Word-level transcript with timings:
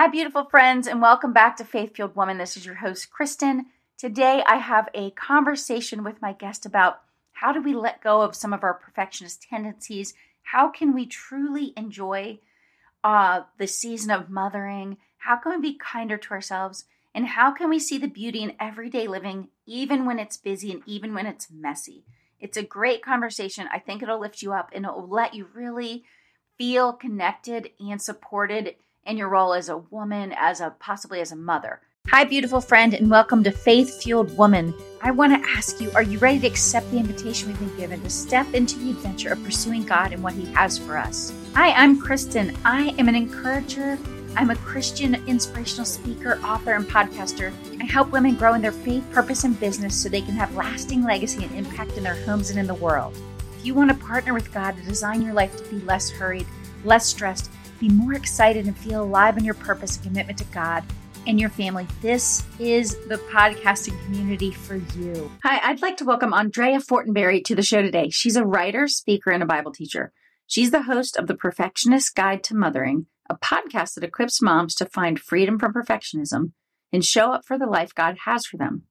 Hi, 0.00 0.08
beautiful 0.08 0.46
friends, 0.46 0.86
and 0.86 1.02
welcome 1.02 1.34
back 1.34 1.58
to 1.58 1.64
Faith 1.66 1.94
Fueled 1.94 2.16
Woman. 2.16 2.38
This 2.38 2.56
is 2.56 2.64
your 2.64 2.76
host, 2.76 3.08
Kristin. 3.12 3.66
Today, 3.98 4.42
I 4.46 4.56
have 4.56 4.88
a 4.94 5.10
conversation 5.10 6.02
with 6.02 6.22
my 6.22 6.32
guest 6.32 6.64
about 6.64 7.02
how 7.32 7.52
do 7.52 7.60
we 7.60 7.74
let 7.74 8.02
go 8.02 8.22
of 8.22 8.34
some 8.34 8.54
of 8.54 8.64
our 8.64 8.72
perfectionist 8.72 9.42
tendencies? 9.42 10.14
How 10.42 10.70
can 10.70 10.94
we 10.94 11.04
truly 11.04 11.74
enjoy 11.76 12.38
uh, 13.04 13.42
the 13.58 13.66
season 13.66 14.10
of 14.10 14.30
mothering? 14.30 14.96
How 15.18 15.36
can 15.36 15.52
we 15.52 15.72
be 15.72 15.76
kinder 15.76 16.16
to 16.16 16.30
ourselves? 16.30 16.86
And 17.14 17.26
how 17.26 17.52
can 17.52 17.68
we 17.68 17.78
see 17.78 17.98
the 17.98 18.08
beauty 18.08 18.42
in 18.42 18.56
everyday 18.58 19.06
living, 19.06 19.48
even 19.66 20.06
when 20.06 20.18
it's 20.18 20.38
busy 20.38 20.72
and 20.72 20.82
even 20.86 21.12
when 21.12 21.26
it's 21.26 21.50
messy? 21.52 22.06
It's 22.40 22.56
a 22.56 22.62
great 22.62 23.04
conversation. 23.04 23.68
I 23.70 23.80
think 23.80 24.02
it'll 24.02 24.18
lift 24.18 24.40
you 24.40 24.54
up 24.54 24.70
and 24.74 24.86
it 24.86 24.94
will 24.94 25.10
let 25.10 25.34
you 25.34 25.48
really 25.52 26.04
feel 26.56 26.94
connected 26.94 27.72
and 27.78 28.00
supported 28.00 28.76
in 29.04 29.16
your 29.16 29.28
role 29.28 29.54
as 29.54 29.68
a 29.68 29.78
woman, 29.78 30.34
as 30.36 30.60
a 30.60 30.74
possibly 30.78 31.20
as 31.20 31.32
a 31.32 31.36
mother. 31.36 31.80
Hi, 32.08 32.24
beautiful 32.24 32.60
friend, 32.60 32.94
and 32.94 33.10
welcome 33.10 33.44
to 33.44 33.50
Faith 33.50 34.02
Fueled 34.02 34.36
Woman. 34.36 34.74
I 35.02 35.10
want 35.10 35.32
to 35.32 35.50
ask 35.50 35.80
you 35.80 35.90
are 35.92 36.02
you 36.02 36.18
ready 36.18 36.38
to 36.40 36.46
accept 36.46 36.90
the 36.90 36.98
invitation 36.98 37.48
we've 37.48 37.58
been 37.58 37.76
given 37.76 38.02
to 38.02 38.10
step 38.10 38.52
into 38.54 38.78
the 38.78 38.90
adventure 38.90 39.32
of 39.32 39.42
pursuing 39.44 39.84
God 39.84 40.12
and 40.12 40.22
what 40.22 40.32
He 40.32 40.46
has 40.52 40.78
for 40.78 40.96
us? 40.96 41.32
Hi, 41.54 41.72
I'm 41.72 42.00
Kristin. 42.00 42.56
I 42.64 42.94
am 42.98 43.08
an 43.08 43.14
encourager. 43.14 43.98
I'm 44.36 44.50
a 44.50 44.56
Christian 44.56 45.16
inspirational 45.26 45.84
speaker, 45.84 46.38
author, 46.44 46.74
and 46.74 46.86
podcaster. 46.86 47.52
I 47.80 47.84
help 47.84 48.12
women 48.12 48.36
grow 48.36 48.54
in 48.54 48.62
their 48.62 48.72
faith, 48.72 49.04
purpose, 49.12 49.44
and 49.44 49.58
business 49.58 49.94
so 49.94 50.08
they 50.08 50.22
can 50.22 50.34
have 50.34 50.54
lasting 50.54 51.02
legacy 51.02 51.44
and 51.44 51.54
impact 51.54 51.96
in 51.96 52.04
their 52.04 52.22
homes 52.24 52.50
and 52.50 52.58
in 52.58 52.66
the 52.66 52.74
world. 52.74 53.16
If 53.58 53.66
you 53.66 53.74
want 53.74 53.90
to 53.90 54.06
partner 54.06 54.32
with 54.32 54.54
God 54.54 54.76
to 54.76 54.82
design 54.82 55.20
your 55.20 55.34
life 55.34 55.56
to 55.56 55.64
be 55.70 55.84
less 55.84 56.10
hurried, 56.10 56.46
less 56.84 57.06
stressed, 57.06 57.50
be 57.80 57.88
more 57.88 58.12
excited, 58.12 58.66
and 58.66 58.76
feel 58.76 59.02
alive 59.02 59.38
in 59.38 59.44
your 59.44 59.54
purpose 59.54 59.96
and 59.96 60.04
commitment 60.04 60.38
to 60.38 60.44
God 60.44 60.84
and 61.26 61.40
your 61.40 61.48
family, 61.48 61.86
this 62.02 62.44
is 62.58 62.94
the 63.08 63.16
podcasting 63.32 63.98
community 64.04 64.50
for 64.52 64.76
you. 64.76 65.30
Hi, 65.42 65.60
I'd 65.64 65.82
like 65.82 65.96
to 65.96 66.04
welcome 66.04 66.34
Andrea 66.34 66.78
Fortenberry 66.78 67.42
to 67.44 67.54
the 67.54 67.62
show 67.62 67.80
today. 67.80 68.10
She's 68.10 68.36
a 68.36 68.44
writer, 68.44 68.86
speaker, 68.86 69.30
and 69.30 69.42
a 69.42 69.46
Bible 69.46 69.72
teacher. 69.72 70.12
She's 70.46 70.70
the 70.70 70.82
host 70.82 71.16
of 71.16 71.26
The 71.26 71.34
Perfectionist 71.34 72.14
Guide 72.14 72.44
to 72.44 72.54
Mothering, 72.54 73.06
a 73.30 73.36
podcast 73.36 73.94
that 73.94 74.04
equips 74.04 74.42
moms 74.42 74.74
to 74.76 74.86
find 74.86 75.18
freedom 75.18 75.58
from 75.58 75.72
perfectionism 75.72 76.52
and 76.92 77.04
show 77.04 77.32
up 77.32 77.46
for 77.46 77.58
the 77.58 77.66
life 77.66 77.94
God 77.94 78.18
has 78.24 78.44
for 78.44 78.58
them. 78.58 78.82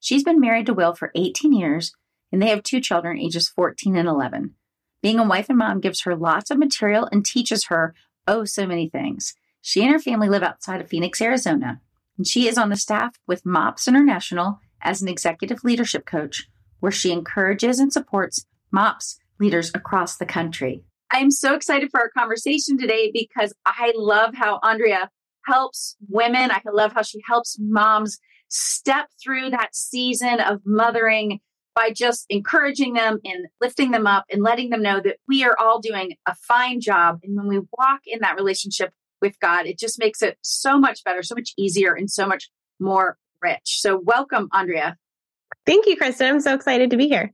She's 0.00 0.24
been 0.24 0.40
married 0.40 0.66
to 0.66 0.74
Will 0.74 0.94
for 0.94 1.12
18 1.14 1.52
years, 1.52 1.92
and 2.32 2.42
they 2.42 2.48
have 2.48 2.64
two 2.64 2.80
children, 2.80 3.18
ages 3.18 3.48
14 3.48 3.94
and 3.96 4.08
11. 4.08 4.54
Being 5.00 5.18
a 5.18 5.24
wife 5.26 5.48
and 5.48 5.58
mom 5.58 5.80
gives 5.80 6.02
her 6.02 6.16
lots 6.16 6.50
of 6.50 6.58
material 6.58 7.08
and 7.10 7.24
teaches 7.24 7.66
her 7.66 7.94
oh 8.26 8.44
so 8.44 8.66
many 8.66 8.88
things. 8.88 9.34
She 9.60 9.82
and 9.82 9.92
her 9.92 9.98
family 9.98 10.28
live 10.28 10.42
outside 10.42 10.80
of 10.80 10.88
Phoenix, 10.88 11.20
Arizona, 11.20 11.80
and 12.16 12.26
she 12.26 12.48
is 12.48 12.58
on 12.58 12.68
the 12.68 12.76
staff 12.76 13.16
with 13.26 13.46
MOPS 13.46 13.86
International 13.86 14.58
as 14.82 15.00
an 15.00 15.08
executive 15.08 15.64
leadership 15.64 16.04
coach, 16.04 16.48
where 16.80 16.92
she 16.92 17.12
encourages 17.12 17.78
and 17.78 17.92
supports 17.92 18.44
MOPS 18.72 19.18
leaders 19.38 19.70
across 19.74 20.16
the 20.16 20.26
country. 20.26 20.84
I 21.12 21.18
am 21.18 21.30
so 21.30 21.54
excited 21.54 21.90
for 21.90 22.00
our 22.00 22.10
conversation 22.10 22.78
today 22.78 23.10
because 23.12 23.52
I 23.66 23.92
love 23.94 24.34
how 24.34 24.58
Andrea 24.62 25.10
helps 25.46 25.96
women. 26.08 26.50
I 26.50 26.60
love 26.72 26.92
how 26.92 27.02
she 27.02 27.20
helps 27.26 27.56
moms 27.60 28.18
step 28.48 29.08
through 29.22 29.50
that 29.50 29.74
season 29.74 30.40
of 30.40 30.60
mothering 30.64 31.40
by 31.74 31.90
just 31.90 32.26
encouraging 32.28 32.94
them 32.94 33.18
and 33.24 33.46
lifting 33.60 33.90
them 33.90 34.06
up 34.06 34.24
and 34.30 34.42
letting 34.42 34.70
them 34.70 34.82
know 34.82 35.00
that 35.00 35.16
we 35.28 35.44
are 35.44 35.56
all 35.58 35.80
doing 35.80 36.14
a 36.26 36.34
fine 36.34 36.80
job. 36.80 37.20
And 37.22 37.36
when 37.36 37.48
we 37.48 37.60
walk 37.78 38.00
in 38.06 38.20
that 38.20 38.36
relationship 38.36 38.92
with 39.20 39.38
God, 39.40 39.66
it 39.66 39.78
just 39.78 39.98
makes 39.98 40.22
it 40.22 40.38
so 40.42 40.78
much 40.78 41.02
better, 41.04 41.22
so 41.22 41.34
much 41.34 41.52
easier, 41.56 41.94
and 41.94 42.10
so 42.10 42.26
much 42.26 42.50
more 42.80 43.16
rich. 43.42 43.80
So, 43.80 43.98
welcome, 43.98 44.48
Andrea. 44.52 44.96
Thank 45.66 45.86
you, 45.86 45.96
Kristin. 45.96 46.28
I'm 46.28 46.40
so 46.40 46.54
excited 46.54 46.90
to 46.90 46.96
be 46.96 47.08
here. 47.08 47.32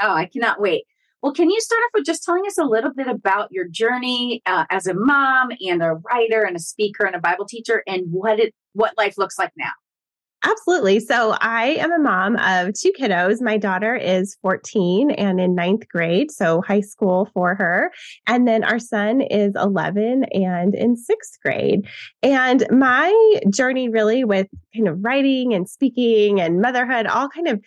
Oh, 0.00 0.12
I 0.12 0.26
cannot 0.26 0.60
wait. 0.60 0.84
Well, 1.22 1.32
can 1.32 1.50
you 1.50 1.60
start 1.60 1.80
off 1.80 1.90
with 1.94 2.06
just 2.06 2.22
telling 2.22 2.44
us 2.46 2.58
a 2.58 2.64
little 2.64 2.92
bit 2.92 3.08
about 3.08 3.48
your 3.50 3.66
journey 3.66 4.40
uh, 4.46 4.66
as 4.70 4.86
a 4.86 4.94
mom 4.94 5.50
and 5.60 5.82
a 5.82 5.94
writer 5.94 6.42
and 6.42 6.56
a 6.56 6.60
speaker 6.60 7.04
and 7.04 7.16
a 7.16 7.20
Bible 7.20 7.46
teacher, 7.46 7.82
and 7.86 8.06
what 8.10 8.38
it 8.38 8.54
what 8.72 8.94
life 8.96 9.18
looks 9.18 9.38
like 9.38 9.52
now? 9.56 9.72
Absolutely. 10.44 11.00
So 11.00 11.36
I 11.40 11.76
am 11.80 11.92
a 11.92 11.98
mom 11.98 12.36
of 12.36 12.72
two 12.72 12.92
kiddos. 12.98 13.42
My 13.42 13.56
daughter 13.56 13.96
is 13.96 14.36
14 14.42 15.10
and 15.10 15.40
in 15.40 15.56
ninth 15.56 15.88
grade, 15.88 16.30
so 16.30 16.62
high 16.62 16.80
school 16.80 17.28
for 17.34 17.56
her. 17.56 17.90
And 18.26 18.46
then 18.46 18.62
our 18.62 18.78
son 18.78 19.20
is 19.20 19.52
11 19.56 20.24
and 20.32 20.74
in 20.76 20.96
sixth 20.96 21.38
grade. 21.44 21.88
And 22.22 22.64
my 22.70 23.40
journey 23.50 23.88
really 23.88 24.22
with 24.22 24.46
kind 24.74 24.86
of 24.86 25.04
writing 25.04 25.54
and 25.54 25.68
speaking 25.68 26.40
and 26.40 26.60
motherhood 26.60 27.06
all 27.06 27.28
kind 27.28 27.48
of 27.48 27.60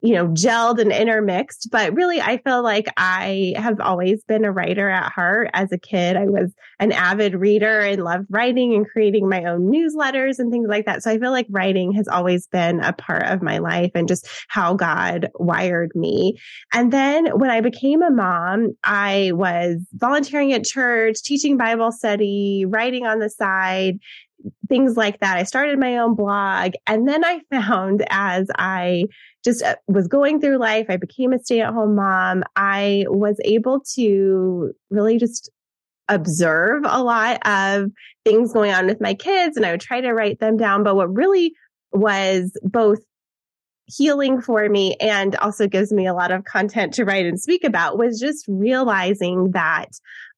you 0.00 0.14
know, 0.14 0.28
gelled 0.28 0.80
and 0.80 0.92
intermixed. 0.92 1.68
But 1.72 1.92
really, 1.94 2.20
I 2.20 2.38
feel 2.38 2.62
like 2.62 2.86
I 2.96 3.54
have 3.56 3.80
always 3.80 4.22
been 4.24 4.44
a 4.44 4.52
writer 4.52 4.88
at 4.88 5.10
heart. 5.10 5.50
As 5.54 5.72
a 5.72 5.78
kid, 5.78 6.16
I 6.16 6.26
was 6.26 6.52
an 6.78 6.92
avid 6.92 7.34
reader 7.34 7.80
and 7.80 8.04
loved 8.04 8.26
writing 8.30 8.74
and 8.74 8.88
creating 8.88 9.28
my 9.28 9.44
own 9.44 9.72
newsletters 9.72 10.38
and 10.38 10.52
things 10.52 10.68
like 10.68 10.86
that. 10.86 11.02
So 11.02 11.10
I 11.10 11.18
feel 11.18 11.32
like 11.32 11.46
writing 11.50 11.92
has 11.92 12.06
always 12.06 12.46
been 12.46 12.80
a 12.80 12.92
part 12.92 13.24
of 13.24 13.42
my 13.42 13.58
life 13.58 13.90
and 13.94 14.06
just 14.06 14.28
how 14.46 14.74
God 14.74 15.30
wired 15.34 15.90
me. 15.96 16.38
And 16.72 16.92
then 16.92 17.26
when 17.38 17.50
I 17.50 17.60
became 17.60 18.02
a 18.02 18.10
mom, 18.10 18.76
I 18.84 19.32
was 19.34 19.84
volunteering 19.94 20.52
at 20.52 20.64
church, 20.64 21.22
teaching 21.24 21.56
Bible 21.56 21.90
study, 21.90 22.64
writing 22.68 23.04
on 23.04 23.18
the 23.18 23.30
side, 23.30 23.98
things 24.68 24.96
like 24.96 25.20
that. 25.20 25.36
I 25.36 25.42
started 25.42 25.78
my 25.78 25.96
own 25.96 26.14
blog. 26.14 26.72
And 26.86 27.08
then 27.08 27.24
I 27.24 27.40
found 27.50 28.04
as 28.10 28.46
I 28.56 29.04
just 29.44 29.62
uh, 29.62 29.76
was 29.86 30.08
going 30.08 30.40
through 30.40 30.58
life, 30.58 30.86
I 30.88 30.96
became 30.96 31.32
a 31.32 31.38
stay 31.38 31.60
at 31.60 31.72
home 31.72 31.94
mom. 31.96 32.44
I 32.56 33.04
was 33.08 33.38
able 33.44 33.80
to 33.94 34.72
really 34.90 35.18
just 35.18 35.50
observe 36.08 36.84
a 36.86 37.02
lot 37.02 37.38
of 37.46 37.90
things 38.24 38.52
going 38.52 38.72
on 38.72 38.86
with 38.86 39.00
my 39.00 39.14
kids 39.14 39.56
and 39.56 39.66
I 39.66 39.72
would 39.72 39.80
try 39.80 40.00
to 40.00 40.12
write 40.12 40.40
them 40.40 40.56
down. 40.56 40.82
But 40.82 40.96
what 40.96 41.14
really 41.14 41.52
was 41.92 42.58
both 42.62 43.00
healing 43.86 44.40
for 44.40 44.68
me 44.68 44.96
and 45.00 45.34
also 45.36 45.66
gives 45.66 45.92
me 45.92 46.06
a 46.06 46.14
lot 46.14 46.30
of 46.30 46.44
content 46.44 46.92
to 46.94 47.04
write 47.04 47.24
and 47.24 47.40
speak 47.40 47.64
about 47.64 47.98
was 47.98 48.20
just 48.20 48.44
realizing 48.48 49.52
that 49.52 49.88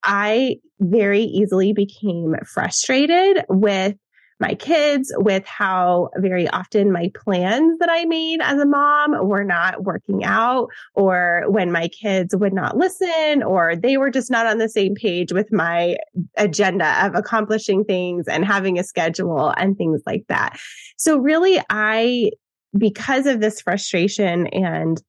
I 0.05 0.57
very 0.79 1.23
easily 1.23 1.73
became 1.73 2.37
frustrated 2.45 3.45
with 3.49 3.97
my 4.41 4.55
kids 4.55 5.13
with 5.17 5.45
how 5.47 6.11
very 6.17 6.49
often 6.49 6.91
my 6.91 7.11
plans 7.15 7.79
that 7.79 7.91
I 7.91 8.07
made 8.07 8.41
as 8.41 8.59
a 8.59 8.67
mom 8.67 9.27
were 9.27 9.45
not 9.45 9.85
working 9.85 10.25
out, 10.25 10.69
or 10.95 11.45
when 11.49 11.71
my 11.71 11.89
kids 11.89 12.35
would 12.35 12.53
not 12.53 12.77
listen, 12.77 13.43
or 13.43 13.77
they 13.77 13.97
were 13.97 14.11
just 14.11 14.31
not 14.31 14.47
on 14.47 14.59
the 14.59 14.69
same 14.69 14.95
page 14.95 15.33
with 15.33 15.53
my 15.53 15.97
agenda 16.37 17.07
of 17.07 17.15
accomplishing 17.15 17.85
things 17.85 18.27
and 18.27 18.45
having 18.45 18.79
a 18.79 18.85
schedule 18.85 19.53
and 19.57 19.77
things 19.77 20.01
like 20.07 20.25
that. 20.29 20.59
So, 20.97 21.19
really, 21.19 21.61
I, 21.69 22.31
because 22.77 23.27
of 23.27 23.41
this 23.41 23.61
frustration 23.61 24.47
and 24.49 25.01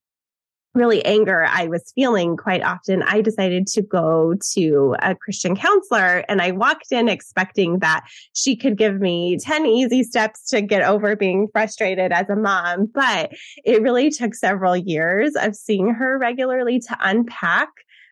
really 0.74 1.04
anger 1.06 1.46
I 1.48 1.68
was 1.68 1.92
feeling 1.96 2.38
quite 2.38 2.64
often, 2.64 3.04
I 3.04 3.22
decided 3.22 3.68
to 3.68 3.82
go 3.82 4.36
to 4.54 4.96
a 5.02 5.16
Christian 5.16 5.56
counselor 5.56 6.24
and 6.30 6.42
I 6.42 6.52
walked 6.52 6.92
in 6.92 7.10
expecting 7.10 7.80
that 7.80 8.06
she 8.34 8.56
could 8.56 8.78
give 8.78 9.00
me 9.00 9.38
10 9.38 9.66
easy 9.66 10.04
steps 10.04 10.50
to 10.50 10.62
get 10.62 10.84
over 10.84 11.16
being 11.16 11.48
frustrated 11.52 12.12
as 12.12 12.30
a 12.30 12.36
mom. 12.36 12.86
But 12.86 13.32
it 13.66 13.82
really 13.82 14.10
took 14.10 14.34
several 14.34 14.78
years 14.78 15.34
of 15.36 15.56
seeing 15.56 15.94
her 15.94 16.18
regularly 16.18 16.80
to 16.80 16.98
unpack 17.02 17.70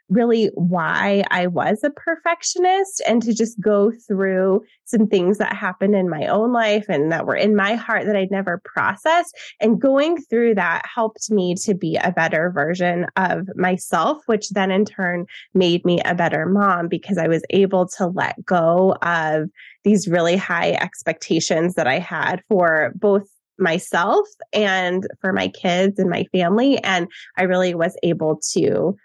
really 0.10 0.50
why 0.56 1.24
I 1.32 1.48
was 1.48 1.84
a 1.84 1.90
perfectionist 1.90 3.02
and 3.08 3.22
to 3.24 3.34
just 3.34 3.60
go 3.60 3.92
through 4.08 4.64
some 4.86 5.08
things 5.08 5.38
that 5.38 5.56
happened 5.56 5.96
in 5.96 6.10
my 6.10 6.26
own 6.28 6.52
life 6.52 6.86
and 6.90 7.12
that 7.12 7.26
were 7.26 7.36
in 7.36 7.56
my 7.56 7.76
heart 7.76 8.06
that 8.06 8.16
I'd 8.16 8.32
never 8.32 8.62
processed. 8.66 9.38
And 9.60 9.80
going 9.80 10.18
through 10.18 10.56
that 10.56 10.84
helped 10.94 11.30
me 11.30 11.56
to 11.64 11.74
be 11.74 11.98
a 11.98 12.12
better 12.12 12.52
version 12.52 13.06
of 13.16 13.48
myself, 13.56 14.24
which 14.26 14.50
then 14.50 14.72
in 14.72 14.86
turn 14.86 15.26
made 15.54 15.86
me 15.86 16.02
a 16.04 16.16
better 16.16 16.46
mom 16.46 16.88
because 16.88 17.18
I 17.18 17.28
was 17.28 17.44
able 17.52 17.88
to 17.98 18.08
let 18.08 18.44
go 18.46 18.96
of 19.02 19.50
these 19.84 20.08
really 20.08 20.36
high 20.36 20.72
expectations 20.72 21.76
that 21.76 21.88
I 21.88 22.00
had 22.00 22.42
for 22.50 22.92
both 22.96 23.28
myself 23.60 24.28
and 24.54 25.06
for 25.22 25.34
my 25.34 25.50
kids 25.50 26.00
and 26.00 26.10
my 26.10 26.26
family. 26.32 26.78
And 26.80 27.08
I 27.38 27.44
really 27.44 27.76
was 27.76 27.96
able 28.04 28.40
to 28.54 28.96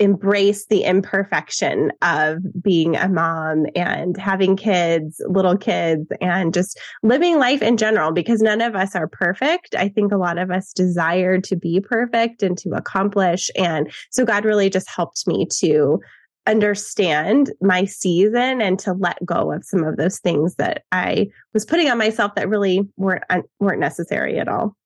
embrace 0.00 0.66
the 0.66 0.82
imperfection 0.82 1.92
of 2.02 2.38
being 2.60 2.96
a 2.96 3.08
mom 3.08 3.66
and 3.76 4.16
having 4.16 4.56
kids, 4.56 5.20
little 5.28 5.56
kids, 5.56 6.06
and 6.20 6.52
just 6.52 6.78
living 7.02 7.38
life 7.38 7.62
in 7.62 7.76
general 7.76 8.10
because 8.10 8.42
none 8.42 8.60
of 8.60 8.74
us 8.74 8.96
are 8.96 9.06
perfect. 9.06 9.74
I 9.76 9.88
think 9.88 10.12
a 10.12 10.16
lot 10.16 10.38
of 10.38 10.50
us 10.50 10.72
desire 10.72 11.40
to 11.42 11.56
be 11.56 11.80
perfect 11.80 12.42
and 12.42 12.58
to 12.58 12.70
accomplish. 12.70 13.50
And 13.56 13.92
so 14.10 14.24
God 14.24 14.44
really 14.44 14.68
just 14.68 14.90
helped 14.90 15.26
me 15.26 15.46
to 15.58 16.00
understand 16.46 17.52
my 17.60 17.84
season 17.84 18.60
and 18.60 18.78
to 18.78 18.92
let 18.92 19.24
go 19.24 19.52
of 19.52 19.64
some 19.64 19.84
of 19.84 19.96
those 19.96 20.18
things 20.18 20.56
that 20.56 20.82
I 20.92 21.28
was 21.54 21.64
putting 21.64 21.88
on 21.88 21.98
myself 21.98 22.34
that 22.34 22.48
really 22.48 22.86
weren't 22.96 23.24
weren't 23.60 23.80
necessary 23.80 24.38
at 24.38 24.48
all. 24.48 24.76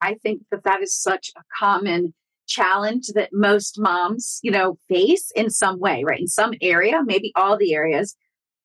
I 0.00 0.14
think 0.14 0.42
that 0.50 0.64
that 0.64 0.82
is 0.82 0.94
such 0.94 1.30
a 1.36 1.42
common 1.58 2.14
challenge 2.48 3.08
that 3.14 3.30
most 3.32 3.78
moms, 3.78 4.40
you 4.42 4.50
know, 4.50 4.78
face 4.88 5.30
in 5.36 5.50
some 5.50 5.78
way, 5.78 6.02
right? 6.04 6.20
In 6.20 6.26
some 6.26 6.54
area, 6.60 7.02
maybe 7.04 7.32
all 7.36 7.56
the 7.56 7.74
areas, 7.74 8.16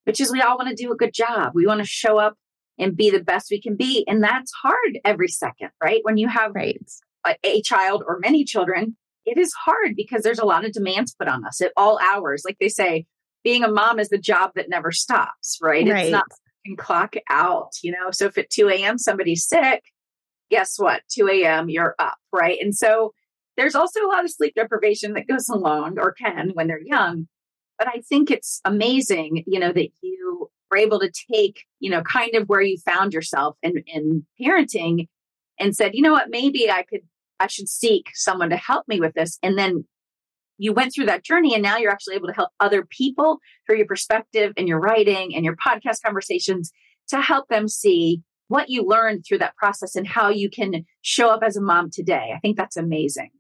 which 0.05 0.19
is 0.19 0.31
we 0.31 0.41
all 0.41 0.57
want 0.57 0.69
to 0.69 0.75
do 0.75 0.91
a 0.91 0.97
good 0.97 1.13
job. 1.13 1.51
We 1.53 1.67
want 1.67 1.81
to 1.81 1.87
show 1.87 2.17
up 2.17 2.35
and 2.79 2.97
be 2.97 3.09
the 3.09 3.23
best 3.23 3.51
we 3.51 3.61
can 3.61 3.75
be. 3.75 4.03
And 4.07 4.23
that's 4.23 4.51
hard 4.63 4.99
every 5.05 5.27
second, 5.27 5.69
right? 5.83 5.99
When 6.03 6.17
you 6.17 6.27
have 6.27 6.51
right. 6.55 6.79
a, 7.25 7.35
a 7.43 7.61
child 7.61 8.03
or 8.07 8.19
many 8.19 8.43
children, 8.43 8.97
it 9.25 9.37
is 9.37 9.53
hard 9.53 9.95
because 9.95 10.23
there's 10.23 10.39
a 10.39 10.45
lot 10.45 10.65
of 10.65 10.71
demands 10.71 11.15
put 11.17 11.27
on 11.27 11.45
us 11.45 11.61
at 11.61 11.71
all 11.77 11.99
hours. 12.03 12.43
Like 12.45 12.57
they 12.59 12.69
say, 12.69 13.05
being 13.43 13.63
a 13.63 13.71
mom 13.71 13.99
is 13.99 14.09
the 14.09 14.17
job 14.17 14.51
that 14.55 14.69
never 14.69 14.91
stops, 14.91 15.59
right? 15.61 15.87
right. 15.87 16.05
It's 16.05 16.11
not 16.11 16.25
clock 16.77 17.15
out, 17.29 17.71
you 17.83 17.91
know. 17.91 18.11
So 18.11 18.25
if 18.25 18.37
at 18.37 18.49
2 18.49 18.69
a.m. 18.69 18.97
somebody's 18.97 19.47
sick, 19.47 19.83
guess 20.49 20.75
what? 20.77 21.01
2 21.09 21.27
a.m. 21.29 21.69
you're 21.69 21.95
up, 21.99 22.17
right? 22.31 22.57
And 22.61 22.75
so 22.75 23.13
there's 23.57 23.75
also 23.75 24.01
a 24.01 24.07
lot 24.07 24.23
of 24.23 24.31
sleep 24.31 24.55
deprivation 24.55 25.13
that 25.13 25.27
goes 25.27 25.47
along 25.49 25.97
or 25.99 26.13
can 26.13 26.51
when 26.53 26.67
they're 26.67 26.81
young. 26.81 27.27
But 27.77 27.87
I 27.87 28.01
think 28.07 28.31
it's 28.31 28.61
amazing, 28.65 29.43
you 29.47 29.59
know, 29.59 29.71
that 29.71 29.89
you 30.01 30.49
were 30.69 30.77
able 30.77 30.99
to 30.99 31.11
take, 31.31 31.65
you 31.79 31.89
know, 31.89 32.01
kind 32.01 32.35
of 32.35 32.47
where 32.47 32.61
you 32.61 32.77
found 32.77 33.13
yourself 33.13 33.57
in, 33.61 33.83
in 33.87 34.25
parenting 34.41 35.07
and 35.59 35.75
said, 35.75 35.91
you 35.93 36.01
know 36.01 36.13
what, 36.13 36.29
maybe 36.29 36.69
I 36.69 36.83
could 36.83 37.01
I 37.39 37.47
should 37.47 37.67
seek 37.67 38.11
someone 38.13 38.51
to 38.51 38.57
help 38.57 38.87
me 38.87 38.99
with 38.99 39.13
this. 39.15 39.37
And 39.43 39.57
then 39.57 39.85
you 40.57 40.71
went 40.71 40.93
through 40.93 41.07
that 41.07 41.25
journey 41.25 41.53
and 41.53 41.63
now 41.63 41.77
you're 41.77 41.91
actually 41.91 42.15
able 42.15 42.27
to 42.27 42.33
help 42.33 42.49
other 42.59 42.85
people 42.85 43.39
through 43.65 43.77
your 43.77 43.87
perspective 43.87 44.53
and 44.55 44.67
your 44.67 44.79
writing 44.79 45.35
and 45.35 45.43
your 45.43 45.55
podcast 45.55 45.97
conversations 46.05 46.71
to 47.09 47.19
help 47.19 47.49
them 47.49 47.67
see 47.67 48.21
what 48.47 48.69
you 48.69 48.83
learned 48.83 49.25
through 49.27 49.39
that 49.39 49.55
process 49.57 49.95
and 49.95 50.07
how 50.07 50.29
you 50.29 50.49
can 50.49 50.85
show 51.01 51.29
up 51.29 51.41
as 51.43 51.57
a 51.57 51.61
mom 51.61 51.89
today. 51.91 52.31
I 52.35 52.39
think 52.39 52.55
that's 52.55 52.77
amazing. 52.77 53.31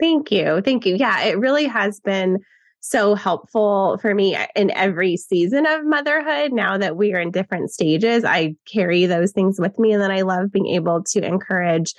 Thank 0.00 0.30
you. 0.30 0.60
Thank 0.64 0.86
you. 0.86 0.96
Yeah, 0.96 1.22
it 1.22 1.38
really 1.38 1.66
has 1.66 2.00
been 2.00 2.38
so 2.80 3.14
helpful 3.14 3.98
for 4.00 4.14
me 4.14 4.36
uh, 4.36 4.46
in 4.54 4.70
every 4.70 5.16
season 5.16 5.66
of 5.66 5.84
motherhood. 5.84 6.52
Now 6.52 6.78
that 6.78 6.96
we 6.96 7.12
are 7.12 7.20
in 7.20 7.32
different 7.32 7.70
stages, 7.70 8.24
I 8.24 8.54
carry 8.72 9.06
those 9.06 9.32
things 9.32 9.58
with 9.58 9.78
me. 9.78 9.92
And 9.92 10.02
then 10.02 10.12
I 10.12 10.22
love 10.22 10.52
being 10.52 10.68
able 10.68 11.02
to 11.02 11.24
encourage 11.24 11.94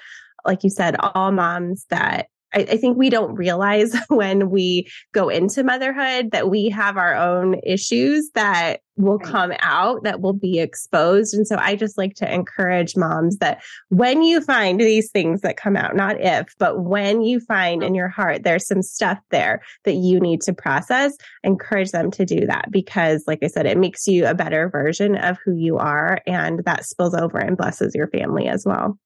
like 0.46 0.64
you 0.64 0.70
said, 0.70 0.96
all 1.00 1.32
moms 1.32 1.86
that 1.90 2.28
I, 2.54 2.60
I, 2.60 2.78
think 2.78 2.98
we 2.98 3.10
don't 3.10 3.36
realize 3.36 3.96
when 4.08 4.50
we 4.50 4.90
go 5.14 5.30
into 5.30 5.64
motherhood 5.64 6.32
that 6.32 6.50
we 6.50 6.70
have 6.70 6.98
our 6.98 7.16
own 7.16 7.60
issues 7.64 8.32
that 8.36 8.78
will 9.00 9.18
come 9.18 9.54
out, 9.62 10.04
that 10.04 10.22
will 10.22 10.34
be 10.34 10.60
exposed. 10.60 11.34
And 11.34 11.48
so 11.48 11.56
I 11.58 11.76
just 11.76 11.98
like 11.98 12.16
to 12.16 12.32
encourage 12.32 12.98
moms 12.98 13.38
that 13.38 13.64
when 13.88 14.22
you 14.24 14.42
find 14.42 14.80
these 14.80 15.10
things 15.10 15.42
that 15.42 15.58
come 15.58 15.76
out, 15.76 15.96
not 15.96 16.20
if, 16.20 16.54
but 16.60 16.82
when 16.82 17.22
you 17.22 17.40
find 17.40 17.82
in 17.82 17.96
your 17.96 18.10
heart 18.10 18.44
there's 18.44 18.68
some 18.68 18.82
stuff 18.82 19.18
there 19.32 19.62
that 19.86 19.94
you 19.94 20.20
need 20.20 20.42
to 20.42 20.54
process, 20.54 21.16
encourage 21.44 21.92
them 21.92 22.12
to 22.12 22.26
do 22.26 22.46
that 22.46 22.70
because, 22.72 23.24
like 23.26 23.40
I 23.42 23.48
said, 23.48 23.66
it 23.66 23.78
makes 23.78 24.06
you 24.06 24.26
a 24.28 24.36
better 24.36 24.70
version 24.70 25.16
of 25.16 25.38
who 25.44 25.56
you 25.56 25.78
are. 25.78 26.20
And 26.28 26.64
that 26.66 26.86
spills 26.86 27.16
over 27.16 27.38
and 27.38 27.58
blesses 27.58 27.96
your 27.96 28.08
family 28.08 28.48
as 28.48 28.66
well. 28.66 29.00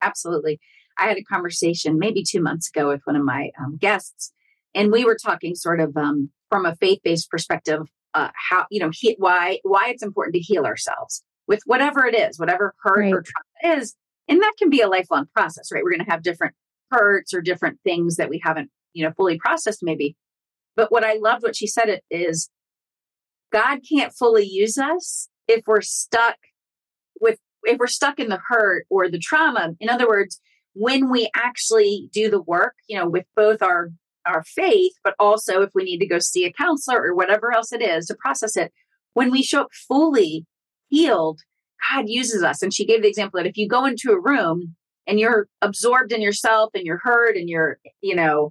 Absolutely. 0.00 0.60
I 0.96 1.08
had 1.08 1.16
a 1.16 1.24
conversation 1.24 1.98
maybe 1.98 2.22
two 2.22 2.40
months 2.40 2.68
ago 2.68 2.88
with 2.88 3.00
one 3.04 3.16
of 3.16 3.24
my 3.24 3.50
um, 3.58 3.76
guests, 3.76 4.32
and 4.74 4.92
we 4.92 5.04
were 5.04 5.16
talking 5.16 5.54
sort 5.54 5.80
of 5.80 5.96
um, 5.96 6.30
from 6.50 6.66
a 6.66 6.76
faith 6.76 7.00
based 7.02 7.30
perspective, 7.30 7.82
uh, 8.14 8.30
how 8.50 8.66
you 8.70 8.80
know 8.80 8.90
he, 8.92 9.16
why 9.18 9.58
why 9.62 9.88
it's 9.88 10.02
important 10.02 10.34
to 10.34 10.40
heal 10.40 10.64
ourselves 10.64 11.22
with 11.46 11.60
whatever 11.66 12.06
it 12.06 12.14
is, 12.14 12.38
whatever 12.38 12.74
hurt 12.82 12.98
right. 12.98 13.12
or 13.12 13.22
trauma 13.22 13.76
is, 13.78 13.94
and 14.28 14.40
that 14.40 14.54
can 14.58 14.70
be 14.70 14.80
a 14.80 14.88
lifelong 14.88 15.26
process, 15.34 15.70
right? 15.72 15.82
We're 15.82 15.92
going 15.92 16.04
to 16.04 16.10
have 16.10 16.22
different 16.22 16.54
hurts 16.90 17.32
or 17.34 17.40
different 17.40 17.80
things 17.84 18.16
that 18.16 18.28
we 18.28 18.40
haven't 18.42 18.70
you 18.92 19.04
know 19.04 19.12
fully 19.16 19.38
processed, 19.38 19.80
maybe. 19.82 20.16
But 20.76 20.92
what 20.92 21.04
I 21.04 21.14
loved 21.14 21.42
what 21.42 21.56
she 21.56 21.66
said 21.66 21.88
it 21.88 22.04
is, 22.10 22.50
God 23.52 23.80
can't 23.88 24.12
fully 24.12 24.46
use 24.46 24.78
us 24.78 25.28
if 25.48 25.62
we're 25.66 25.80
stuck 25.80 26.36
with 27.20 27.38
if 27.64 27.78
we're 27.78 27.86
stuck 27.86 28.18
in 28.18 28.28
the 28.28 28.40
hurt 28.48 28.86
or 28.90 29.08
the 29.10 29.18
trauma, 29.18 29.74
in 29.80 29.88
other 29.88 30.06
words, 30.06 30.40
when 30.74 31.10
we 31.10 31.28
actually 31.34 32.08
do 32.12 32.30
the 32.30 32.40
work, 32.40 32.74
you 32.86 32.96
know, 32.96 33.08
with 33.08 33.26
both 33.34 33.62
our 33.62 33.90
our 34.26 34.42
faith, 34.44 34.92
but 35.04 35.14
also 35.18 35.62
if 35.62 35.70
we 35.74 35.84
need 35.84 35.98
to 35.98 36.06
go 36.06 36.18
see 36.18 36.44
a 36.44 36.52
counselor 36.52 37.02
or 37.02 37.14
whatever 37.14 37.52
else 37.52 37.72
it 37.72 37.82
is 37.82 38.06
to 38.06 38.14
process 38.14 38.56
it, 38.56 38.72
when 39.14 39.30
we 39.30 39.42
show 39.42 39.62
up 39.62 39.72
fully 39.88 40.46
healed, 40.88 41.40
God 41.90 42.08
uses 42.08 42.42
us. 42.42 42.62
And 42.62 42.72
she 42.72 42.86
gave 42.86 43.02
the 43.02 43.08
example 43.08 43.38
that 43.38 43.48
if 43.48 43.56
you 43.56 43.68
go 43.68 43.84
into 43.84 44.12
a 44.12 44.20
room 44.20 44.74
and 45.06 45.18
you're 45.18 45.48
absorbed 45.62 46.12
in 46.12 46.20
yourself 46.20 46.70
and 46.74 46.84
you're 46.84 47.00
hurt 47.02 47.36
and 47.36 47.48
you're, 47.48 47.78
you 48.00 48.14
know, 48.14 48.50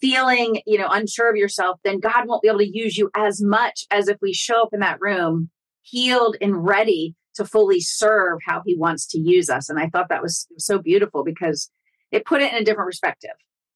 feeling, 0.00 0.60
you 0.66 0.78
know, 0.78 0.88
unsure 0.90 1.30
of 1.30 1.36
yourself, 1.36 1.78
then 1.84 2.00
God 2.00 2.26
won't 2.26 2.42
be 2.42 2.48
able 2.48 2.58
to 2.58 2.78
use 2.78 2.98
you 2.98 3.10
as 3.16 3.40
much 3.40 3.86
as 3.90 4.08
if 4.08 4.18
we 4.20 4.34
show 4.34 4.62
up 4.62 4.70
in 4.72 4.80
that 4.80 5.00
room 5.00 5.50
healed 5.82 6.36
and 6.40 6.64
ready 6.64 7.14
to 7.34 7.44
fully 7.44 7.80
serve 7.80 8.38
how 8.46 8.62
he 8.66 8.76
wants 8.76 9.06
to 9.06 9.18
use 9.18 9.48
us. 9.48 9.68
And 9.68 9.78
I 9.78 9.88
thought 9.88 10.08
that 10.08 10.22
was, 10.22 10.46
so 10.58 10.78
beautiful 10.78 11.24
because 11.24 11.70
it 12.10 12.26
put 12.26 12.42
it 12.42 12.52
in 12.52 12.58
a 12.58 12.64
different 12.64 12.88
perspective. 12.88 13.30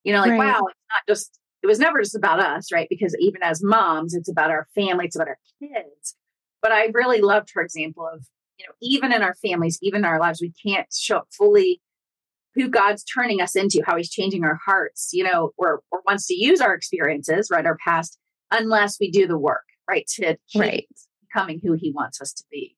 You 0.06 0.12
know, 0.12 0.20
like, 0.20 0.30
right. 0.30 0.38
wow, 0.38 0.60
it's 0.68 0.78
not 0.88 1.02
just, 1.08 1.40
it 1.64 1.66
was 1.66 1.80
never 1.80 2.00
just 2.00 2.14
about 2.14 2.38
us, 2.38 2.70
right? 2.70 2.86
Because 2.88 3.16
even 3.18 3.42
as 3.42 3.60
moms, 3.60 4.14
it's 4.14 4.30
about 4.30 4.50
our 4.50 4.68
family, 4.72 5.06
it's 5.06 5.16
about 5.16 5.26
our 5.26 5.38
kids. 5.60 6.14
But 6.62 6.70
I 6.70 6.86
really 6.94 7.20
loved 7.20 7.50
her 7.54 7.60
example 7.60 8.08
of, 8.10 8.24
you 8.56 8.66
know, 8.66 8.72
even 8.80 9.12
in 9.12 9.22
our 9.22 9.34
families, 9.34 9.80
even 9.82 10.02
in 10.02 10.04
our 10.04 10.20
lives, 10.20 10.40
we 10.40 10.52
can't 10.64 10.86
show 10.96 11.16
up 11.16 11.28
fully 11.36 11.80
who 12.54 12.68
God's 12.68 13.02
turning 13.02 13.40
us 13.40 13.56
into, 13.56 13.82
how 13.84 13.96
he's 13.96 14.08
changing 14.08 14.44
our 14.44 14.60
hearts, 14.64 15.10
you 15.12 15.24
know, 15.24 15.50
or, 15.58 15.82
or 15.90 16.02
wants 16.06 16.28
to 16.28 16.34
use 16.34 16.60
our 16.60 16.72
experiences, 16.72 17.48
right? 17.50 17.66
Our 17.66 17.76
past, 17.84 18.16
unless 18.52 18.98
we 19.00 19.10
do 19.10 19.26
the 19.26 19.36
work, 19.36 19.64
right? 19.90 20.06
To 20.14 20.36
right. 20.54 20.86
becoming 21.26 21.60
who 21.62 21.72
he 21.72 21.90
wants 21.90 22.20
us 22.20 22.32
to 22.32 22.44
be. 22.48 22.76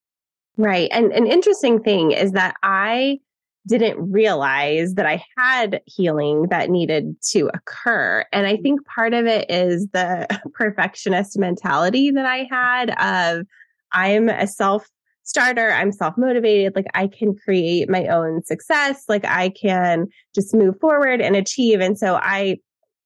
Right. 0.57 0.89
And 0.93 1.13
an 1.13 1.27
interesting 1.27 1.83
thing 1.83 2.11
is 2.11 2.33
that 2.33 2.55
I 2.63 3.21
didn't 3.69 4.11
realize 4.11 4.95
that 4.95 5.07
I 5.07 5.23
had 5.37 5.81
healing 5.87 6.47
that 6.51 6.71
needed 6.71 7.17
to 7.31 7.51
occur. 7.55 8.25
And 8.33 8.47
I 8.47 8.55
mm-hmm. 8.55 8.63
think 8.63 8.87
part 8.87 9.15
of 9.15 9.27
it 9.27 9.51
is 9.51 9.89
the 9.89 10.27
perfectionist 10.55 11.39
mentality 11.39 12.11
that 12.11 12.27
I 12.27 12.49
had 12.51 12.91
of 12.99 13.47
I'm 13.93 14.29
a 14.29 14.47
self 14.47 14.89
starter, 15.23 15.71
I'm 15.71 15.93
self 15.93 16.17
motivated, 16.17 16.75
like 16.75 16.87
I 16.95 17.07
can 17.07 17.37
create 17.37 17.89
my 17.89 18.07
own 18.07 18.43
success, 18.45 19.05
like 19.09 19.25
I 19.25 19.51
can 19.51 20.09
just 20.35 20.55
move 20.55 20.79
forward 20.81 21.21
and 21.21 21.37
achieve. 21.37 21.81
And 21.81 21.99
so 21.99 22.17
I 22.17 22.59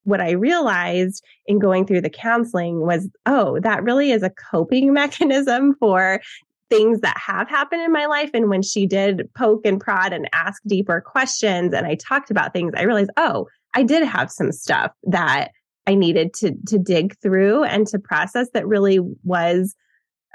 what 0.04 0.20
I 0.20 0.32
realized 0.32 1.24
in 1.46 1.58
going 1.58 1.86
through 1.86 2.00
the 2.00 2.10
counseling 2.10 2.80
was, 2.80 3.08
oh, 3.26 3.60
that 3.60 3.84
really 3.84 4.10
is 4.10 4.22
a 4.22 4.30
coping 4.30 4.92
mechanism 4.94 5.74
for 5.78 6.20
things 6.72 7.00
that 7.00 7.18
have 7.18 7.50
happened 7.50 7.82
in 7.82 7.92
my 7.92 8.06
life. 8.06 8.30
And 8.32 8.48
when 8.48 8.62
she 8.62 8.86
did 8.86 9.28
poke 9.34 9.66
and 9.66 9.78
prod 9.78 10.12
and 10.12 10.28
ask 10.32 10.62
deeper 10.66 11.02
questions 11.02 11.74
and 11.74 11.86
I 11.86 11.96
talked 11.96 12.30
about 12.30 12.54
things, 12.54 12.72
I 12.74 12.84
realized, 12.84 13.10
oh, 13.18 13.46
I 13.74 13.82
did 13.82 14.04
have 14.04 14.30
some 14.30 14.52
stuff 14.52 14.90
that 15.04 15.50
I 15.86 15.94
needed 15.94 16.32
to 16.34 16.54
to 16.68 16.78
dig 16.78 17.18
through 17.20 17.64
and 17.64 17.86
to 17.88 17.98
process 17.98 18.48
that 18.54 18.66
really 18.66 19.00
was 19.24 19.74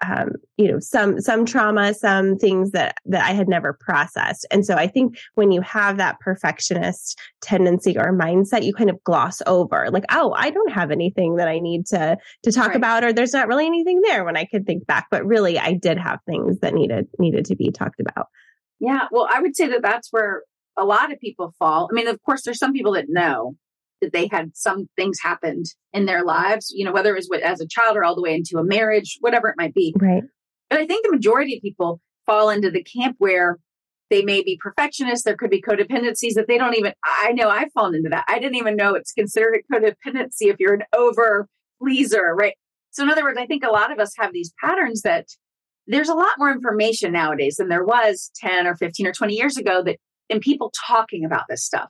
um, 0.05 0.33
you 0.57 0.71
know 0.71 0.79
some 0.79 1.19
some 1.19 1.45
trauma 1.45 1.93
some 1.93 2.37
things 2.37 2.71
that 2.71 2.97
that 3.05 3.23
i 3.23 3.33
had 3.33 3.47
never 3.47 3.73
processed. 3.73 4.45
And 4.51 4.65
so 4.65 4.75
i 4.75 4.87
think 4.87 5.17
when 5.35 5.51
you 5.51 5.61
have 5.61 5.97
that 5.97 6.19
perfectionist 6.19 7.19
tendency 7.41 7.97
or 7.97 8.13
mindset 8.13 8.63
you 8.63 8.73
kind 8.73 8.89
of 8.89 9.03
gloss 9.03 9.41
over 9.47 9.89
like 9.91 10.03
oh 10.11 10.33
i 10.37 10.49
don't 10.49 10.71
have 10.71 10.91
anything 10.91 11.35
that 11.35 11.47
i 11.47 11.59
need 11.59 11.85
to 11.87 12.17
to 12.43 12.51
talk 12.51 12.67
right. 12.67 12.75
about 12.75 13.03
or 13.03 13.13
there's 13.13 13.33
not 13.33 13.47
really 13.47 13.65
anything 13.65 14.01
there 14.01 14.23
when 14.23 14.37
i 14.37 14.45
could 14.45 14.65
think 14.65 14.85
back. 14.85 15.07
But 15.09 15.25
really 15.25 15.57
i 15.57 15.73
did 15.73 15.97
have 15.97 16.19
things 16.25 16.59
that 16.59 16.73
needed 16.73 17.07
needed 17.19 17.45
to 17.45 17.55
be 17.55 17.71
talked 17.71 17.99
about. 17.99 18.27
Yeah. 18.79 19.07
Well 19.11 19.27
i 19.31 19.41
would 19.41 19.55
say 19.55 19.67
that 19.67 19.81
that's 19.81 20.09
where 20.11 20.43
a 20.75 20.85
lot 20.85 21.11
of 21.11 21.19
people 21.19 21.53
fall. 21.57 21.89
I 21.91 21.95
mean 21.95 22.07
of 22.07 22.21
course 22.23 22.43
there's 22.43 22.59
some 22.59 22.73
people 22.73 22.93
that 22.93 23.05
know 23.07 23.55
that 24.01 24.13
they 24.13 24.27
had 24.27 24.51
some 24.55 24.87
things 24.95 25.19
happened 25.21 25.65
in 25.93 26.05
their 26.05 26.23
lives, 26.23 26.71
you 26.75 26.85
know, 26.85 26.91
whether 26.91 27.15
it 27.15 27.25
was 27.29 27.41
as 27.41 27.61
a 27.61 27.67
child 27.67 27.97
or 27.97 28.03
all 28.03 28.15
the 28.15 28.21
way 28.21 28.35
into 28.35 28.57
a 28.57 28.63
marriage, 28.63 29.17
whatever 29.21 29.49
it 29.49 29.55
might 29.57 29.73
be. 29.73 29.93
Right. 29.97 30.23
But 30.69 30.79
I 30.79 30.85
think 30.85 31.05
the 31.05 31.11
majority 31.11 31.55
of 31.55 31.61
people 31.61 32.01
fall 32.25 32.49
into 32.49 32.69
the 32.69 32.83
camp 32.83 33.15
where 33.19 33.57
they 34.09 34.21
may 34.23 34.41
be 34.41 34.59
perfectionists. 34.61 35.23
There 35.23 35.35
could 35.35 35.49
be 35.49 35.61
codependencies 35.61 36.33
that 36.33 36.45
they 36.47 36.57
don't 36.57 36.77
even, 36.77 36.93
I 37.03 37.31
know 37.33 37.49
I've 37.49 37.71
fallen 37.73 37.95
into 37.95 38.09
that. 38.09 38.25
I 38.27 38.39
didn't 38.39 38.55
even 38.55 38.75
know 38.75 38.93
it's 38.93 39.11
considered 39.11 39.55
a 39.55 39.73
codependency 39.73 40.49
if 40.49 40.57
you're 40.59 40.75
an 40.75 40.83
over 40.95 41.47
pleaser, 41.81 42.35
right? 42.35 42.55
So, 42.91 43.03
in 43.03 43.09
other 43.09 43.23
words, 43.23 43.37
I 43.37 43.45
think 43.45 43.63
a 43.63 43.69
lot 43.69 43.91
of 43.91 43.99
us 43.99 44.13
have 44.17 44.33
these 44.33 44.53
patterns 44.63 45.01
that 45.01 45.27
there's 45.87 46.09
a 46.09 46.15
lot 46.15 46.31
more 46.37 46.51
information 46.51 47.13
nowadays 47.13 47.55
than 47.57 47.69
there 47.69 47.85
was 47.85 48.31
10 48.35 48.67
or 48.67 48.75
15 48.75 49.07
or 49.07 49.13
20 49.13 49.33
years 49.33 49.57
ago 49.57 49.83
that, 49.83 49.97
and 50.29 50.41
people 50.41 50.71
talking 50.85 51.23
about 51.23 51.43
this 51.47 51.63
stuff. 51.63 51.89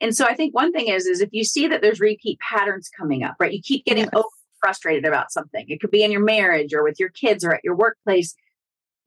And 0.00 0.14
so 0.14 0.26
I 0.26 0.34
think 0.34 0.54
one 0.54 0.72
thing 0.72 0.88
is, 0.88 1.06
is 1.06 1.20
if 1.20 1.30
you 1.32 1.44
see 1.44 1.68
that 1.68 1.80
there's 1.80 2.00
repeat 2.00 2.38
patterns 2.40 2.90
coming 2.96 3.22
up, 3.22 3.36
right? 3.40 3.52
You 3.52 3.62
keep 3.62 3.84
getting 3.84 4.08
yes. 4.12 4.24
frustrated 4.60 5.06
about 5.06 5.32
something. 5.32 5.64
It 5.68 5.80
could 5.80 5.90
be 5.90 6.02
in 6.02 6.12
your 6.12 6.24
marriage 6.24 6.74
or 6.74 6.82
with 6.84 7.00
your 7.00 7.08
kids 7.08 7.44
or 7.44 7.54
at 7.54 7.64
your 7.64 7.76
workplace. 7.76 8.34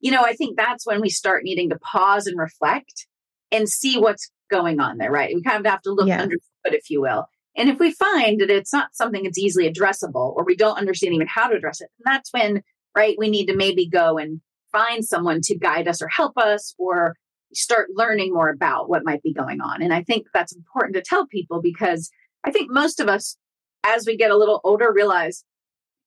You 0.00 0.10
know, 0.10 0.22
I 0.22 0.32
think 0.32 0.56
that's 0.56 0.86
when 0.86 1.00
we 1.00 1.10
start 1.10 1.44
needing 1.44 1.70
to 1.70 1.78
pause 1.78 2.26
and 2.26 2.38
reflect 2.38 3.06
and 3.52 3.68
see 3.68 3.98
what's 3.98 4.30
going 4.50 4.80
on 4.80 4.98
there, 4.98 5.12
right? 5.12 5.34
We 5.34 5.42
kind 5.42 5.64
of 5.64 5.70
have 5.70 5.82
to 5.82 5.92
look 5.92 6.08
yes. 6.08 6.22
under 6.22 6.36
the 6.36 6.70
hood, 6.70 6.78
if 6.78 6.90
you 6.90 7.00
will. 7.00 7.26
And 7.56 7.68
if 7.68 7.78
we 7.78 7.92
find 7.92 8.40
that 8.40 8.50
it's 8.50 8.72
not 8.72 8.94
something 8.94 9.24
that's 9.24 9.38
easily 9.38 9.70
addressable 9.70 10.34
or 10.36 10.44
we 10.44 10.56
don't 10.56 10.78
understand 10.78 11.14
even 11.14 11.26
how 11.26 11.48
to 11.48 11.56
address 11.56 11.80
it, 11.80 11.88
that's 12.04 12.32
when, 12.32 12.62
right, 12.96 13.16
we 13.18 13.28
need 13.28 13.46
to 13.46 13.56
maybe 13.56 13.88
go 13.88 14.18
and 14.18 14.40
find 14.72 15.04
someone 15.04 15.40
to 15.42 15.58
guide 15.58 15.88
us 15.88 16.00
or 16.00 16.08
help 16.08 16.36
us 16.38 16.74
or 16.78 17.16
start 17.54 17.88
learning 17.94 18.32
more 18.32 18.48
about 18.48 18.88
what 18.88 19.04
might 19.04 19.22
be 19.22 19.32
going 19.32 19.60
on. 19.60 19.82
And 19.82 19.92
I 19.92 20.02
think 20.02 20.26
that's 20.32 20.54
important 20.54 20.94
to 20.96 21.02
tell 21.02 21.26
people 21.26 21.60
because 21.60 22.10
I 22.44 22.50
think 22.50 22.70
most 22.70 23.00
of 23.00 23.08
us, 23.08 23.36
as 23.84 24.06
we 24.06 24.16
get 24.16 24.30
a 24.30 24.36
little 24.36 24.60
older, 24.64 24.92
realize 24.92 25.44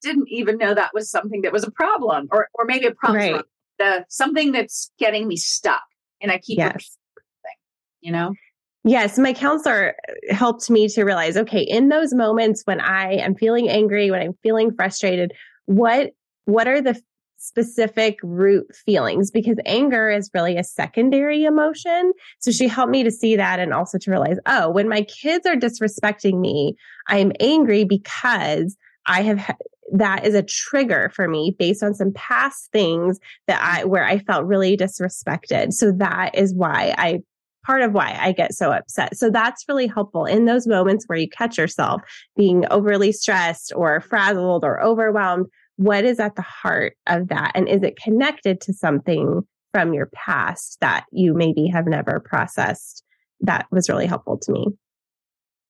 didn't 0.02 0.28
even 0.30 0.58
know 0.58 0.74
that 0.74 0.92
was 0.94 1.10
something 1.10 1.42
that 1.42 1.54
was 1.54 1.64
a 1.64 1.72
problem 1.72 2.28
or, 2.32 2.48
or 2.54 2.66
maybe 2.66 2.86
a 2.86 2.92
problem, 2.92 3.44
right. 3.80 4.00
uh, 4.00 4.02
something 4.10 4.52
that's 4.52 4.92
getting 5.00 5.28
me 5.28 5.38
stuck. 5.38 5.82
And 6.22 6.32
I 6.32 6.38
keep 6.38 6.58
yes. 6.58 6.98
you 8.02 8.12
know? 8.12 8.34
Yes, 8.86 9.18
my 9.18 9.32
counselor 9.32 9.96
helped 10.30 10.70
me 10.70 10.90
to 10.90 11.04
realize 11.04 11.38
okay, 11.38 11.62
in 11.62 11.88
those 11.88 12.14
moments 12.14 12.64
when 12.66 12.82
I 12.82 13.14
am 13.14 13.34
feeling 13.34 13.70
angry, 13.70 14.12
when 14.12 14.22
I'm 14.22 14.38
feeling 14.44 14.74
frustrated, 14.74 15.32
what 15.66 16.12
what 16.46 16.68
are 16.68 16.82
the 16.82 17.02
specific 17.44 18.18
root 18.24 18.74
feelings 18.74 19.30
because 19.30 19.58
anger 19.66 20.10
is 20.10 20.32
really 20.34 20.58
a 20.58 20.64
secondary 20.64 21.44
emotion. 21.44 22.14
So 22.40 22.52
she 22.52 22.70
helped 22.70 22.92
me 22.92 23.04
to 23.04 23.12
see 23.12 23.36
that 23.36 23.60
and 23.60 23.74
also 23.74 23.98
to 23.98 24.12
realize, 24.12 24.38
oh, 24.46 24.70
when 24.70 24.88
my 24.88 25.02
kids 25.02 25.46
are 25.46 25.56
disrespecting 25.56 26.40
me, 26.40 26.76
I'm 27.08 27.34
angry 27.42 27.84
because 27.84 28.78
I 29.06 29.24
have 29.24 29.56
that 29.92 30.26
is 30.26 30.34
a 30.34 30.42
trigger 30.42 31.12
for 31.14 31.28
me 31.28 31.54
based 31.60 31.84
on 31.84 31.94
some 31.94 32.14
past 32.14 32.72
things 32.72 33.20
that 33.48 33.62
I 33.62 33.84
where 33.84 34.06
I 34.06 34.20
felt 34.20 34.46
really 34.46 34.78
disrespected. 34.78 35.74
So 35.74 35.92
that 35.92 36.36
is 36.36 36.56
why 36.56 36.96
I 36.98 37.20
part 37.66 37.82
of 37.82 37.94
why 37.94 38.18
I 38.20 38.32
get 38.32 38.54
so 38.54 38.72
upset. 38.72 39.18
So 39.18 39.30
that's 39.30 39.66
really 39.68 39.88
helpful 39.88 40.26
in 40.26 40.46
those 40.46 40.68
moments 40.68 41.06
where 41.08 41.18
you 41.18 41.30
catch 41.30 41.58
yourself 41.58 42.02
being 42.36 42.66
overly 42.72 43.12
stressed 43.12 43.74
or 43.76 44.02
frazzled 44.02 44.64
or 44.64 44.82
overwhelmed 44.82 45.48
what 45.78 46.06
is 46.06 46.20
at 46.20 46.36
the 46.36 46.42
heart 46.42 46.96
of 47.08 47.30
that? 47.30 47.52
And 47.56 47.68
is 47.68 47.84
it 47.84 47.98
connected 47.98 48.62
to 48.62 48.74
something 48.74 49.42
from 49.74 49.94
your 49.94 50.10
past 50.14 50.78
that 50.82 51.06
you 51.12 51.34
maybe 51.34 51.68
have 51.68 51.88
never 51.88 52.20
processed? 52.20 53.04
That 53.42 53.66
was 53.72 53.90
really 53.90 54.06
helpful 54.06 54.38
to 54.44 54.52
me. 54.52 54.68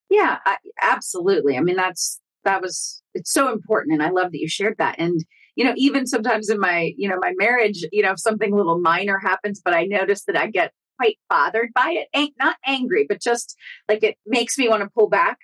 Yeah, 0.09 0.37
I, 0.45 0.57
absolutely. 0.81 1.57
I 1.57 1.61
mean, 1.61 1.75
that's, 1.75 2.19
that 2.43 2.61
was, 2.61 3.01
it's 3.13 3.31
so 3.31 3.51
important. 3.51 3.93
And 3.93 4.03
I 4.03 4.09
love 4.09 4.31
that 4.31 4.39
you 4.39 4.47
shared 4.47 4.75
that. 4.77 4.95
And, 4.99 5.23
you 5.55 5.63
know, 5.63 5.73
even 5.77 6.05
sometimes 6.05 6.49
in 6.49 6.59
my, 6.59 6.93
you 6.97 7.07
know, 7.09 7.17
my 7.19 7.33
marriage, 7.37 7.83
you 7.91 8.03
know, 8.03 8.11
if 8.11 8.19
something 8.19 8.55
little 8.55 8.79
minor 8.79 9.17
happens, 9.17 9.61
but 9.63 9.73
I 9.73 9.85
notice 9.85 10.25
that 10.25 10.37
I 10.37 10.47
get 10.47 10.71
quite 10.99 11.17
bothered 11.29 11.69
by 11.73 11.91
it, 11.91 12.07
ain't 12.13 12.35
not 12.37 12.57
angry, 12.65 13.05
but 13.07 13.21
just 13.21 13.55
like 13.87 14.03
it 14.03 14.17
makes 14.25 14.57
me 14.57 14.67
want 14.69 14.83
to 14.83 14.89
pull 14.93 15.09
back. 15.09 15.37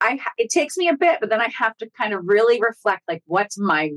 I, 0.00 0.18
it 0.36 0.50
takes 0.50 0.76
me 0.76 0.88
a 0.88 0.96
bit, 0.96 1.18
but 1.20 1.30
then 1.30 1.40
I 1.40 1.48
have 1.58 1.76
to 1.78 1.88
kind 1.96 2.12
of 2.12 2.22
really 2.24 2.60
reflect, 2.60 3.02
like, 3.08 3.22
what's 3.26 3.58
my, 3.58 3.90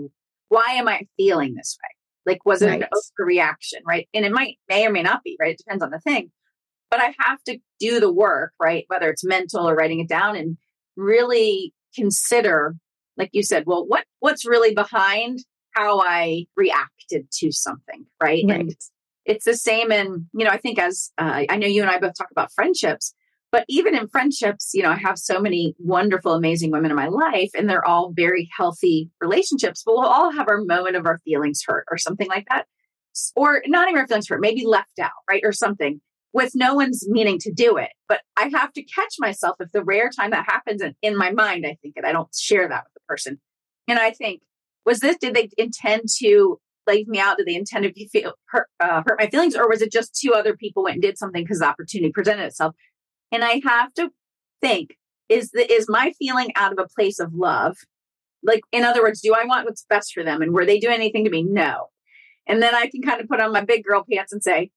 why 0.50 0.66
am 0.72 0.88
I 0.88 1.08
feeling 1.18 1.56
this 1.56 1.78
way? 1.82 2.34
Like, 2.34 2.46
was 2.46 2.62
it 2.62 2.70
right. 2.70 2.82
an 2.82 2.88
overreaction, 2.94 3.82
right? 3.86 4.08
And 4.14 4.26
it 4.26 4.32
might, 4.32 4.58
may 4.70 4.86
or 4.86 4.92
may 4.92 5.04
not 5.04 5.24
be, 5.24 5.38
right? 5.40 5.54
It 5.54 5.58
depends 5.58 5.84
on 5.84 5.92
the 5.92 6.00
thing. 6.00 6.32
But 6.92 7.00
I 7.00 7.16
have 7.20 7.42
to 7.46 7.58
do 7.80 8.00
the 8.00 8.12
work, 8.12 8.54
right? 8.62 8.86
Whether 8.88 9.10
it's 9.10 9.24
mental 9.24 9.68
or 9.68 9.76
writing 9.76 10.00
it 10.00 10.08
down, 10.08 10.36
and 10.36 10.58
really 10.96 11.74
consider, 11.96 12.76
like 13.18 13.32
you 13.34 13.42
said, 13.42 13.64
well, 13.66 13.86
what 13.88 14.06
what's 14.20 14.46
really 14.46 14.76
behind 14.76 15.40
how 15.72 16.02
I 16.02 16.46
reacted 16.56 17.32
to 17.40 17.52
something, 17.52 18.06
right? 18.22 18.44
right. 18.48 18.60
And 18.60 18.76
it's 19.26 19.46
the 19.46 19.56
same 19.56 19.92
in, 19.92 20.30
you 20.36 20.46
know, 20.46 20.52
I 20.52 20.58
think 20.58 20.78
as 20.78 21.12
uh, 21.18 21.46
I 21.50 21.58
know 21.58 21.66
you 21.66 21.82
and 21.82 21.90
I 21.90 21.98
both 21.98 22.14
talk 22.16 22.30
about 22.30 22.52
friendships 22.54 23.16
but 23.54 23.66
even 23.70 23.96
in 23.96 24.08
friendships, 24.08 24.72
you 24.74 24.82
know, 24.82 24.90
I 24.90 24.96
have 24.96 25.20
so 25.20 25.40
many 25.40 25.76
wonderful, 25.78 26.34
amazing 26.34 26.72
women 26.72 26.90
in 26.90 26.98
my 26.98 27.08
life, 27.08 27.52
and 27.56 27.70
they're 27.70 27.88
all 27.88 28.12
very 28.12 28.50
healthy 28.58 29.12
relationships, 29.22 29.84
but 29.86 29.94
we'll 29.94 30.08
all 30.08 30.32
have 30.32 30.48
our 30.50 30.62
moment 30.62 30.96
of 30.96 31.06
our 31.06 31.20
feelings 31.20 31.62
hurt 31.64 31.86
or 31.92 32.00
something 32.00 32.28
like 32.28 32.48
that. 32.50 32.66
Or 33.36 33.62
not 33.68 33.90
even 33.90 34.02
our 34.02 34.08
feelings 34.08 34.28
hurt, 34.28 34.42
maybe 34.42 34.66
left 34.66 34.98
out, 35.00 35.12
right? 35.30 35.44
Or 35.46 35.52
something 35.52 36.02
with 36.34 36.54
no 36.56 36.74
one's 36.74 37.08
meaning 37.08 37.38
to 37.42 37.54
do 37.54 37.78
it. 37.78 37.92
But 38.10 38.22
I 38.36 38.50
have 38.56 38.74
to 38.74 38.84
catch 38.84 39.14
myself 39.20 39.58
if 39.60 39.72
the 39.72 39.84
rare 39.84 40.10
time 40.10 40.32
that 40.32 40.48
happens 40.48 40.82
and 40.82 40.96
in 41.04 41.16
my 41.16 41.30
mind, 41.30 41.64
I 41.68 41.78
think 41.80 41.94
it, 41.96 42.06
I 42.06 42.12
don't 42.12 42.34
share 42.36 42.68
that 42.68 42.86
with 42.86 42.94
the 42.96 43.02
person. 43.08 43.40
And 43.88 44.00
I 44.00 44.10
think, 44.10 44.42
was 44.84 45.00
this, 45.00 45.18
did 45.18 45.36
they 45.36 45.50
intend 45.60 46.06
to 46.22 46.60
leave 46.88 47.08
me 47.08 47.20
out? 47.20 47.38
Did 47.38 47.46
they 47.46 47.56
intend 47.56 47.84
to 47.84 48.10
feel, 48.10 48.34
hurt, 48.46 48.68
uh, 48.80 49.04
hurt 49.06 49.20
my 49.20 49.30
feelings? 49.30 49.56
Or 49.56 49.70
was 49.70 49.84
it 49.84 49.92
just 49.92 50.20
two 50.20 50.34
other 50.34 50.58
people 50.58 50.84
went 50.84 50.96
and 50.96 51.04
did 51.04 51.20
something 51.20 51.44
because 51.44 51.60
the 51.60 51.68
opportunity 51.68 52.12
presented 52.12 52.46
itself? 52.46 52.74
And 53.34 53.44
I 53.44 53.62
have 53.66 53.94
to 53.96 54.12
think, 54.62 54.96
is 55.28 55.50
the, 55.52 55.70
is 55.70 55.88
my 55.90 56.14
feeling 56.20 56.52
out 56.56 56.72
of 56.72 56.80
a 56.80 56.88
place 56.96 57.20
of 57.20 57.34
love? 57.34 57.76
Like, 58.44 58.62
in 58.72 58.84
other 58.84 59.02
words, 59.02 59.22
do 59.22 59.34
I 59.34 59.46
want 59.46 59.66
what's 59.66 59.86
best 59.90 60.14
for 60.14 60.24
them? 60.24 60.42
And 60.42 60.54
were 60.54 60.66
they 60.66 60.80
doing 60.80 60.96
anything 60.96 61.26
to 61.26 61.32
me? 61.32 61.44
No. 61.44 61.88
And 62.48 62.62
then 62.62 62.76
I 62.76 62.88
can 62.88 63.02
kind 63.02 63.20
of 63.20 63.28
put 63.28 63.42
on 63.42 63.52
my 63.52 63.62
big 63.62 63.84
girl 63.84 64.06
pants 64.10 64.32
and 64.32 64.44
say, 64.44 64.70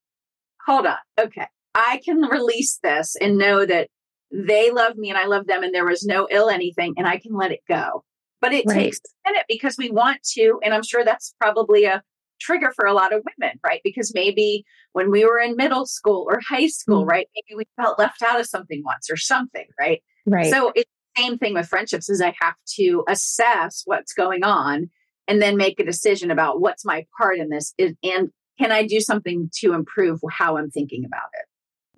hold 0.65 0.87
on. 0.87 0.97
Okay. 1.19 1.45
I 1.75 2.01
can 2.03 2.21
release 2.21 2.79
this 2.81 3.15
and 3.21 3.37
know 3.37 3.65
that 3.65 3.89
they 4.31 4.71
love 4.71 4.97
me 4.97 5.09
and 5.09 5.17
I 5.17 5.25
love 5.25 5.47
them 5.47 5.63
and 5.63 5.73
there 5.73 5.85
was 5.85 6.03
no 6.03 6.27
ill 6.31 6.49
anything 6.49 6.95
and 6.97 7.07
I 7.07 7.17
can 7.17 7.35
let 7.35 7.51
it 7.51 7.61
go. 7.67 8.03
But 8.41 8.53
it 8.53 8.65
right. 8.67 8.75
takes 8.75 8.99
a 8.99 9.29
minute 9.29 9.45
because 9.47 9.77
we 9.77 9.91
want 9.91 10.23
to, 10.33 10.59
and 10.63 10.73
I'm 10.73 10.83
sure 10.83 11.03
that's 11.05 11.35
probably 11.39 11.85
a 11.85 12.01
trigger 12.39 12.71
for 12.75 12.85
a 12.85 12.93
lot 12.93 13.13
of 13.13 13.23
women, 13.39 13.59
right? 13.65 13.81
Because 13.83 14.13
maybe 14.13 14.65
when 14.93 15.11
we 15.11 15.25
were 15.25 15.39
in 15.39 15.55
middle 15.55 15.85
school 15.85 16.25
or 16.29 16.39
high 16.47 16.67
school, 16.67 17.01
mm-hmm. 17.01 17.09
right? 17.09 17.27
Maybe 17.35 17.57
we 17.57 17.65
felt 17.81 17.99
left 17.99 18.21
out 18.21 18.39
of 18.39 18.47
something 18.47 18.81
once 18.85 19.09
or 19.09 19.17
something, 19.17 19.65
right? 19.79 20.01
Right. 20.25 20.51
So 20.51 20.71
it's 20.75 20.89
the 21.15 21.21
same 21.21 21.37
thing 21.37 21.53
with 21.53 21.67
friendships 21.67 22.09
is 22.09 22.21
I 22.21 22.35
have 22.41 22.55
to 22.75 23.03
assess 23.07 23.83
what's 23.85 24.13
going 24.13 24.43
on 24.43 24.89
and 25.27 25.41
then 25.41 25.57
make 25.57 25.79
a 25.79 25.85
decision 25.85 26.31
about 26.31 26.61
what's 26.61 26.85
my 26.85 27.05
part 27.17 27.37
in 27.37 27.49
this 27.49 27.73
and 27.79 28.29
can 28.59 28.71
I 28.71 28.87
do 28.87 28.99
something 28.99 29.49
to 29.59 29.73
improve 29.73 30.19
how 30.31 30.57
I'm 30.57 30.71
thinking 30.71 31.05
about 31.05 31.29
it? 31.33 31.45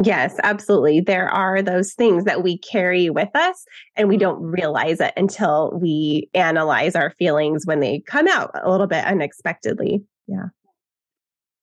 Yes, 0.01 0.35
absolutely. 0.43 1.01
There 1.01 1.29
are 1.29 1.61
those 1.61 1.93
things 1.93 2.23
that 2.23 2.41
we 2.41 2.57
carry 2.57 3.09
with 3.09 3.35
us 3.35 3.65
and 3.97 4.07
we 4.07 4.15
don't 4.15 4.41
realize 4.41 5.01
it 5.01 5.13
until 5.17 5.77
we 5.81 6.29
analyze 6.33 6.95
our 6.95 7.11
feelings 7.19 7.63
when 7.65 7.81
they 7.81 8.01
come 8.07 8.27
out 8.29 8.51
a 8.63 8.71
little 8.71 8.87
bit 8.87 9.03
unexpectedly. 9.03 10.01
Yeah. 10.27 10.47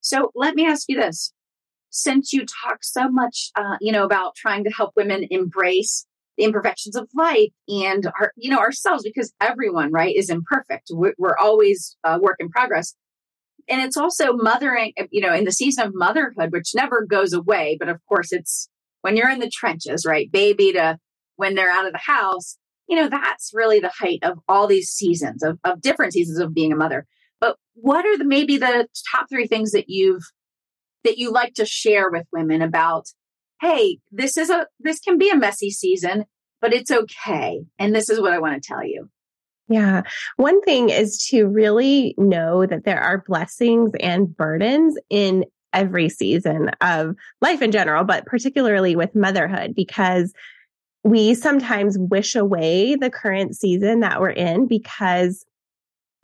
So 0.02 0.32
let 0.34 0.54
me 0.54 0.66
ask 0.66 0.84
you 0.88 1.00
this. 1.00 1.32
Since 1.88 2.34
you 2.34 2.44
talk 2.44 2.78
so 2.82 3.08
much, 3.08 3.50
uh, 3.56 3.76
you 3.80 3.90
know, 3.90 4.04
about 4.04 4.34
trying 4.36 4.64
to 4.64 4.70
help 4.70 4.92
women 4.96 5.26
embrace 5.30 6.06
the 6.36 6.44
imperfections 6.44 6.94
of 6.94 7.08
life 7.16 7.48
and 7.68 8.06
our, 8.20 8.32
you 8.36 8.50
know, 8.50 8.58
ourselves, 8.58 9.02
because 9.02 9.32
everyone, 9.40 9.90
right, 9.92 10.14
is 10.14 10.28
imperfect. 10.28 10.88
We're, 10.90 11.14
we're 11.16 11.38
always 11.38 11.96
a 12.04 12.20
work 12.20 12.36
in 12.38 12.50
progress. 12.50 12.94
And 13.68 13.80
it's 13.80 13.96
also 13.96 14.32
mothering, 14.32 14.92
you 15.10 15.20
know, 15.20 15.34
in 15.34 15.44
the 15.44 15.52
season 15.52 15.86
of 15.86 15.94
motherhood, 15.94 16.52
which 16.52 16.74
never 16.74 17.04
goes 17.04 17.32
away. 17.32 17.76
But 17.78 17.88
of 17.88 18.00
course, 18.08 18.32
it's 18.32 18.68
when 19.02 19.16
you're 19.16 19.30
in 19.30 19.40
the 19.40 19.50
trenches, 19.50 20.04
right? 20.06 20.30
Baby 20.30 20.72
to 20.72 20.98
when 21.36 21.54
they're 21.54 21.70
out 21.70 21.86
of 21.86 21.92
the 21.92 21.98
house, 21.98 22.56
you 22.88 22.96
know, 22.96 23.08
that's 23.08 23.50
really 23.52 23.80
the 23.80 23.92
height 23.98 24.20
of 24.22 24.38
all 24.48 24.66
these 24.66 24.90
seasons 24.90 25.42
of, 25.42 25.58
of 25.64 25.80
different 25.80 26.12
seasons 26.12 26.38
of 26.38 26.54
being 26.54 26.72
a 26.72 26.76
mother. 26.76 27.06
But 27.40 27.56
what 27.74 28.06
are 28.06 28.16
the 28.16 28.24
maybe 28.24 28.56
the 28.56 28.88
top 29.12 29.26
three 29.28 29.46
things 29.46 29.72
that 29.72 29.88
you've 29.88 30.22
that 31.04 31.18
you 31.18 31.30
like 31.30 31.54
to 31.54 31.66
share 31.66 32.10
with 32.10 32.26
women 32.32 32.62
about, 32.62 33.06
hey, 33.60 33.98
this 34.10 34.36
is 34.36 34.50
a 34.50 34.66
this 34.80 35.00
can 35.00 35.18
be 35.18 35.30
a 35.30 35.36
messy 35.36 35.70
season, 35.70 36.24
but 36.60 36.72
it's 36.72 36.90
okay. 36.90 37.60
And 37.78 37.94
this 37.94 38.08
is 38.08 38.20
what 38.20 38.32
I 38.32 38.38
want 38.38 38.60
to 38.60 38.66
tell 38.66 38.84
you. 38.84 39.08
Yeah. 39.68 40.02
One 40.36 40.60
thing 40.62 40.90
is 40.90 41.18
to 41.28 41.46
really 41.46 42.14
know 42.18 42.66
that 42.66 42.84
there 42.84 43.00
are 43.00 43.24
blessings 43.26 43.90
and 44.00 44.34
burdens 44.36 44.96
in 45.10 45.44
every 45.72 46.08
season 46.08 46.70
of 46.80 47.14
life 47.40 47.60
in 47.62 47.72
general, 47.72 48.04
but 48.04 48.26
particularly 48.26 48.96
with 48.96 49.14
motherhood, 49.14 49.74
because 49.74 50.32
we 51.04 51.34
sometimes 51.34 51.98
wish 51.98 52.34
away 52.34 52.96
the 52.96 53.10
current 53.10 53.56
season 53.56 54.00
that 54.00 54.20
we're 54.20 54.30
in 54.30 54.66
because 54.66 55.44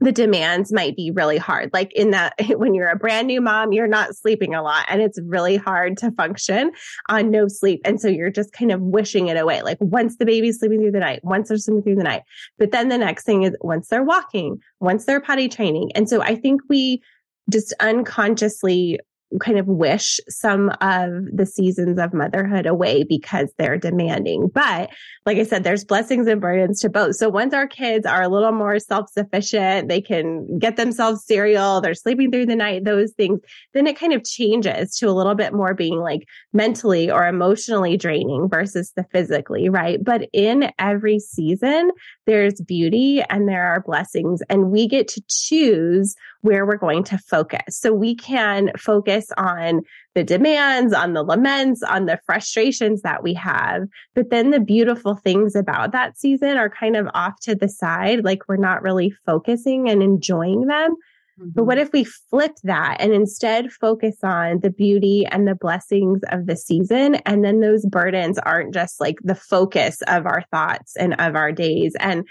the 0.03 0.13
demands 0.13 0.73
might 0.73 0.97
be 0.97 1.11
really 1.11 1.39
hard. 1.39 1.71
Like 1.73 1.93
in 1.93 2.11
that, 2.11 2.35
when 2.57 2.75
you're 2.75 2.91
a 2.91 2.97
brand 2.97 3.29
new 3.29 3.41
mom, 3.41 3.73
you're 3.73 3.87
not 3.87 4.17
sleeping 4.17 4.55
a 4.55 4.63
lot 4.63 4.85
and 4.89 5.01
it's 5.01 5.19
really 5.25 5.57
hard 5.57 5.97
to 5.99 6.11
function 6.13 6.73
on 7.09 7.31
no 7.31 7.49
sleep. 7.49 7.81
And 7.85 8.01
so 8.01 8.09
you're 8.09 8.31
just 8.31 8.53
kind 8.53 8.73
of 8.73 8.81
wishing 8.81 9.29
it 9.29 9.37
away. 9.37 9.63
Like 9.63 9.79
once 9.81 10.17
the 10.17 10.27
baby's 10.27 10.59
sleeping 10.59 10.81
through 10.81 10.93
the 10.93 11.01
night, 11.01 11.25
once 11.25 11.49
they're 11.49 11.59
sleeping 11.59 11.83
through 11.83 11.97
the 11.97 12.03
night. 12.03 12.23
But 12.59 12.73
then 12.73 12.89
the 12.89 12.99
next 12.99 13.25
thing 13.25 13.43
is 13.45 13.57
once 13.61 13.89
they're 13.89 14.03
walking, 14.03 14.61
once 14.81 15.05
they're 15.05 15.21
potty 15.21 15.49
training. 15.49 15.93
And 15.95 16.09
so 16.09 16.23
I 16.23 16.35
think 16.35 16.63
we 16.69 17.03
just 17.51 17.73
unconsciously 17.81 18.99
kind 19.41 19.59
of 19.59 19.67
wish 19.67 20.21
some 20.29 20.71
of 20.81 21.11
the 21.33 21.47
seasons 21.47 21.99
of 21.99 22.13
motherhood 22.13 22.67
away 22.67 23.05
because 23.05 23.53
they're 23.59 23.79
demanding. 23.79 24.49
But 24.49 24.91
like 25.25 25.39
I 25.39 25.45
said, 25.45 25.65
there's 25.65 25.85
blessings 25.85 26.27
and 26.27 26.41
burdens 26.41 26.81
to 26.81 26.89
both. 26.89 27.17
So 27.17 27.29
once 27.29 27.55
our 27.55 27.67
kids 27.67 28.07
are 28.07 28.23
a 28.23 28.29
little 28.29 28.53
more 28.53 28.79
self 28.79 29.11
sufficient, 29.11 29.89
they 29.89 30.01
can 30.01 30.59
get 30.59 30.77
themselves 30.77 31.25
cereal, 31.25 31.81
they're 31.81 31.95
sleeping 31.95 32.31
through 32.31 32.47
the 32.47 32.57
night, 32.57 32.85
those 32.85 33.13
things, 33.13 33.41
then 33.75 33.87
it 33.87 33.99
kind 33.99 34.13
of 34.13 34.25
changes 34.25 34.97
to 34.97 35.09
a 35.09 35.13
little 35.13 35.35
bit 35.35 35.53
more 35.53 35.75
being 35.75 35.99
like 35.99 36.27
mentally 36.53 37.11
or 37.11 37.27
emotionally 37.27 37.97
draining 37.97 38.49
versus 38.49 38.93
the 38.97 39.05
physically, 39.13 39.69
right? 39.69 40.03
But 40.03 40.29
in 40.33 40.71
every 40.79 41.19
season, 41.19 41.91
there's 42.27 42.61
beauty 42.61 43.23
and 43.23 43.49
there 43.49 43.67
are 43.67 43.81
blessings, 43.81 44.43
and 44.49 44.71
we 44.71 44.89
get 44.89 45.09
to 45.09 45.23
choose 45.29 46.15
where 46.43 46.67
we're 46.67 46.77
going 46.77 47.05
to 47.05 47.19
focus. 47.19 47.79
So 47.79 47.93
we 47.93 48.15
can 48.15 48.73
focus 48.77 49.22
on 49.37 49.83
the 50.15 50.25
demands, 50.25 50.93
on 50.93 51.13
the 51.13 51.23
laments, 51.23 51.83
on 51.83 52.07
the 52.07 52.19
frustrations 52.27 53.03
that 53.03 53.23
we 53.23 53.35
have. 53.35 53.83
But 54.15 54.31
then 54.31 54.51
the 54.51 54.61
beautiful 54.61 55.17
things 55.17 55.55
about 55.55 55.93
that 55.93 56.19
season 56.19 56.57
are 56.57 56.71
kind 56.71 56.97
of 56.97 57.09
off 57.15 57.41
to 57.43 57.55
the 57.55 57.69
side, 57.69 58.25
like 58.25 58.49
we're 58.49 58.57
not 58.57 58.83
really 58.83 59.11
focusing 59.25 59.89
and 59.89 60.03
enjoying 60.03 60.67
them. 60.67 60.97
Mm-hmm. 61.41 61.51
But 61.55 61.65
what 61.65 61.79
if 61.79 61.93
we 61.93 62.05
flip 62.05 62.53
that 62.65 62.99
and 63.01 63.13
instead 63.13 63.73
focus 63.73 64.17
on 64.23 64.61
the 64.61 64.71
beauty 64.71 65.27
and 65.31 65.49
the 65.49 65.55
blessings 65.55 66.21
of 66.31 66.47
the 66.47 66.57
season? 66.57 67.17
And 67.27 67.45
then 67.45 67.61
those 67.61 67.87
burdens 67.87 68.39
aren't 68.39 68.75
just 68.75 69.01
like 69.01 69.17
the 69.23 69.35
focus 69.35 70.03
of 70.07 70.27
our 70.27 70.45
thoughts 70.51 70.97
and 70.97 71.15
of 71.19 71.35
our 71.35 71.53
days. 71.53 71.95
And 71.99 72.27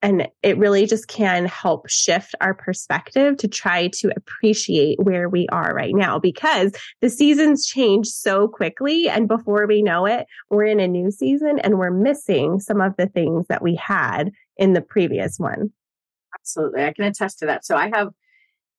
and 0.00 0.28
it 0.42 0.56
really 0.58 0.86
just 0.86 1.08
can 1.08 1.46
help 1.46 1.88
shift 1.88 2.34
our 2.40 2.54
perspective 2.54 3.36
to 3.38 3.48
try 3.48 3.88
to 3.88 4.12
appreciate 4.16 5.00
where 5.02 5.28
we 5.28 5.46
are 5.48 5.74
right 5.74 5.94
now 5.94 6.18
because 6.18 6.72
the 7.00 7.10
seasons 7.10 7.66
change 7.66 8.06
so 8.06 8.46
quickly. 8.46 9.08
And 9.08 9.26
before 9.26 9.66
we 9.66 9.82
know 9.82 10.06
it, 10.06 10.26
we're 10.50 10.64
in 10.64 10.78
a 10.78 10.86
new 10.86 11.10
season 11.10 11.58
and 11.58 11.78
we're 11.78 11.90
missing 11.90 12.60
some 12.60 12.80
of 12.80 12.96
the 12.96 13.08
things 13.08 13.46
that 13.48 13.62
we 13.62 13.74
had 13.74 14.30
in 14.56 14.72
the 14.72 14.82
previous 14.82 15.38
one. 15.38 15.72
Absolutely. 16.38 16.84
I 16.84 16.92
can 16.92 17.04
attest 17.04 17.40
to 17.40 17.46
that. 17.46 17.64
So 17.64 17.76
I 17.76 17.90
have 17.92 18.08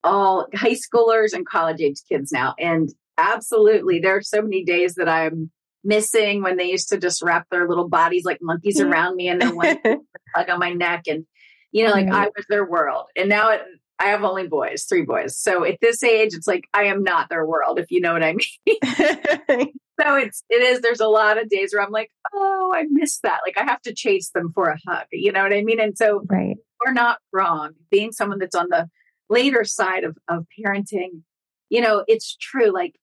all 0.03 0.47
high 0.55 0.75
schoolers 0.75 1.33
and 1.33 1.45
college 1.45 1.81
age 1.81 2.01
kids 2.07 2.31
now. 2.31 2.55
And 2.57 2.89
absolutely, 3.17 3.99
there 3.99 4.15
are 4.15 4.21
so 4.21 4.41
many 4.41 4.63
days 4.63 4.95
that 4.95 5.09
I'm 5.09 5.51
missing 5.83 6.43
when 6.43 6.57
they 6.57 6.65
used 6.65 6.89
to 6.89 6.97
just 6.97 7.21
wrap 7.21 7.47
their 7.49 7.67
little 7.67 7.87
bodies 7.87 8.25
like 8.25 8.39
monkeys 8.41 8.79
mm-hmm. 8.79 8.91
around 8.91 9.15
me 9.15 9.27
and 9.27 9.41
then 9.41 9.55
one 9.55 9.77
hug 10.35 10.49
on 10.49 10.59
my 10.59 10.73
neck. 10.73 11.03
And, 11.07 11.25
you 11.71 11.85
know, 11.85 11.91
like 11.91 12.07
I 12.07 12.25
mm-hmm. 12.25 12.29
was 12.35 12.45
their 12.49 12.65
world. 12.65 13.05
And 13.15 13.29
now 13.29 13.51
it, 13.51 13.61
I 13.99 14.07
have 14.07 14.23
only 14.23 14.47
boys, 14.47 14.85
three 14.87 15.03
boys. 15.03 15.37
So 15.37 15.65
at 15.65 15.77
this 15.81 16.01
age, 16.03 16.33
it's 16.33 16.47
like 16.47 16.65
I 16.73 16.85
am 16.85 17.03
not 17.03 17.29
their 17.29 17.45
world, 17.45 17.79
if 17.79 17.91
you 17.91 17.99
know 17.99 18.13
what 18.13 18.23
I 18.23 18.33
mean. 18.33 18.77
so 20.01 20.15
it's 20.15 20.41
it 20.49 20.61
is. 20.61 20.79
There's 20.79 21.01
a 21.01 21.07
lot 21.07 21.37
of 21.37 21.49
days 21.49 21.73
where 21.73 21.83
I'm 21.83 21.91
like, 21.91 22.09
oh, 22.33 22.73
I 22.73 22.85
miss 22.89 23.19
that. 23.19 23.41
Like 23.45 23.57
I 23.57 23.69
have 23.69 23.81
to 23.81 23.93
chase 23.93 24.29
them 24.29 24.53
for 24.53 24.69
a 24.69 24.79
hug. 24.87 25.05
You 25.11 25.33
know 25.33 25.43
what 25.43 25.53
I 25.53 25.63
mean? 25.63 25.81
And 25.81 25.97
so 25.97 26.23
right. 26.29 26.55
we're 26.83 26.93
not 26.93 27.17
wrong. 27.33 27.73
Being 27.91 28.13
someone 28.13 28.39
that's 28.39 28.55
on 28.55 28.69
the 28.69 28.89
later 29.29 29.65
side 29.65 30.05
of 30.05 30.17
of 30.29 30.45
parenting, 30.57 31.23
you 31.69 31.81
know, 31.81 32.05
it's 32.07 32.37
true. 32.37 32.71
Like 32.71 32.95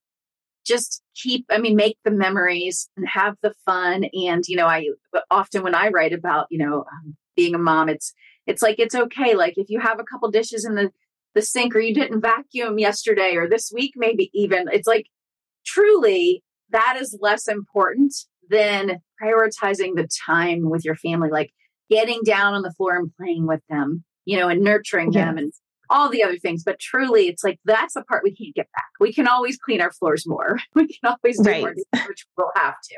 just 0.67 1.01
keep 1.15 1.45
i 1.49 1.57
mean 1.57 1.75
make 1.75 1.97
the 2.03 2.11
memories 2.11 2.89
and 2.97 3.07
have 3.07 3.35
the 3.41 3.53
fun 3.65 4.05
and 4.13 4.43
you 4.47 4.55
know 4.55 4.67
i 4.67 4.85
often 5.31 5.63
when 5.63 5.73
i 5.73 5.87
write 5.87 6.13
about 6.13 6.47
you 6.49 6.57
know 6.57 6.85
um, 6.91 7.15
being 7.35 7.55
a 7.55 7.59
mom 7.59 7.89
it's 7.89 8.13
it's 8.45 8.61
like 8.61 8.77
it's 8.77 8.95
okay 8.95 9.33
like 9.35 9.57
if 9.57 9.69
you 9.69 9.79
have 9.79 9.99
a 9.99 10.03
couple 10.03 10.29
dishes 10.29 10.65
in 10.65 10.75
the 10.75 10.91
the 11.33 11.41
sink 11.41 11.75
or 11.75 11.79
you 11.79 11.93
didn't 11.93 12.21
vacuum 12.21 12.79
yesterday 12.79 13.35
or 13.35 13.47
this 13.47 13.71
week 13.73 13.93
maybe 13.95 14.29
even 14.33 14.65
it's 14.71 14.87
like 14.87 15.07
truly 15.65 16.43
that 16.71 16.97
is 16.99 17.17
less 17.21 17.47
important 17.47 18.13
than 18.49 18.99
prioritizing 19.21 19.95
the 19.95 20.07
time 20.25 20.69
with 20.69 20.83
your 20.83 20.95
family 20.95 21.29
like 21.29 21.51
getting 21.89 22.21
down 22.23 22.53
on 22.53 22.63
the 22.63 22.73
floor 22.73 22.97
and 22.97 23.11
playing 23.15 23.47
with 23.47 23.61
them 23.69 24.03
you 24.25 24.37
know 24.37 24.49
and 24.49 24.61
nurturing 24.61 25.11
yes. 25.11 25.25
them 25.25 25.37
and 25.37 25.53
all 25.89 26.09
the 26.09 26.23
other 26.23 26.37
things. 26.37 26.63
But 26.63 26.79
truly, 26.79 27.27
it's 27.27 27.43
like 27.43 27.59
that's 27.65 27.93
the 27.93 28.03
part 28.03 28.23
we 28.23 28.35
can't 28.35 28.55
get 28.55 28.71
back. 28.71 28.89
We 28.99 29.13
can 29.13 29.27
always 29.27 29.57
clean 29.57 29.81
our 29.81 29.91
floors 29.91 30.25
more. 30.27 30.59
We 30.75 30.87
can 30.87 31.15
always 31.15 31.39
do 31.39 31.49
right. 31.49 31.61
more, 31.61 31.75
which 32.07 32.25
we'll 32.37 32.51
have 32.55 32.75
to. 32.89 32.95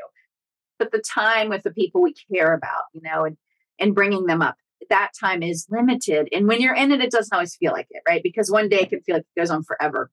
But 0.78 0.92
the 0.92 1.02
time 1.02 1.48
with 1.48 1.62
the 1.62 1.70
people 1.70 2.02
we 2.02 2.14
care 2.34 2.54
about, 2.54 2.84
you 2.92 3.00
know, 3.02 3.24
and 3.24 3.36
and 3.78 3.94
bringing 3.94 4.26
them 4.26 4.42
up, 4.42 4.56
that 4.90 5.10
time 5.18 5.42
is 5.42 5.66
limited. 5.70 6.28
And 6.32 6.46
when 6.46 6.60
you're 6.60 6.74
in 6.74 6.92
it, 6.92 7.00
it 7.00 7.10
doesn't 7.10 7.32
always 7.32 7.56
feel 7.56 7.72
like 7.72 7.86
it, 7.90 8.02
right? 8.06 8.22
Because 8.22 8.50
one 8.50 8.68
day 8.68 8.80
it 8.80 8.90
can 8.90 9.00
feel 9.00 9.16
like 9.16 9.26
it 9.36 9.40
goes 9.40 9.50
on 9.50 9.62
forever. 9.62 10.10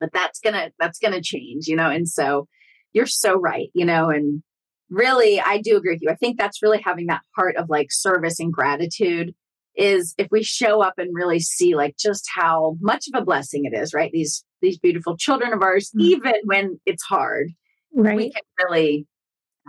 But 0.00 0.10
that's 0.12 0.40
gonna 0.40 0.70
that's 0.78 0.98
gonna 0.98 1.22
change, 1.22 1.66
you 1.66 1.76
know. 1.76 1.90
And 1.90 2.08
so 2.08 2.48
you're 2.92 3.06
so 3.06 3.38
right, 3.38 3.68
you 3.74 3.84
know, 3.84 4.10
and 4.10 4.42
really 4.88 5.40
I 5.40 5.58
do 5.58 5.76
agree 5.76 5.94
with 5.94 6.02
you. 6.02 6.10
I 6.10 6.16
think 6.16 6.38
that's 6.38 6.62
really 6.62 6.80
having 6.80 7.06
that 7.06 7.22
heart 7.36 7.56
of 7.56 7.68
like 7.68 7.88
service 7.90 8.40
and 8.40 8.52
gratitude 8.52 9.34
is 9.76 10.14
if 10.18 10.28
we 10.30 10.42
show 10.42 10.82
up 10.82 10.94
and 10.98 11.14
really 11.14 11.40
see 11.40 11.74
like 11.74 11.96
just 11.96 12.28
how 12.34 12.76
much 12.80 13.06
of 13.12 13.20
a 13.20 13.24
blessing 13.24 13.64
it 13.64 13.76
is, 13.76 13.94
right? 13.94 14.10
These 14.12 14.44
these 14.60 14.78
beautiful 14.78 15.16
children 15.16 15.52
of 15.52 15.62
ours, 15.62 15.90
mm-hmm. 15.90 16.00
even 16.00 16.32
when 16.44 16.80
it's 16.86 17.02
hard, 17.02 17.50
right? 17.94 18.16
We 18.16 18.32
can 18.32 18.42
really 18.64 19.06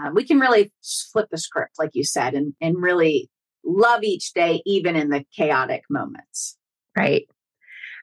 uh, 0.02 0.12
we 0.14 0.26
can 0.26 0.40
really 0.40 0.72
flip 1.12 1.28
the 1.32 1.38
script, 1.38 1.74
like 1.80 1.92
you 1.94 2.04
said, 2.04 2.34
and 2.34 2.54
and 2.62 2.82
really 2.82 3.30
love 3.64 4.04
each 4.04 4.34
day, 4.34 4.62
even 4.66 4.96
in 4.96 5.10
the 5.10 5.24
chaotic 5.36 5.84
moments. 5.90 6.58
Right. 6.96 7.28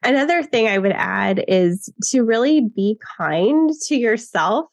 Another 0.04 0.44
thing 0.44 0.68
I 0.68 0.78
would 0.78 0.92
add 0.92 1.44
is 1.48 1.90
to 2.10 2.22
really 2.22 2.60
be 2.60 2.98
kind 3.18 3.70
to 3.86 3.96
yourself 3.96 4.66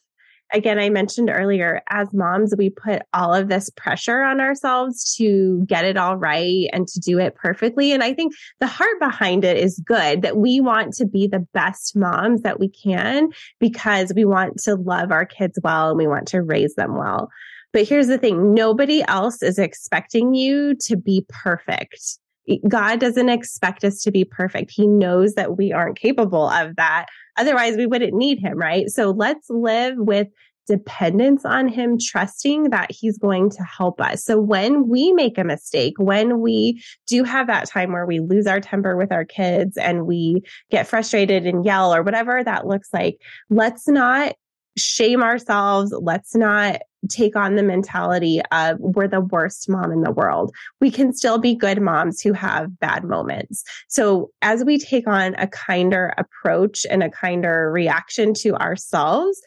again, 0.54 0.80
I 0.80 0.90
mentioned 0.90 1.30
earlier, 1.32 1.82
as 1.90 2.14
moms, 2.14 2.54
we 2.58 2.70
put 2.70 3.02
all 3.14 3.34
of 3.34 3.50
this 3.50 3.70
pressure 3.72 4.22
on 4.22 4.40
ourselves 4.40 5.16
to 5.16 5.66
get 5.68 5.86
it 5.86 5.98
all 5.98 6.18
right 6.18 6.68
and 6.72 6.88
to 6.88 7.00
do 7.00 7.20
it 7.20 7.36
perfectly. 7.36 7.92
And 7.92 8.04
I 8.04 8.14
think 8.14 8.34
the 8.60 8.68
heart 8.68 9.00
behind 9.00 9.44
it 9.44 9.58
is 9.58 9.82
good 9.86 10.22
that 10.22 10.38
we 10.38 10.60
want 10.60 10.94
to 10.96 11.06
be 11.06 11.28
the 11.28 11.46
best 11.54 11.96
moms 11.96 12.42
that 12.42 12.60
we 12.60 12.70
can 12.70 13.30
because 13.60 14.14
we 14.16 14.26
want 14.26 14.58
to 14.64 14.76
love 14.76 15.12
our 15.12 15.26
kids 15.26 15.60
well 15.64 15.90
and 15.90 15.98
we 15.98 16.08
want 16.08 16.28
to 16.30 16.42
raise 16.42 16.76
them 16.76 16.96
well. 16.98 17.30
But 17.74 17.88
here's 17.88 18.08
the 18.08 18.18
thing 18.18 18.54
nobody 18.54 19.04
else 19.08 19.44
is 19.44 19.60
expecting 19.60 20.34
you 20.34 20.76
to 20.86 20.96
be 20.96 21.26
perfect. 21.28 22.20
God 22.68 23.00
doesn't 23.00 23.30
expect 23.30 23.84
us 23.84 24.02
to 24.02 24.12
be 24.12 24.24
perfect. 24.24 24.72
He 24.72 24.88
knows 24.88 25.34
that 25.36 25.58
we 25.58 25.72
aren't 25.72 25.98
capable 25.98 26.50
of 26.50 26.76
that. 26.76 27.08
Otherwise, 27.38 27.76
we 27.78 27.86
wouldn't 27.86 28.14
need 28.14 28.40
him, 28.40 28.58
right? 28.58 28.90
So 28.90 29.12
let's 29.12 29.50
live 29.50 29.96
with 29.98 30.28
dependence 30.68 31.46
on 31.46 31.68
him, 31.68 31.98
trusting 32.00 32.72
that 32.72 32.92
he's 32.92 33.18
going 33.18 33.50
to 33.52 33.64
help 33.64 34.02
us. 34.02 34.24
So 34.24 34.40
when 34.40 34.88
we 34.88 35.14
make 35.14 35.38
a 35.38 35.44
mistake, 35.44 35.94
when 35.98 36.40
we 36.40 36.84
do 37.08 37.24
have 37.24 37.48
that 37.48 37.68
time 37.68 37.92
where 37.92 38.06
we 38.06 38.20
lose 38.20 38.48
our 38.48 38.60
temper 38.60 38.98
with 38.98 39.12
our 39.12 39.26
kids 39.26 39.78
and 39.78 40.08
we 40.08 40.42
get 40.72 40.88
frustrated 40.88 41.46
and 41.46 41.66
yell 41.66 41.94
or 41.94 42.02
whatever 42.02 42.44
that 42.44 42.66
looks 42.66 42.90
like, 42.94 43.22
let's 43.50 43.88
not 43.88 44.36
shame 44.78 45.24
ourselves. 45.24 45.94
Let's 45.94 46.36
not 46.36 46.82
take 47.10 47.36
on 47.36 47.56
the 47.56 47.64
mentality 47.64 48.42
of 48.52 48.78
we're 48.80 49.08
the 49.08 49.22
worst 49.22 49.70
mom 49.70 49.92
in 49.92 50.02
the 50.02 50.12
world. 50.12 50.54
We 50.82 50.92
can 50.92 51.14
still 51.14 51.38
be 51.38 51.56
good 51.56 51.82
moms 51.82 52.22
who 52.22 52.34
have 52.34 52.80
bad 52.80 53.04
moments. 53.04 53.64
So 53.88 54.32
as 54.42 54.64
we 54.64 54.78
take 54.78 55.08
on 55.08 55.36
a 55.36 55.48
kinder 55.48 56.14
approach 56.18 56.86
and 56.90 57.04
a 57.04 57.10
kinder 57.10 57.72
reaction 57.72 58.34
to 58.36 58.56
ourselves, 58.56 59.42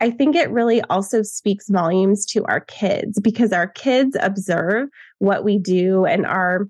I 0.00 0.10
think 0.10 0.34
it 0.34 0.50
really 0.50 0.82
also 0.82 1.22
speaks 1.22 1.68
volumes 1.68 2.26
to 2.26 2.44
our 2.46 2.60
kids 2.60 3.20
because 3.20 3.52
our 3.52 3.68
kids 3.68 4.16
observe 4.20 4.88
what 5.18 5.44
we 5.44 5.58
do 5.58 6.04
and 6.04 6.26
our 6.26 6.66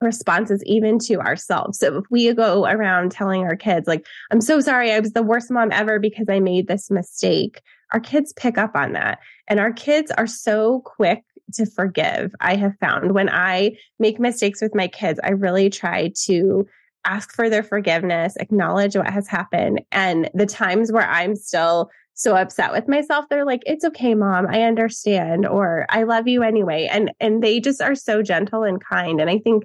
responses 0.00 0.62
even 0.64 0.98
to 0.98 1.16
ourselves. 1.20 1.78
So 1.78 1.98
if 1.98 2.04
we 2.10 2.32
go 2.34 2.66
around 2.66 3.12
telling 3.12 3.42
our 3.42 3.56
kids 3.56 3.86
like, 3.86 4.06
I'm 4.30 4.40
so 4.40 4.60
sorry, 4.60 4.92
I 4.92 5.00
was 5.00 5.12
the 5.12 5.22
worst 5.22 5.50
mom 5.50 5.70
ever 5.72 5.98
because 5.98 6.26
I 6.28 6.40
made 6.40 6.68
this 6.68 6.90
mistake, 6.90 7.60
our 7.92 8.00
kids 8.00 8.32
pick 8.32 8.58
up 8.58 8.74
on 8.74 8.92
that. 8.92 9.18
And 9.48 9.60
our 9.60 9.72
kids 9.72 10.10
are 10.12 10.26
so 10.26 10.80
quick 10.84 11.24
to 11.54 11.66
forgive. 11.66 12.32
I 12.40 12.56
have 12.56 12.76
found 12.80 13.12
when 13.12 13.28
I 13.28 13.72
make 13.98 14.20
mistakes 14.20 14.62
with 14.62 14.74
my 14.74 14.88
kids, 14.88 15.18
I 15.22 15.30
really 15.30 15.70
try 15.70 16.12
to 16.26 16.66
ask 17.04 17.32
for 17.34 17.48
their 17.48 17.62
forgiveness, 17.62 18.36
acknowledge 18.36 18.96
what 18.96 19.10
has 19.10 19.26
happened. 19.26 19.80
And 19.90 20.30
the 20.34 20.46
times 20.46 20.92
where 20.92 21.08
I'm 21.08 21.34
still 21.34 21.90
so 22.14 22.36
upset 22.36 22.72
with 22.72 22.86
myself, 22.88 23.24
they're 23.30 23.46
like, 23.46 23.62
it's 23.66 23.84
okay, 23.84 24.14
mom. 24.14 24.46
I 24.48 24.62
understand. 24.62 25.46
Or 25.46 25.86
I 25.88 26.02
love 26.02 26.28
you 26.28 26.42
anyway. 26.42 26.88
And, 26.90 27.10
and 27.18 27.42
they 27.42 27.60
just 27.60 27.80
are 27.80 27.94
so 27.94 28.22
gentle 28.22 28.62
and 28.62 28.82
kind. 28.84 29.20
And 29.20 29.30
I 29.30 29.38
think 29.38 29.64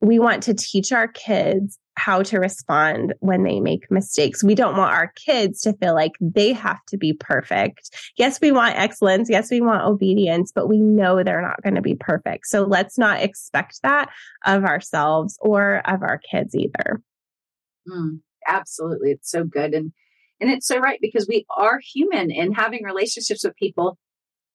we 0.00 0.18
want 0.18 0.42
to 0.44 0.54
teach 0.54 0.92
our 0.92 1.08
kids 1.08 1.78
how 2.00 2.22
to 2.22 2.38
respond 2.38 3.12
when 3.20 3.42
they 3.42 3.60
make 3.60 3.90
mistakes. 3.90 4.42
We 4.42 4.54
don't 4.54 4.76
want 4.76 4.94
our 4.94 5.12
kids 5.16 5.60
to 5.62 5.74
feel 5.74 5.94
like 5.94 6.12
they 6.20 6.54
have 6.54 6.78
to 6.88 6.96
be 6.96 7.12
perfect. 7.12 7.90
Yes, 8.16 8.40
we 8.40 8.52
want 8.52 8.78
excellence. 8.78 9.28
Yes, 9.28 9.50
we 9.50 9.60
want 9.60 9.84
obedience, 9.84 10.50
but 10.54 10.66
we 10.66 10.78
know 10.78 11.22
they're 11.22 11.42
not 11.42 11.62
going 11.62 11.74
to 11.74 11.82
be 11.82 11.94
perfect. 11.94 12.46
So 12.46 12.64
let's 12.64 12.96
not 12.96 13.20
expect 13.20 13.80
that 13.82 14.08
of 14.46 14.64
ourselves 14.64 15.36
or 15.42 15.82
of 15.84 16.02
our 16.02 16.18
kids 16.18 16.54
either. 16.54 17.02
Mm, 17.86 18.20
absolutely. 18.46 19.10
It's 19.10 19.30
so 19.30 19.44
good. 19.44 19.74
And, 19.74 19.92
And 20.40 20.50
it's 20.50 20.66
so 20.66 20.78
right 20.78 20.98
because 21.02 21.28
we 21.28 21.44
are 21.54 21.80
human 21.80 22.30
and 22.32 22.56
having 22.56 22.82
relationships 22.82 23.44
with 23.44 23.54
people 23.56 23.98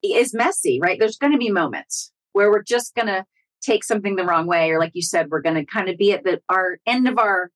is 0.04 0.34
messy, 0.34 0.80
right? 0.82 0.98
There's 1.00 1.18
going 1.18 1.34
to 1.34 1.38
be 1.38 1.52
moments 1.52 2.12
where 2.34 2.50
we're 2.50 2.64
just 2.64 2.96
going 2.96 3.08
to 3.08 3.24
take 3.66 3.84
something 3.84 4.16
the 4.16 4.26
wrong 4.26 4.48
way. 4.48 4.70
Or 4.70 4.80
like 4.80 4.92
you 4.94 5.02
said, 5.02 5.30
we're 5.30 5.42
going 5.42 5.56
to 5.56 5.66
kind 5.66 5.90
of 5.90 5.98
be 5.98 6.12
at 6.14 6.24
the 6.24 6.42
our 6.50 6.78
end 6.86 7.08
of 7.08 7.18
our 7.18 7.50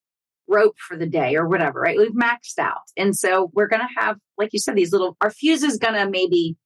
rope 0.48 0.76
for 0.80 0.98
the 0.98 1.06
day 1.06 1.36
or 1.36 1.48
whatever, 1.48 1.80
right? 1.80 1.98
We've 1.98 2.12
maxed 2.12 2.58
out. 2.60 2.82
And 2.98 3.15
so 3.15 3.52
we're 3.54 3.67
going 3.67 3.82
to 3.82 4.02
have, 4.02 4.17
like 4.38 4.50
you 4.52 4.60
said, 4.60 4.76
these 4.76 4.91
little, 4.91 5.15
our 5.22 5.30
fuse 5.30 5.63
is 5.63 5.78
going 5.78 5.93
to 5.93 6.10
maybe 6.10 6.58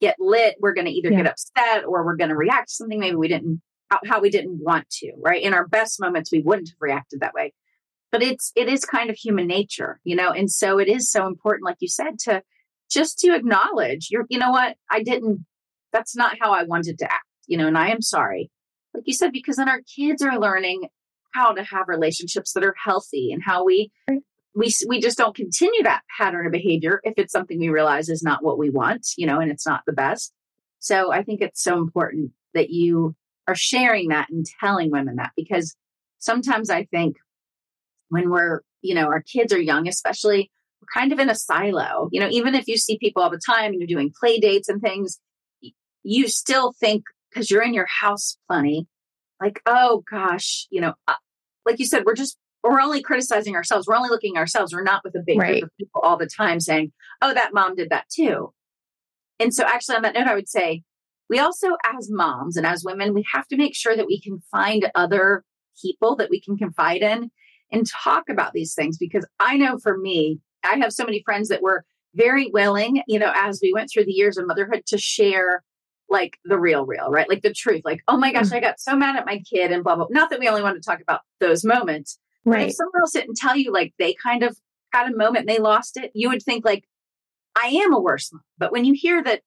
get 0.00 0.16
lit. 0.18 0.56
We're 0.60 0.74
going 0.74 0.86
to 0.86 0.92
either 0.92 1.10
yeah. 1.10 1.22
get 1.22 1.30
upset 1.30 1.84
or 1.86 2.04
we're 2.04 2.16
going 2.16 2.28
to 2.28 2.36
react 2.36 2.68
to 2.68 2.74
something 2.74 3.00
maybe 3.00 3.16
we 3.16 3.28
didn't, 3.28 3.62
how 4.04 4.20
we 4.20 4.28
didn't 4.28 4.60
want 4.62 4.88
to, 4.90 5.12
right? 5.22 5.42
In 5.42 5.54
our 5.54 5.66
best 5.66 6.00
moments, 6.00 6.30
we 6.30 6.40
wouldn't 6.40 6.68
have 6.68 6.76
reacted 6.80 7.20
that 7.20 7.32
way. 7.32 7.54
But 8.12 8.22
it's, 8.22 8.52
it 8.54 8.68
is 8.68 8.84
kind 8.84 9.08
of 9.08 9.16
human 9.16 9.46
nature, 9.46 10.00
you 10.04 10.16
know? 10.16 10.30
And 10.30 10.50
so 10.50 10.78
it 10.78 10.88
is 10.88 11.10
so 11.10 11.26
important, 11.26 11.64
like 11.64 11.78
you 11.80 11.88
said, 11.88 12.18
to 12.24 12.42
just 12.90 13.18
to 13.20 13.34
acknowledge 13.34 14.08
you're, 14.10 14.26
you 14.28 14.38
know 14.38 14.50
what? 14.50 14.76
I 14.90 15.02
didn't, 15.02 15.46
that's 15.92 16.14
not 16.14 16.36
how 16.40 16.52
I 16.52 16.64
wanted 16.64 16.98
to 16.98 17.06
act, 17.06 17.26
you 17.46 17.56
know, 17.56 17.66
and 17.66 17.78
I 17.78 17.88
am 17.88 18.02
sorry. 18.02 18.50
Like 18.94 19.04
you 19.06 19.12
said, 19.12 19.32
because 19.32 19.56
then 19.56 19.68
our 19.68 19.80
kids 19.94 20.22
are 20.22 20.38
learning 20.38 20.88
how 21.32 21.52
to 21.52 21.64
have 21.64 21.88
relationships 21.88 22.52
that 22.52 22.64
are 22.64 22.76
healthy 22.82 23.32
and 23.32 23.42
how 23.42 23.64
we 23.64 23.90
we 24.54 24.72
we 24.86 25.00
just 25.00 25.18
don't 25.18 25.34
continue 25.34 25.82
that 25.82 26.02
pattern 26.16 26.46
of 26.46 26.52
behavior 26.52 27.00
if 27.02 27.14
it's 27.16 27.32
something 27.32 27.58
we 27.58 27.68
realize 27.68 28.08
is 28.08 28.22
not 28.22 28.44
what 28.44 28.58
we 28.58 28.70
want, 28.70 29.06
you 29.16 29.26
know, 29.26 29.40
and 29.40 29.50
it's 29.50 29.66
not 29.66 29.82
the 29.86 29.92
best. 29.92 30.32
So 30.78 31.12
I 31.12 31.22
think 31.22 31.40
it's 31.40 31.62
so 31.62 31.78
important 31.78 32.30
that 32.54 32.70
you 32.70 33.16
are 33.48 33.56
sharing 33.56 34.08
that 34.08 34.30
and 34.30 34.46
telling 34.60 34.90
women 34.90 35.16
that 35.16 35.32
because 35.36 35.74
sometimes 36.18 36.70
I 36.70 36.84
think 36.84 37.16
when 38.08 38.30
we're, 38.30 38.60
you 38.80 38.94
know, 38.94 39.06
our 39.06 39.22
kids 39.22 39.52
are 39.52 39.60
young, 39.60 39.88
especially, 39.88 40.50
we're 40.80 41.00
kind 41.00 41.12
of 41.12 41.18
in 41.18 41.30
a 41.30 41.34
silo. 41.34 42.08
You 42.12 42.20
know, 42.20 42.28
even 42.30 42.54
if 42.54 42.68
you 42.68 42.76
see 42.76 42.98
people 42.98 43.22
all 43.22 43.30
the 43.30 43.40
time 43.44 43.72
and 43.72 43.80
you're 43.80 43.86
doing 43.86 44.12
play 44.18 44.38
dates 44.38 44.68
and 44.68 44.80
things, 44.80 45.18
you 46.02 46.28
still 46.28 46.72
think 46.78 47.04
because 47.34 47.50
you're 47.50 47.62
in 47.62 47.74
your 47.74 47.88
house 48.00 48.38
plenty, 48.48 48.86
like, 49.40 49.60
oh 49.66 50.04
gosh, 50.10 50.66
you 50.70 50.80
know, 50.80 50.94
uh, 51.08 51.14
like 51.66 51.78
you 51.78 51.86
said, 51.86 52.04
we're 52.04 52.14
just 52.14 52.38
we're 52.62 52.80
only 52.80 53.02
criticizing 53.02 53.56
ourselves. 53.56 53.86
We're 53.86 53.96
only 53.96 54.08
looking 54.08 54.38
ourselves. 54.38 54.72
We're 54.72 54.82
not 54.82 55.02
with 55.04 55.14
a 55.14 55.22
big 55.24 55.38
right. 55.38 55.60
group 55.60 55.64
of 55.64 55.76
people 55.78 56.00
all 56.02 56.16
the 56.16 56.28
time 56.28 56.60
saying, 56.60 56.92
"Oh, 57.20 57.34
that 57.34 57.52
mom 57.52 57.74
did 57.74 57.90
that 57.90 58.06
too." 58.08 58.52
And 59.38 59.52
so, 59.52 59.64
actually, 59.64 59.96
on 59.96 60.02
that 60.02 60.14
note, 60.14 60.28
I 60.28 60.34
would 60.34 60.48
say 60.48 60.82
we 61.28 61.38
also, 61.38 61.76
as 61.94 62.08
moms 62.10 62.56
and 62.56 62.66
as 62.66 62.84
women, 62.84 63.12
we 63.12 63.24
have 63.32 63.46
to 63.48 63.56
make 63.56 63.74
sure 63.74 63.96
that 63.96 64.06
we 64.06 64.20
can 64.20 64.42
find 64.50 64.90
other 64.94 65.44
people 65.82 66.16
that 66.16 66.30
we 66.30 66.40
can 66.40 66.56
confide 66.56 67.02
in 67.02 67.30
and 67.72 67.86
talk 67.86 68.28
about 68.30 68.52
these 68.52 68.74
things. 68.74 68.96
Because 68.96 69.26
I 69.40 69.56
know 69.56 69.78
for 69.78 69.98
me, 69.98 70.40
I 70.62 70.76
have 70.76 70.92
so 70.92 71.04
many 71.04 71.22
friends 71.24 71.48
that 71.48 71.62
were 71.62 71.84
very 72.14 72.48
willing, 72.52 73.02
you 73.08 73.18
know, 73.18 73.32
as 73.34 73.58
we 73.62 73.72
went 73.72 73.90
through 73.92 74.04
the 74.04 74.12
years 74.12 74.38
of 74.38 74.46
motherhood 74.46 74.84
to 74.86 74.98
share 74.98 75.62
like 76.14 76.38
the 76.44 76.58
real, 76.58 76.86
real, 76.86 77.10
right? 77.10 77.28
Like 77.28 77.42
the 77.42 77.52
truth. 77.52 77.82
Like, 77.84 78.00
oh 78.06 78.16
my 78.16 78.32
gosh, 78.32 78.46
mm. 78.46 78.54
I 78.54 78.60
got 78.60 78.80
so 78.80 78.94
mad 78.96 79.16
at 79.16 79.26
my 79.26 79.40
kid 79.40 79.72
and 79.72 79.82
blah, 79.82 79.96
blah. 79.96 80.06
Not 80.10 80.30
that 80.30 80.38
we 80.38 80.48
only 80.48 80.62
want 80.62 80.80
to 80.80 80.88
talk 80.88 81.00
about 81.00 81.22
those 81.40 81.64
moments. 81.64 82.18
Right. 82.44 82.60
But 82.60 82.68
if 82.68 82.74
someone 82.74 83.00
else 83.00 83.12
didn't 83.12 83.36
tell 83.36 83.56
you, 83.56 83.72
like 83.72 83.92
they 83.98 84.14
kind 84.22 84.44
of 84.44 84.56
had 84.92 85.12
a 85.12 85.16
moment 85.16 85.40
and 85.40 85.48
they 85.48 85.58
lost 85.58 85.96
it, 85.96 86.12
you 86.14 86.28
would 86.28 86.42
think 86.42 86.64
like, 86.64 86.84
I 87.60 87.66
am 87.66 87.92
a 87.92 88.00
worse 88.00 88.32
mom. 88.32 88.42
But 88.58 88.70
when 88.72 88.84
you 88.84 88.94
hear 88.94 89.22
that 89.24 89.42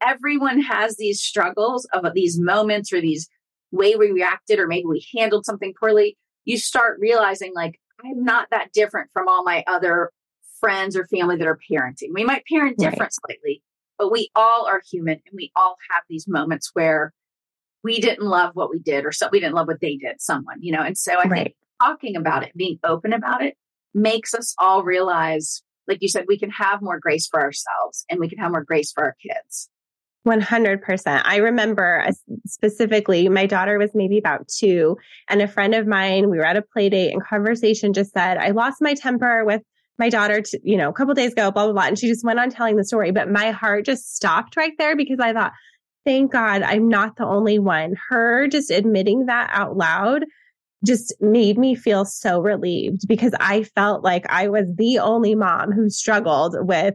everyone 0.00 0.60
has 0.60 0.96
these 0.96 1.20
struggles 1.20 1.86
of 1.92 2.04
these 2.14 2.38
moments 2.40 2.92
or 2.92 3.00
these 3.00 3.28
way 3.72 3.96
we 3.96 4.10
reacted 4.10 4.60
or 4.60 4.68
maybe 4.68 4.86
we 4.86 5.04
handled 5.16 5.44
something 5.44 5.74
poorly, 5.78 6.16
you 6.44 6.56
start 6.56 6.98
realizing 7.00 7.52
like, 7.54 7.80
I'm 8.04 8.22
not 8.22 8.48
that 8.50 8.72
different 8.72 9.10
from 9.12 9.28
all 9.28 9.42
my 9.44 9.64
other 9.66 10.12
friends 10.60 10.96
or 10.96 11.06
family 11.06 11.36
that 11.36 11.46
are 11.46 11.58
parenting. 11.70 12.08
We 12.12 12.24
might 12.24 12.44
parent 12.46 12.78
different 12.78 13.00
right. 13.00 13.12
slightly, 13.26 13.62
but 14.02 14.10
we 14.10 14.30
all 14.34 14.66
are 14.66 14.82
human 14.90 15.14
and 15.14 15.32
we 15.32 15.52
all 15.54 15.76
have 15.92 16.02
these 16.08 16.26
moments 16.26 16.70
where 16.72 17.12
we 17.84 18.00
didn't 18.00 18.26
love 18.26 18.50
what 18.54 18.68
we 18.68 18.80
did 18.80 19.04
or 19.04 19.12
so 19.12 19.28
we 19.30 19.38
didn't 19.38 19.54
love 19.54 19.68
what 19.68 19.80
they 19.80 19.96
did, 19.96 20.20
someone, 20.20 20.56
you 20.60 20.72
know. 20.72 20.82
And 20.82 20.98
so 20.98 21.12
I 21.12 21.28
right. 21.28 21.44
think 21.44 21.56
talking 21.80 22.16
about 22.16 22.42
it, 22.42 22.50
being 22.56 22.80
open 22.82 23.12
about 23.12 23.44
it, 23.44 23.54
makes 23.94 24.34
us 24.34 24.56
all 24.58 24.82
realize, 24.82 25.62
like 25.86 25.98
you 26.00 26.08
said, 26.08 26.24
we 26.26 26.36
can 26.36 26.50
have 26.50 26.82
more 26.82 26.98
grace 26.98 27.28
for 27.28 27.40
ourselves 27.40 28.04
and 28.10 28.18
we 28.18 28.28
can 28.28 28.38
have 28.38 28.50
more 28.50 28.64
grace 28.64 28.90
for 28.90 29.04
our 29.04 29.16
kids. 29.22 29.68
100%. 30.26 31.22
I 31.24 31.36
remember 31.36 32.04
uh, 32.04 32.12
specifically, 32.44 33.28
my 33.28 33.46
daughter 33.46 33.78
was 33.78 33.90
maybe 33.94 34.18
about 34.18 34.48
two, 34.48 34.96
and 35.28 35.40
a 35.40 35.46
friend 35.46 35.76
of 35.76 35.86
mine, 35.86 36.28
we 36.28 36.38
were 36.38 36.44
at 36.44 36.56
a 36.56 36.62
play 36.62 36.88
date 36.88 37.12
and 37.12 37.24
conversation 37.24 37.92
just 37.92 38.12
said, 38.12 38.38
I 38.38 38.50
lost 38.50 38.80
my 38.80 38.94
temper 38.94 39.44
with 39.44 39.62
my 39.98 40.08
daughter, 40.08 40.40
to, 40.40 40.60
you 40.62 40.76
know, 40.76 40.88
a 40.88 40.92
couple 40.92 41.14
days 41.14 41.32
ago, 41.32 41.50
blah, 41.50 41.64
blah, 41.64 41.72
blah. 41.72 41.82
And 41.84 41.98
she 41.98 42.08
just 42.08 42.24
went 42.24 42.38
on 42.38 42.50
telling 42.50 42.76
the 42.76 42.84
story. 42.84 43.10
But 43.10 43.30
my 43.30 43.50
heart 43.50 43.84
just 43.84 44.14
stopped 44.14 44.56
right 44.56 44.72
there 44.78 44.96
because 44.96 45.18
I 45.20 45.32
thought, 45.32 45.52
thank 46.04 46.32
God 46.32 46.62
I'm 46.62 46.88
not 46.88 47.16
the 47.16 47.26
only 47.26 47.58
one. 47.58 47.94
Her 48.08 48.48
just 48.48 48.70
admitting 48.70 49.26
that 49.26 49.50
out 49.52 49.76
loud 49.76 50.24
just 50.84 51.14
made 51.20 51.58
me 51.58 51.76
feel 51.76 52.04
so 52.04 52.40
relieved 52.40 53.06
because 53.06 53.32
I 53.38 53.62
felt 53.62 54.02
like 54.02 54.26
I 54.28 54.48
was 54.48 54.66
the 54.76 54.98
only 54.98 55.34
mom 55.34 55.70
who 55.70 55.88
struggled 55.88 56.56
with 56.66 56.94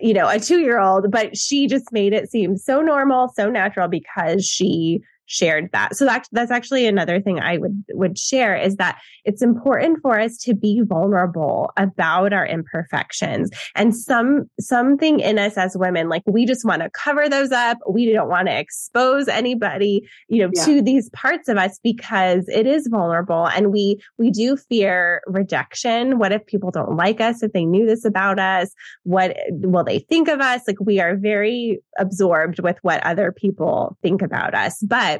you 0.00 0.14
know, 0.14 0.28
a 0.28 0.40
two 0.40 0.60
year 0.60 0.80
old, 0.80 1.10
but 1.10 1.36
she 1.36 1.66
just 1.66 1.92
made 1.92 2.12
it 2.12 2.30
seem 2.30 2.56
so 2.56 2.80
normal, 2.80 3.30
so 3.34 3.48
natural 3.50 3.88
because 3.88 4.44
she 4.44 5.00
shared 5.26 5.70
that. 5.72 5.96
So 5.96 6.04
that's 6.04 6.28
that's 6.32 6.50
actually 6.50 6.86
another 6.86 7.20
thing 7.20 7.40
I 7.40 7.58
would 7.58 7.84
would 7.92 8.18
share 8.18 8.56
is 8.56 8.76
that 8.76 8.98
it's 9.24 9.42
important 9.42 9.98
for 10.00 10.18
us 10.18 10.36
to 10.38 10.54
be 10.54 10.82
vulnerable 10.84 11.72
about 11.76 12.32
our 12.32 12.46
imperfections. 12.46 13.50
And 13.74 13.94
some 13.94 14.48
something 14.58 15.20
in 15.20 15.38
us 15.38 15.56
as 15.56 15.76
women 15.76 16.08
like 16.08 16.22
we 16.26 16.46
just 16.46 16.64
want 16.64 16.82
to 16.82 16.90
cover 16.90 17.28
those 17.28 17.52
up. 17.52 17.78
We 17.88 18.12
don't 18.12 18.28
want 18.28 18.48
to 18.48 18.58
expose 18.58 19.28
anybody, 19.28 20.08
you 20.28 20.42
know, 20.42 20.50
yeah. 20.54 20.64
to 20.64 20.82
these 20.82 21.10
parts 21.10 21.48
of 21.48 21.56
us 21.56 21.78
because 21.82 22.48
it 22.48 22.66
is 22.66 22.88
vulnerable 22.90 23.48
and 23.48 23.72
we 23.72 24.00
we 24.18 24.30
do 24.30 24.56
fear 24.56 25.22
rejection. 25.26 26.18
What 26.18 26.32
if 26.32 26.46
people 26.46 26.70
don't 26.70 26.96
like 26.96 27.20
us 27.20 27.42
if 27.42 27.52
they 27.52 27.64
knew 27.64 27.86
this 27.86 28.04
about 28.04 28.38
us? 28.38 28.72
What 29.02 29.36
will 29.50 29.84
they 29.84 29.98
think 29.98 30.28
of 30.28 30.40
us? 30.40 30.62
Like 30.66 30.80
we 30.80 31.00
are 31.00 31.16
very 31.16 31.80
absorbed 31.98 32.60
with 32.60 32.78
what 32.82 33.04
other 33.04 33.32
people 33.32 33.96
think 34.02 34.22
about 34.22 34.54
us. 34.54 34.80
But 34.82 35.15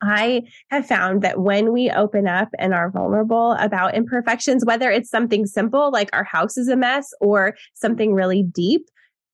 I 0.00 0.42
have 0.70 0.86
found 0.86 1.22
that 1.22 1.40
when 1.40 1.72
we 1.72 1.90
open 1.90 2.28
up 2.28 2.48
and 2.58 2.72
are 2.72 2.90
vulnerable 2.90 3.52
about 3.52 3.94
imperfections, 3.94 4.64
whether 4.64 4.90
it's 4.90 5.10
something 5.10 5.46
simple 5.46 5.90
like 5.90 6.10
our 6.12 6.24
house 6.24 6.56
is 6.56 6.68
a 6.68 6.76
mess 6.76 7.12
or 7.20 7.56
something 7.74 8.14
really 8.14 8.42
deep, 8.42 8.82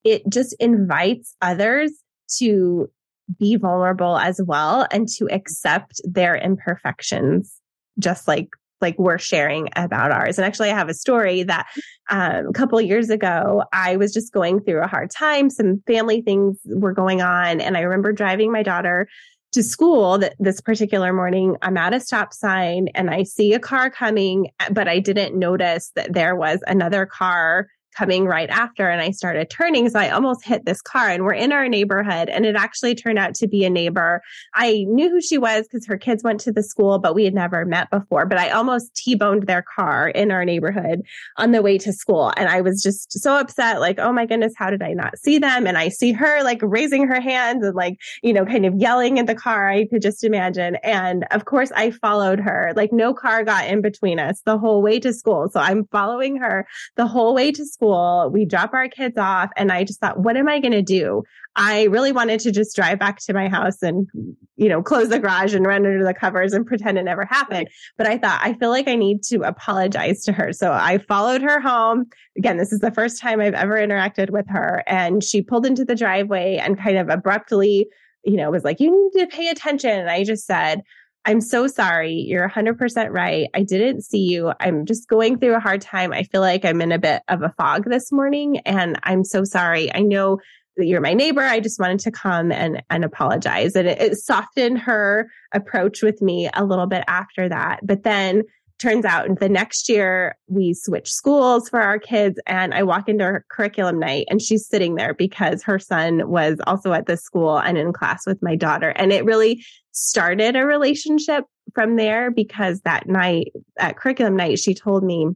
it 0.05 0.23
just 0.29 0.55
invites 0.61 1.35
others 1.43 1.93
to 2.39 2.91
be 3.39 3.57
vulnerable 3.57 4.19
as 4.19 4.41
well 4.47 4.87
and 4.91 5.09
to 5.09 5.27
accept 5.31 6.01
their 6.05 6.37
imperfections, 6.37 7.61
just 7.99 8.29
like 8.29 8.49
like 8.81 8.99
we're 8.99 9.19
sharing 9.19 9.69
about 9.77 10.11
ours. 10.11 10.37
And 10.37 10.45
actually, 10.45 10.71
I 10.71 10.77
have 10.77 10.91
a 10.91 10.95
story 10.95 11.43
that 11.45 11.67
um, 12.11 12.49
a 12.49 12.53
couple 12.53 12.79
years 12.83 13.09
ago, 13.09 13.65
I 13.73 13.97
was 13.97 14.13
just 14.13 14.33
going 14.33 14.61
through 14.61 14.83
a 14.83 14.87
hard 14.87 15.11
time. 15.11 15.49
Some 15.49 15.83
family 15.87 16.21
things 16.21 16.59
were 16.67 16.93
going 16.93 17.23
on, 17.23 17.61
and 17.61 17.77
I 17.77 17.81
remember 17.81 18.13
driving 18.13 18.53
my 18.53 18.63
daughter 18.63 19.09
to 19.55 19.63
school 19.63 20.19
that 20.19 20.35
this 20.41 20.61
particular 20.61 21.13
morning 21.13 21.57
i'm 21.63 21.77
at 21.77 21.95
a 21.95 22.01
stop 22.01 22.33
sign 22.33 22.89
and 22.89 23.09
i 23.09 23.23
see 23.23 23.55
a 23.55 23.61
car 23.61 23.89
coming 23.89 24.51
but 24.73 24.89
i 24.89 24.99
didn't 24.99 25.39
notice 25.39 25.93
that 25.95 26.13
there 26.13 26.35
was 26.35 26.61
another 26.67 27.07
car 27.07 27.69
coming 27.97 28.27
right 28.27 28.51
after 28.51 28.89
and 28.89 29.01
I 29.01 29.11
started 29.11 29.51
turning. 29.51 29.89
So 29.89 29.99
I 29.99 30.11
almost 30.11 30.45
hit 30.45 30.65
this 30.65 30.83
car 30.83 31.09
and 31.09 31.25
we're 31.25 31.35
in 31.35 31.53
our 31.53 31.69
neighborhood 31.69 32.29
and 32.29 32.45
it 32.45 32.57
actually 32.57 32.95
turned 32.95 33.19
out 33.19 33.35
to 33.37 33.47
be 33.47 33.65
a 33.65 33.71
neighbor. 33.71 34.23
I 34.55 34.85
knew 34.89 35.11
who 35.11 35.21
she 35.21 35.39
was 35.39 35.67
because 35.67 35.87
her 35.87 35.97
kids 35.97 36.25
went 36.25 36.41
to 36.41 36.53
the 36.53 36.63
school, 36.63 36.99
but 36.99 37.15
we 37.15 37.25
had 37.25 37.35
never 37.35 37.65
met 37.65 37.91
before, 37.91 38.27
but 38.27 38.39
I 38.39 38.51
almost 38.51 38.95
T-boned 38.95 39.47
their 39.47 39.63
car 39.63 40.09
in 40.09 40.31
our 40.31 40.45
neighborhood 40.45 41.03
on 41.37 41.53
the 41.53 41.63
way 41.63 41.79
to 41.79 41.93
school. 41.93 42.33
And 42.37 42.49
I 42.49 42.61
was 42.61 42.83
just 42.83 43.13
so 43.13 43.37
upset, 43.37 43.81
like, 43.81 43.99
oh 43.99 44.13
my 44.13 44.27
goodness, 44.27 44.55
how 44.57 44.71
did 44.71 44.83
I 44.83 44.93
not 44.93 45.19
see 45.19 45.39
them? 45.39 45.67
And 45.67 45.79
I 45.79 45.89
see 45.89 46.13
her 46.13 46.43
like 46.43 46.61
raising 46.63 47.07
her 47.07 47.21
hands 47.21 47.65
and 47.65 47.75
like, 47.75 47.99
you 48.23 48.33
know, 48.33 48.45
kind 48.45 48.67
of 48.67 48.75
yelling 48.77 49.19
at 49.19 49.27
the 49.27 49.35
car. 49.35 49.69
I 49.69 49.87
could 49.87 50.03
just 50.03 50.25
imagine. 50.25 50.77
And 50.83 51.27
of 51.31 51.45
course 51.45 51.71
I 51.77 51.91
followed 51.91 52.41
her, 52.41 52.73
like 52.77 52.93
no 52.93 53.15
car 53.15 53.45
got 53.45 53.69
in 53.69 53.81
between 53.83 54.19
us 54.19 54.41
the 54.45 54.59
whole 54.59 54.83
way 54.83 54.99
to 55.01 55.13
school. 55.13 55.49
So 55.53 55.61
I'm 55.61 55.87
following 55.87 56.37
her 56.37 56.67
the 56.97 57.07
whole 57.07 57.35
way 57.35 57.53
to 57.53 57.65
school 57.65 57.84
school. 57.85 58.31
We 58.33 58.45
drop 58.45 58.73
our 58.73 58.89
kids 58.89 59.19
off. 59.19 59.51
And 59.57 59.71
I 59.71 59.85
just 59.85 60.01
thought, 60.01 60.19
what 60.19 60.37
am 60.37 60.49
I 60.49 60.61
going 60.61 60.73
to 60.73 60.83
do? 60.83 61.23
I 61.57 61.85
really 61.85 62.13
wanted 62.13 62.41
to 62.41 62.51
just 62.51 62.75
drive 62.75 62.99
back 62.99 63.19
to 63.21 63.33
my 63.33 63.49
house 63.49 63.83
and, 63.83 64.09
you 64.57 64.69
know, 64.69 64.83
close 64.83 65.09
the 65.09 65.21
garage 65.21 65.55
and 65.55 65.67
run 65.67 65.87
under 65.87 66.05
the 66.05 66.15
covers 66.15 66.53
and 66.53 66.67
pretend 66.67 66.99
it 66.99 67.05
never 67.05 67.25
happened. 67.25 67.69
But 67.97 68.09
I 68.09 68.19
thought, 68.19 68.41
I 68.43 68.55
feel 68.55 68.71
like 68.71 68.89
I 68.89 68.97
need 68.97 69.23
to 69.25 69.43
apologize 69.43 70.25
to 70.25 70.33
her. 70.33 70.53
So 70.53 70.73
I 70.73 70.99
followed 70.99 71.43
her 71.43 71.61
home. 71.61 72.07
Again, 72.37 72.57
this 72.57 72.73
is 72.73 72.81
the 72.81 72.91
first 72.91 73.21
time 73.21 73.41
I've 73.41 73.55
ever 73.55 73.77
interacted 73.77 74.31
with 74.31 74.47
her. 74.49 74.83
And 74.87 75.23
she 75.23 75.43
pulled 75.43 75.67
into 75.67 75.85
the 75.85 75.95
driveway 75.95 76.59
and 76.61 76.79
kind 76.79 76.99
of 76.99 77.09
abruptly, 77.09 77.89
you 78.25 78.37
know, 78.37 78.51
was 78.51 78.65
like, 78.65 78.81
you 78.81 78.91
need 78.91 79.21
to 79.21 79.27
pay 79.29 79.49
attention. 79.49 79.91
And 79.91 80.11
I 80.11 80.25
just 80.25 80.47
said, 80.47 80.81
I'm 81.27 81.41
so 81.41 81.67
sorry. 81.67 82.13
You're 82.13 82.49
100% 82.49 83.11
right. 83.11 83.49
I 83.55 83.63
didn't 83.63 84.03
see 84.03 84.25
you. 84.25 84.53
I'm 84.61 84.85
just 84.85 85.09
going 85.09 85.39
through 85.39 85.55
a 85.55 85.61
hard 85.61 85.81
time. 85.81 86.13
I 86.13 86.25
feel 86.25 86.43
like 86.43 86.65
I'm 86.65 86.83
in 86.83 86.93
a 86.93 86.99
bit 86.99 87.23
of 87.29 87.43
a 87.43 87.55
fog 87.57 87.89
this 87.89 88.13
morning 88.13 88.59
and 88.59 88.99
I'm 89.03 89.25
so 89.25 89.45
sorry. 89.45 89.93
I 89.95 90.01
know 90.01 90.39
that 90.77 90.87
you're 90.87 91.01
my 91.01 91.15
neighbor. 91.15 91.41
I 91.41 91.61
just 91.61 91.81
wanted 91.81 92.01
to 92.01 92.11
come 92.11 92.53
and, 92.53 92.83
and 92.91 93.05
apologize. 93.05 93.75
And 93.75 93.89
it, 93.89 94.01
it 94.01 94.17
softened 94.17 94.81
her 94.81 95.31
approach 95.53 96.03
with 96.03 96.21
me 96.21 96.51
a 96.53 96.65
little 96.65 96.87
bit 96.87 97.05
after 97.07 97.49
that. 97.49 97.81
But 97.83 98.03
then 98.03 98.43
turns 98.79 99.05
out 99.05 99.39
the 99.39 99.49
next 99.49 99.89
year 99.89 100.37
we 100.49 100.75
switch 100.75 101.11
schools 101.11 101.69
for 101.69 101.81
our 101.81 101.99
kids 101.99 102.39
and 102.47 102.75
I 102.75 102.83
walk 102.83 103.09
into 103.09 103.25
her 103.25 103.45
curriculum 103.51 103.99
night 103.99 104.27
and 104.29 104.43
she's 104.43 104.67
sitting 104.67 104.97
there 104.97 105.15
because 105.15 105.63
her 105.63 105.79
son 105.79 106.29
was 106.29 106.59
also 106.67 106.93
at 106.93 107.07
this 107.07 107.23
school 107.23 107.57
and 107.59 107.79
in 107.79 107.93
class 107.93 108.27
with 108.27 108.43
my 108.43 108.57
daughter. 108.57 108.91
And 108.91 109.13
it 109.13 109.25
really 109.25 109.65
started 109.93 110.57
a 110.57 110.67
relationship 110.67 111.45
from 111.75 111.97
there 111.97 112.31
because 112.31 112.81
that 112.81 113.09
night 113.09 113.53
at 113.79 113.97
curriculum 113.97 114.37
night, 114.37 114.59
she 114.59 114.75
told 114.75 115.05
me, 115.05 115.29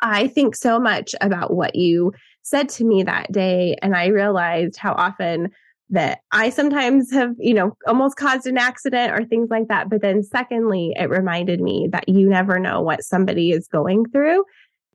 I 0.00 0.28
think 0.28 0.56
so 0.56 0.78
much 0.80 1.14
about 1.20 1.54
what 1.54 1.74
you 1.74 2.12
said 2.42 2.68
to 2.70 2.84
me 2.84 3.04
that 3.04 3.30
day. 3.30 3.76
And 3.82 3.94
I 3.94 4.06
realized 4.06 4.76
how 4.76 4.92
often 4.92 5.50
that 5.92 6.20
I 6.32 6.48
sometimes 6.50 7.12
have, 7.12 7.34
you 7.38 7.52
know, 7.52 7.76
almost 7.86 8.16
caused 8.16 8.46
an 8.46 8.58
accident 8.58 9.12
or 9.12 9.24
things 9.24 9.50
like 9.50 9.68
that. 9.68 9.90
But 9.90 10.00
then 10.00 10.22
secondly, 10.22 10.92
it 10.96 11.10
reminded 11.10 11.60
me 11.60 11.88
that 11.92 12.08
you 12.08 12.28
never 12.28 12.58
know 12.58 12.80
what 12.80 13.04
somebody 13.04 13.50
is 13.50 13.68
going 13.68 14.06
through. 14.06 14.44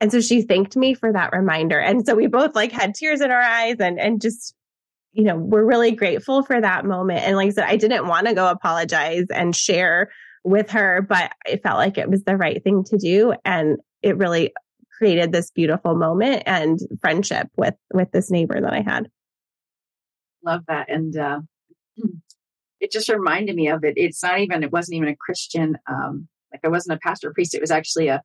And 0.00 0.10
so 0.10 0.20
she 0.20 0.42
thanked 0.42 0.76
me 0.76 0.94
for 0.94 1.12
that 1.12 1.32
reminder. 1.32 1.78
And 1.78 2.04
so 2.04 2.14
we 2.14 2.26
both 2.26 2.54
like 2.54 2.72
had 2.72 2.94
tears 2.94 3.20
in 3.20 3.30
our 3.30 3.40
eyes 3.40 3.76
and, 3.78 3.98
and 3.98 4.20
just, 4.20 4.54
you 5.12 5.24
know, 5.24 5.36
we're 5.36 5.64
really 5.64 5.92
grateful 5.92 6.42
for 6.42 6.60
that 6.60 6.84
moment. 6.84 7.20
And 7.20 7.36
like 7.36 7.48
I 7.48 7.52
said, 7.52 7.68
I 7.68 7.76
didn't 7.76 8.08
want 8.08 8.26
to 8.26 8.34
go 8.34 8.48
apologize 8.48 9.26
and 9.32 9.54
share 9.54 10.10
with 10.44 10.70
her, 10.70 11.06
but 11.08 11.32
it 11.46 11.62
felt 11.62 11.78
like 11.78 11.96
it 11.96 12.10
was 12.10 12.24
the 12.24 12.36
right 12.36 12.62
thing 12.62 12.82
to 12.84 12.98
do. 12.98 13.34
And 13.44 13.78
it 14.02 14.16
really 14.16 14.52
created 14.96 15.30
this 15.30 15.52
beautiful 15.52 15.94
moment 15.94 16.42
and 16.46 16.80
friendship 17.00 17.48
with, 17.56 17.74
with 17.94 18.10
this 18.10 18.32
neighbor 18.32 18.60
that 18.60 18.72
I 18.72 18.80
had 18.80 19.08
love 20.44 20.62
that. 20.68 20.90
And 20.90 21.16
uh, 21.16 21.40
it 22.80 22.92
just 22.92 23.08
reminded 23.08 23.56
me 23.56 23.68
of 23.68 23.84
it. 23.84 23.94
It's 23.96 24.22
not 24.22 24.40
even, 24.40 24.62
it 24.62 24.72
wasn't 24.72 24.96
even 24.96 25.08
a 25.08 25.16
Christian, 25.16 25.76
um, 25.88 26.28
like 26.52 26.60
I 26.64 26.68
wasn't 26.68 26.96
a 26.96 27.00
pastor 27.00 27.28
or 27.28 27.34
priest. 27.34 27.54
It 27.54 27.60
was 27.60 27.70
actually 27.70 28.08
a, 28.08 28.22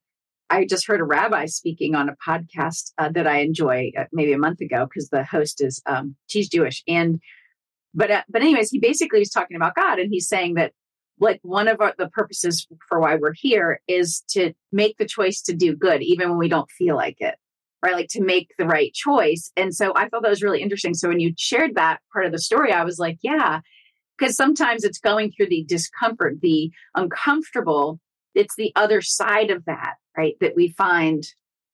I 0.49 0.65
just 0.65 0.88
heard 0.88 1.02
a 1.02 1.06
rabbi 1.06 1.45
speaking 1.45 1.95
on 1.95 2.10
a 2.10 2.15
podcast 2.28 2.91
uh, 2.97 3.10
that 3.10 3.28
I 3.28 3.39
enjoy 3.39 3.91
uh, 3.97 4.06
maybe 4.12 4.34
a 4.34 4.38
month 4.38 4.62
ago 4.62 4.86
because 4.86 5.10
the 5.10 5.23
host 5.23 5.62
is, 5.62 5.82
um, 5.86 6.15
she's 6.28 6.49
Jewish. 6.49 6.84
And, 6.88 7.19
but, 7.93 8.12
uh, 8.12 8.23
but 8.30 8.41
anyways, 8.41 8.69
he 8.69 8.80
basically 8.80 9.19
was 9.19 9.30
talking 9.30 9.58
about 9.58 9.76
God 9.76 9.99
and 9.99 10.10
he's 10.12 10.28
saying 10.28 10.56
that 10.56 10.73
like 11.19 11.39
one 11.43 11.67
of 11.67 11.80
our, 11.80 11.93
the 11.97 12.10
purposes 12.10 12.67
for 12.89 12.99
why 12.99 13.15
we're 13.15 13.34
here 13.34 13.82
is 13.88 14.23
to 14.30 14.54
make 14.71 14.97
the 14.97 15.06
choice 15.06 15.41
to 15.43 15.54
do 15.54 15.76
good, 15.76 16.02
even 16.02 16.30
when 16.30 16.38
we 16.38 16.49
don't 16.49 16.69
feel 16.71 16.95
like 16.95 17.17
it 17.19 17.36
right? 17.84 17.96
Like 17.96 18.08
to 18.12 18.24
make 18.24 18.50
the 18.58 18.65
right 18.65 18.93
choice. 18.93 19.52
And 19.58 19.76
so 19.76 19.93
I 19.96 20.08
thought 20.08 20.24
that 20.24 20.30
was 20.30 20.41
really 20.41 20.62
interesting. 20.62 20.93
So 20.93 21.10
when 21.10 21.19
you 21.19 21.34
shared 21.38 21.76
that 21.76 22.00
part 22.13 22.26
of 22.26 22.32
the 22.32 22.39
story, 22.39 22.72
I 22.72 22.84
was 22.84 22.98
like, 22.98 23.17
yeah, 23.22 23.60
because 24.17 24.36
sometimes 24.36 24.84
it's 24.84 25.00
going 25.00 25.32
through 25.32 25.50
the 25.50 25.65
discomfort, 25.67 26.36
the 26.41 26.72
uncomfortable. 26.96 28.00
It's 28.36 28.56
the 28.56 28.72
other 28.76 29.02
side 29.02 29.52
of 29.52 29.65
that, 29.65 29.96
right? 30.17 30.36
That 30.39 30.56
we 30.56 30.69
find 30.69 31.24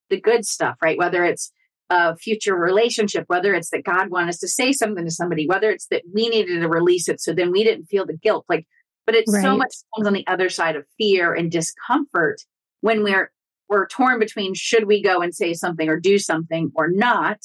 the 0.09 0.19
good 0.19 0.45
stuff, 0.45 0.77
right? 0.81 0.97
Whether 0.97 1.23
it's 1.23 1.51
a 1.91 2.15
future 2.15 2.55
relationship, 2.55 3.25
whether 3.27 3.53
it's 3.53 3.69
that 3.69 3.83
God 3.83 4.09
wanted 4.09 4.29
us 4.29 4.39
to 4.39 4.47
say 4.47 4.71
something 4.71 5.05
to 5.05 5.11
somebody, 5.11 5.47
whether 5.47 5.69
it's 5.69 5.87
that 5.87 6.03
we 6.13 6.27
needed 6.27 6.59
to 6.59 6.67
release 6.67 7.07
it 7.07 7.21
so 7.21 7.33
then 7.33 7.51
we 7.51 7.63
didn't 7.63 7.85
feel 7.85 8.05
the 8.05 8.17
guilt. 8.17 8.45
Like, 8.49 8.67
but 9.05 9.15
it's 9.15 9.33
right. 9.33 9.41
so 9.41 9.57
much 9.57 9.73
on 9.93 10.13
the 10.13 10.25
other 10.27 10.49
side 10.49 10.75
of 10.75 10.85
fear 10.97 11.33
and 11.33 11.51
discomfort 11.51 12.41
when 12.81 13.03
we're 13.03 13.31
we're 13.69 13.87
torn 13.87 14.19
between 14.19 14.53
should 14.55 14.85
we 14.85 15.01
go 15.01 15.21
and 15.21 15.33
say 15.33 15.53
something 15.53 15.87
or 15.87 15.99
do 15.99 16.17
something 16.17 16.71
or 16.75 16.89
not 16.89 17.39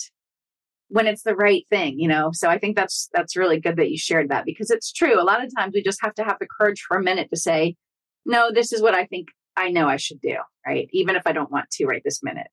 when 0.88 1.06
it's 1.06 1.22
the 1.22 1.34
right 1.34 1.64
thing 1.70 1.98
you 1.98 2.08
know? 2.08 2.30
So 2.32 2.48
i 2.48 2.58
think 2.58 2.76
that's 2.76 3.08
that's 3.12 3.36
really 3.36 3.60
good 3.60 3.76
that 3.76 3.90
you 3.90 3.98
shared 3.98 4.30
that 4.30 4.44
because 4.44 4.70
it's 4.70 4.92
true. 4.92 5.20
A 5.20 5.22
lot 5.22 5.44
of 5.44 5.50
times 5.56 5.72
we 5.74 5.82
just 5.82 6.02
have 6.02 6.14
to 6.14 6.24
have 6.24 6.36
the 6.40 6.48
courage 6.48 6.82
for 6.86 6.96
a 6.96 7.02
minute 7.02 7.28
to 7.30 7.36
say 7.36 7.76
no 8.26 8.50
this 8.52 8.72
is 8.72 8.82
what 8.82 8.94
i 8.94 9.04
think 9.06 9.28
i 9.56 9.70
know 9.70 9.86
i 9.86 9.96
should 9.96 10.20
do 10.20 10.36
right? 10.66 10.88
Even 10.92 11.16
if 11.16 11.22
i 11.26 11.32
don't 11.32 11.52
want 11.52 11.70
to 11.70 11.86
right 11.86 12.02
this 12.04 12.22
minute. 12.22 12.48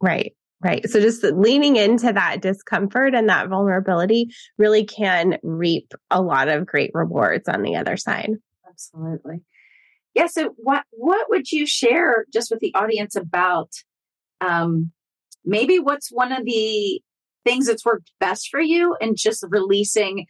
Right 0.00 0.32
right. 0.62 0.88
So 0.88 1.00
just 1.00 1.22
leaning 1.22 1.76
into 1.76 2.12
that 2.12 2.40
discomfort 2.40 3.14
and 3.14 3.28
that 3.28 3.48
vulnerability 3.48 4.30
really 4.56 4.84
can 4.84 5.38
reap 5.42 5.92
a 6.10 6.22
lot 6.22 6.48
of 6.48 6.64
great 6.64 6.90
rewards 6.94 7.46
on 7.46 7.60
the 7.60 7.76
other 7.76 7.98
side. 7.98 8.30
Absolutely 8.66 9.42
yeah 10.16 10.26
so 10.26 10.54
what 10.56 10.82
what 10.90 11.28
would 11.30 11.52
you 11.52 11.66
share 11.66 12.24
just 12.32 12.50
with 12.50 12.58
the 12.58 12.74
audience 12.74 13.14
about 13.14 13.70
um 14.40 14.90
maybe 15.44 15.78
what's 15.78 16.08
one 16.10 16.32
of 16.32 16.44
the 16.44 17.00
things 17.44 17.66
that's 17.66 17.84
worked 17.84 18.10
best 18.18 18.48
for 18.50 18.60
you 18.60 18.96
and 19.00 19.16
just 19.16 19.44
releasing 19.48 20.26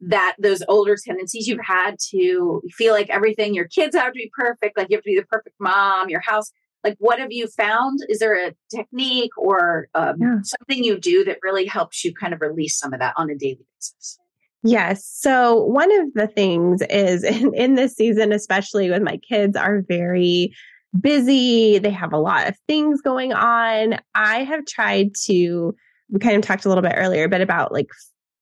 that 0.00 0.34
those 0.38 0.62
older 0.68 0.96
tendencies 1.02 1.46
you've 1.46 1.64
had 1.64 1.96
to 2.10 2.60
feel 2.72 2.92
like 2.92 3.08
everything 3.08 3.54
your 3.54 3.68
kids 3.68 3.94
have 3.94 4.12
to 4.12 4.18
be 4.18 4.30
perfect 4.36 4.76
like 4.76 4.88
you 4.90 4.96
have 4.96 5.04
to 5.04 5.10
be 5.10 5.16
the 5.16 5.26
perfect 5.26 5.54
mom 5.60 6.08
your 6.08 6.20
house 6.20 6.50
like 6.82 6.96
what 6.98 7.18
have 7.18 7.32
you 7.32 7.46
found 7.46 8.00
is 8.08 8.18
there 8.18 8.48
a 8.48 8.52
technique 8.74 9.36
or 9.38 9.88
um, 9.94 10.16
yeah. 10.20 10.38
something 10.42 10.82
you 10.82 10.98
do 10.98 11.24
that 11.24 11.38
really 11.42 11.66
helps 11.66 12.04
you 12.04 12.12
kind 12.14 12.34
of 12.34 12.40
release 12.40 12.76
some 12.78 12.92
of 12.92 13.00
that 13.00 13.14
on 13.16 13.30
a 13.30 13.34
daily 13.34 13.64
basis 13.76 14.18
Yes. 14.66 15.06
So 15.06 15.62
one 15.64 15.92
of 16.00 16.14
the 16.14 16.26
things 16.26 16.82
is 16.90 17.24
in, 17.24 17.54
in 17.54 17.74
this 17.74 17.94
season, 17.94 18.32
especially 18.32 18.90
when 18.90 19.04
my 19.04 19.18
kids 19.18 19.56
are 19.56 19.82
very 19.86 20.54
busy, 20.98 21.78
they 21.78 21.90
have 21.90 22.12
a 22.12 22.18
lot 22.18 22.48
of 22.48 22.56
things 22.66 23.00
going 23.00 23.32
on. 23.32 23.98
I 24.14 24.44
have 24.44 24.64
tried 24.66 25.14
to, 25.26 25.74
we 26.10 26.18
kind 26.20 26.36
of 26.36 26.42
talked 26.42 26.64
a 26.64 26.68
little 26.68 26.82
bit 26.82 26.94
earlier, 26.96 27.28
but 27.28 27.40
about 27.40 27.72
like 27.72 27.88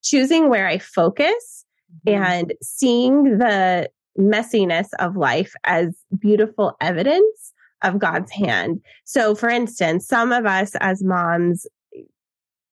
choosing 0.02 0.48
where 0.48 0.66
I 0.66 0.78
focus 0.78 1.64
mm-hmm. 2.06 2.22
and 2.22 2.54
seeing 2.62 3.38
the 3.38 3.90
messiness 4.18 4.88
of 5.00 5.16
life 5.16 5.54
as 5.64 5.96
beautiful 6.18 6.76
evidence 6.80 7.52
of 7.82 7.98
God's 7.98 8.30
hand. 8.30 8.80
So, 9.04 9.34
for 9.34 9.48
instance, 9.48 10.06
some 10.06 10.32
of 10.32 10.46
us 10.46 10.74
as 10.80 11.02
moms 11.02 11.66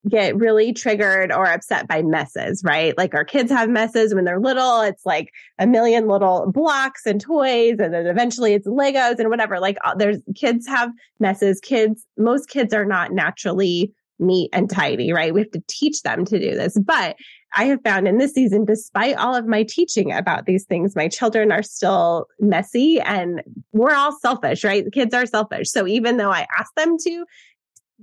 get 0.09 0.37
really 0.37 0.73
triggered 0.73 1.33
or 1.33 1.47
upset 1.47 1.87
by 1.87 2.03
messes, 2.03 2.63
right? 2.65 2.97
Like 2.99 3.15
our 3.15 3.25
kids 3.25 3.51
have 3.53 3.69
messes 3.69 4.15
when 4.15 4.25
they're 4.25 4.41
little. 4.41 4.81
It's 4.81 5.07
like 5.07 5.31
a 5.59 5.67
million 5.67 6.09
little 6.09 6.51
blocks 6.51 7.07
and 7.07 7.21
toys. 7.21 7.77
And 7.79 7.95
then 7.95 8.07
eventually 8.07 8.55
it's 8.55 8.67
Legos 8.67 9.19
and 9.19 9.31
whatever. 9.31 9.61
Like 9.61 9.77
uh, 9.85 9.95
there's 9.95 10.19
kids 10.35 10.67
have 10.67 10.91
messes. 11.21 11.61
Kids, 11.61 12.05
most 12.19 12.49
kids 12.49 12.75
are 12.75 12.85
not 12.85 13.13
naturally 13.13 13.93
neat 14.19 14.51
and 14.53 14.69
tidy, 14.69 15.13
right? 15.13 15.35
We 15.35 15.41
have 15.41 15.51
to 15.53 15.63
teach 15.69 16.03
them 16.03 16.25
to 16.25 16.39
do 16.39 16.51
this. 16.51 16.79
But 16.79 17.17
I 17.55 17.65
have 17.65 17.81
found 17.85 18.09
in 18.09 18.19
this 18.19 18.33
season, 18.33 18.65
despite 18.65 19.17
all 19.17 19.35
of 19.35 19.47
my 19.47 19.63
teaching 19.63 20.13
about 20.13 20.47
these 20.47 20.65
things, 20.65 20.97
my 20.97 21.09
children 21.09 21.53
are 21.53 21.63
still 21.63 22.27
messy 22.41 23.01
and 23.01 23.43
we're 23.73 23.95
all 23.95 24.17
selfish, 24.21 24.65
right? 24.65 24.85
Kids 24.93 25.15
are 25.15 25.27
selfish. 25.27 25.71
So 25.71 25.87
even 25.87 26.17
though 26.17 26.31
I 26.31 26.47
ask 26.59 26.73
them 26.77 26.97
to, 26.99 27.25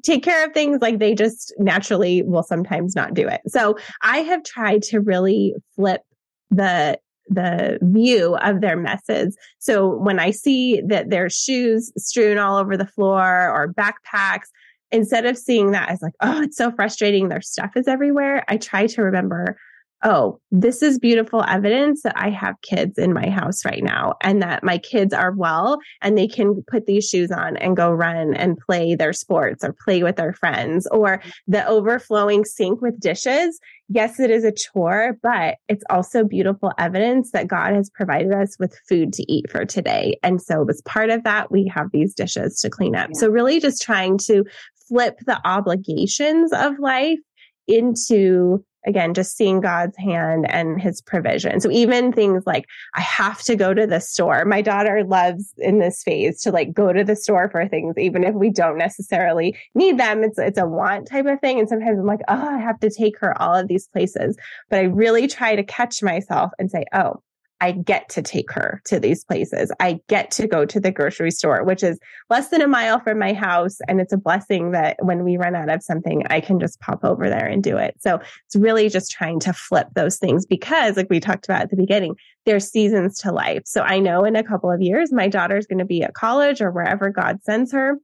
take 0.03 0.23
care 0.23 0.45
of 0.45 0.53
things 0.53 0.79
like 0.81 0.99
they 0.99 1.13
just 1.15 1.53
naturally 1.57 2.21
will 2.23 2.43
sometimes 2.43 2.95
not 2.95 3.13
do 3.13 3.27
it. 3.27 3.41
So 3.47 3.77
I 4.01 4.19
have 4.19 4.43
tried 4.43 4.81
to 4.83 4.99
really 4.99 5.55
flip 5.75 6.01
the 6.49 6.99
the 7.31 7.77
view 7.83 8.35
of 8.37 8.59
their 8.61 8.75
messes. 8.75 9.37
So 9.59 9.87
when 9.87 10.19
I 10.19 10.31
see 10.31 10.81
that 10.87 11.11
there's 11.11 11.35
shoes 11.35 11.91
strewn 11.95 12.39
all 12.39 12.57
over 12.57 12.75
the 12.75 12.87
floor 12.87 13.49
or 13.49 13.71
backpacks, 13.71 14.47
instead 14.91 15.25
of 15.25 15.37
seeing 15.37 15.71
that 15.71 15.89
as 15.89 16.01
like, 16.01 16.15
oh, 16.21 16.41
it's 16.41 16.57
so 16.57 16.71
frustrating, 16.71 17.29
their 17.29 17.41
stuff 17.41 17.71
is 17.75 17.87
everywhere, 17.87 18.43
I 18.47 18.57
try 18.57 18.87
to 18.87 19.03
remember, 19.03 19.59
oh, 20.03 20.39
this 20.51 20.81
is 20.81 20.97
beautiful 20.97 21.43
evidence 21.47 22.03
that 22.03 22.13
I 22.15 22.29
have 22.29 22.61
kids 22.61 22.97
in 22.97 23.13
my 23.13 23.29
house 23.29 23.65
right 23.65 23.83
now 23.83 24.13
and 24.21 24.41
that 24.41 24.63
my 24.63 24.77
kids 24.77 25.13
are 25.13 25.31
well 25.31 25.79
and 26.01 26.17
they 26.17 26.27
can 26.27 26.63
put 26.67 26.85
these 26.85 27.07
shoes 27.07 27.31
on 27.31 27.57
and 27.57 27.75
go 27.75 27.91
run 27.91 28.33
and 28.33 28.57
play 28.57 28.95
their 28.95 29.11
sports 29.11 29.63
or 29.63 29.75
play 29.83 30.01
with 30.03 30.15
their 30.15 30.33
friends 30.33 30.87
or 30.91 31.17
mm-hmm. 31.17 31.29
the 31.47 31.67
overflowing 31.67 32.45
sink 32.45 32.81
with 32.81 32.99
dishes. 32.99 33.59
Yes, 33.89 34.19
it 34.19 34.31
is 34.31 34.45
a 34.45 34.53
chore, 34.53 35.17
but 35.21 35.55
it's 35.67 35.83
also 35.89 36.23
beautiful 36.23 36.71
evidence 36.77 37.31
that 37.31 37.47
God 37.47 37.73
has 37.73 37.89
provided 37.89 38.31
us 38.31 38.55
with 38.57 38.77
food 38.87 39.11
to 39.13 39.31
eat 39.31 39.49
for 39.51 39.65
today. 39.65 40.17
And 40.23 40.41
so 40.41 40.65
as 40.69 40.81
part 40.83 41.09
of 41.09 41.23
that, 41.23 41.51
we 41.51 41.69
have 41.75 41.87
these 41.91 42.13
dishes 42.13 42.59
to 42.61 42.69
clean 42.69 42.95
up. 42.95 43.09
Yeah. 43.13 43.19
So 43.19 43.29
really 43.29 43.59
just 43.59 43.81
trying 43.81 44.17
to 44.19 44.45
flip 44.87 45.17
the 45.25 45.39
obligations 45.45 46.53
of 46.53 46.79
life 46.79 47.19
into 47.67 48.63
again, 48.85 49.13
just 49.13 49.35
seeing 49.35 49.61
God's 49.61 49.97
hand 49.97 50.49
and 50.49 50.81
his 50.81 51.01
provision. 51.01 51.59
So 51.59 51.69
even 51.71 52.11
things 52.11 52.43
like, 52.45 52.65
I 52.95 53.01
have 53.01 53.41
to 53.43 53.55
go 53.55 53.73
to 53.73 53.85
the 53.85 53.99
store. 53.99 54.45
My 54.45 54.61
daughter 54.61 55.03
loves 55.03 55.53
in 55.57 55.79
this 55.79 56.01
phase 56.03 56.41
to 56.41 56.51
like 56.51 56.73
go 56.73 56.93
to 56.93 57.03
the 57.03 57.15
store 57.15 57.49
for 57.49 57.67
things, 57.67 57.95
even 57.97 58.23
if 58.23 58.35
we 58.35 58.49
don't 58.49 58.77
necessarily 58.77 59.57
need 59.75 59.97
them. 59.97 60.23
It's, 60.23 60.39
it's 60.39 60.57
a 60.57 60.67
want 60.67 61.07
type 61.07 61.25
of 61.25 61.39
thing. 61.39 61.59
And 61.59 61.67
sometimes 61.67 61.99
I'm 61.99 62.05
like, 62.05 62.21
oh, 62.27 62.55
I 62.55 62.59
have 62.59 62.79
to 62.79 62.89
take 62.89 63.19
her 63.19 63.39
all 63.41 63.55
of 63.55 63.67
these 63.67 63.87
places. 63.87 64.37
But 64.69 64.79
I 64.79 64.83
really 64.83 65.27
try 65.27 65.55
to 65.55 65.63
catch 65.63 66.01
myself 66.01 66.51
and 66.57 66.71
say, 66.71 66.85
oh, 66.93 67.21
I 67.61 67.73
get 67.73 68.09
to 68.09 68.21
take 68.21 68.51
her 68.51 68.81
to 68.85 68.99
these 68.99 69.23
places. 69.23 69.71
I 69.79 69.99
get 70.07 70.31
to 70.31 70.47
go 70.47 70.65
to 70.65 70.79
the 70.79 70.91
grocery 70.91 71.31
store, 71.31 71.63
which 71.63 71.83
is 71.83 71.99
less 72.29 72.49
than 72.49 72.61
a 72.61 72.67
mile 72.67 72.99
from 72.99 73.19
my 73.19 73.33
house. 73.33 73.79
And 73.87 73.99
it's 73.99 74.13
a 74.13 74.17
blessing 74.17 74.71
that 74.71 74.97
when 75.01 75.23
we 75.23 75.37
run 75.37 75.55
out 75.55 75.69
of 75.69 75.83
something, 75.83 76.23
I 76.29 76.39
can 76.39 76.59
just 76.59 76.79
pop 76.79 77.03
over 77.03 77.29
there 77.29 77.45
and 77.45 77.61
do 77.61 77.77
it. 77.77 77.95
So 77.99 78.19
it's 78.45 78.55
really 78.55 78.89
just 78.89 79.11
trying 79.11 79.39
to 79.41 79.53
flip 79.53 79.87
those 79.95 80.17
things 80.17 80.45
because, 80.45 80.95
like 80.95 81.09
we 81.09 81.19
talked 81.19 81.45
about 81.45 81.63
at 81.63 81.69
the 81.69 81.75
beginning, 81.75 82.15
there's 82.45 82.69
seasons 82.69 83.19
to 83.19 83.31
life. 83.31 83.63
So 83.65 83.81
I 83.81 83.99
know 83.99 84.23
in 84.23 84.35
a 84.35 84.43
couple 84.43 84.71
of 84.71 84.81
years, 84.81 85.11
my 85.11 85.27
daughter's 85.27 85.67
going 85.67 85.79
to 85.79 85.85
be 85.85 86.01
at 86.01 86.13
college 86.13 86.61
or 86.61 86.71
wherever 86.71 87.09
God 87.09 87.43
sends 87.43 87.71
her. 87.73 87.97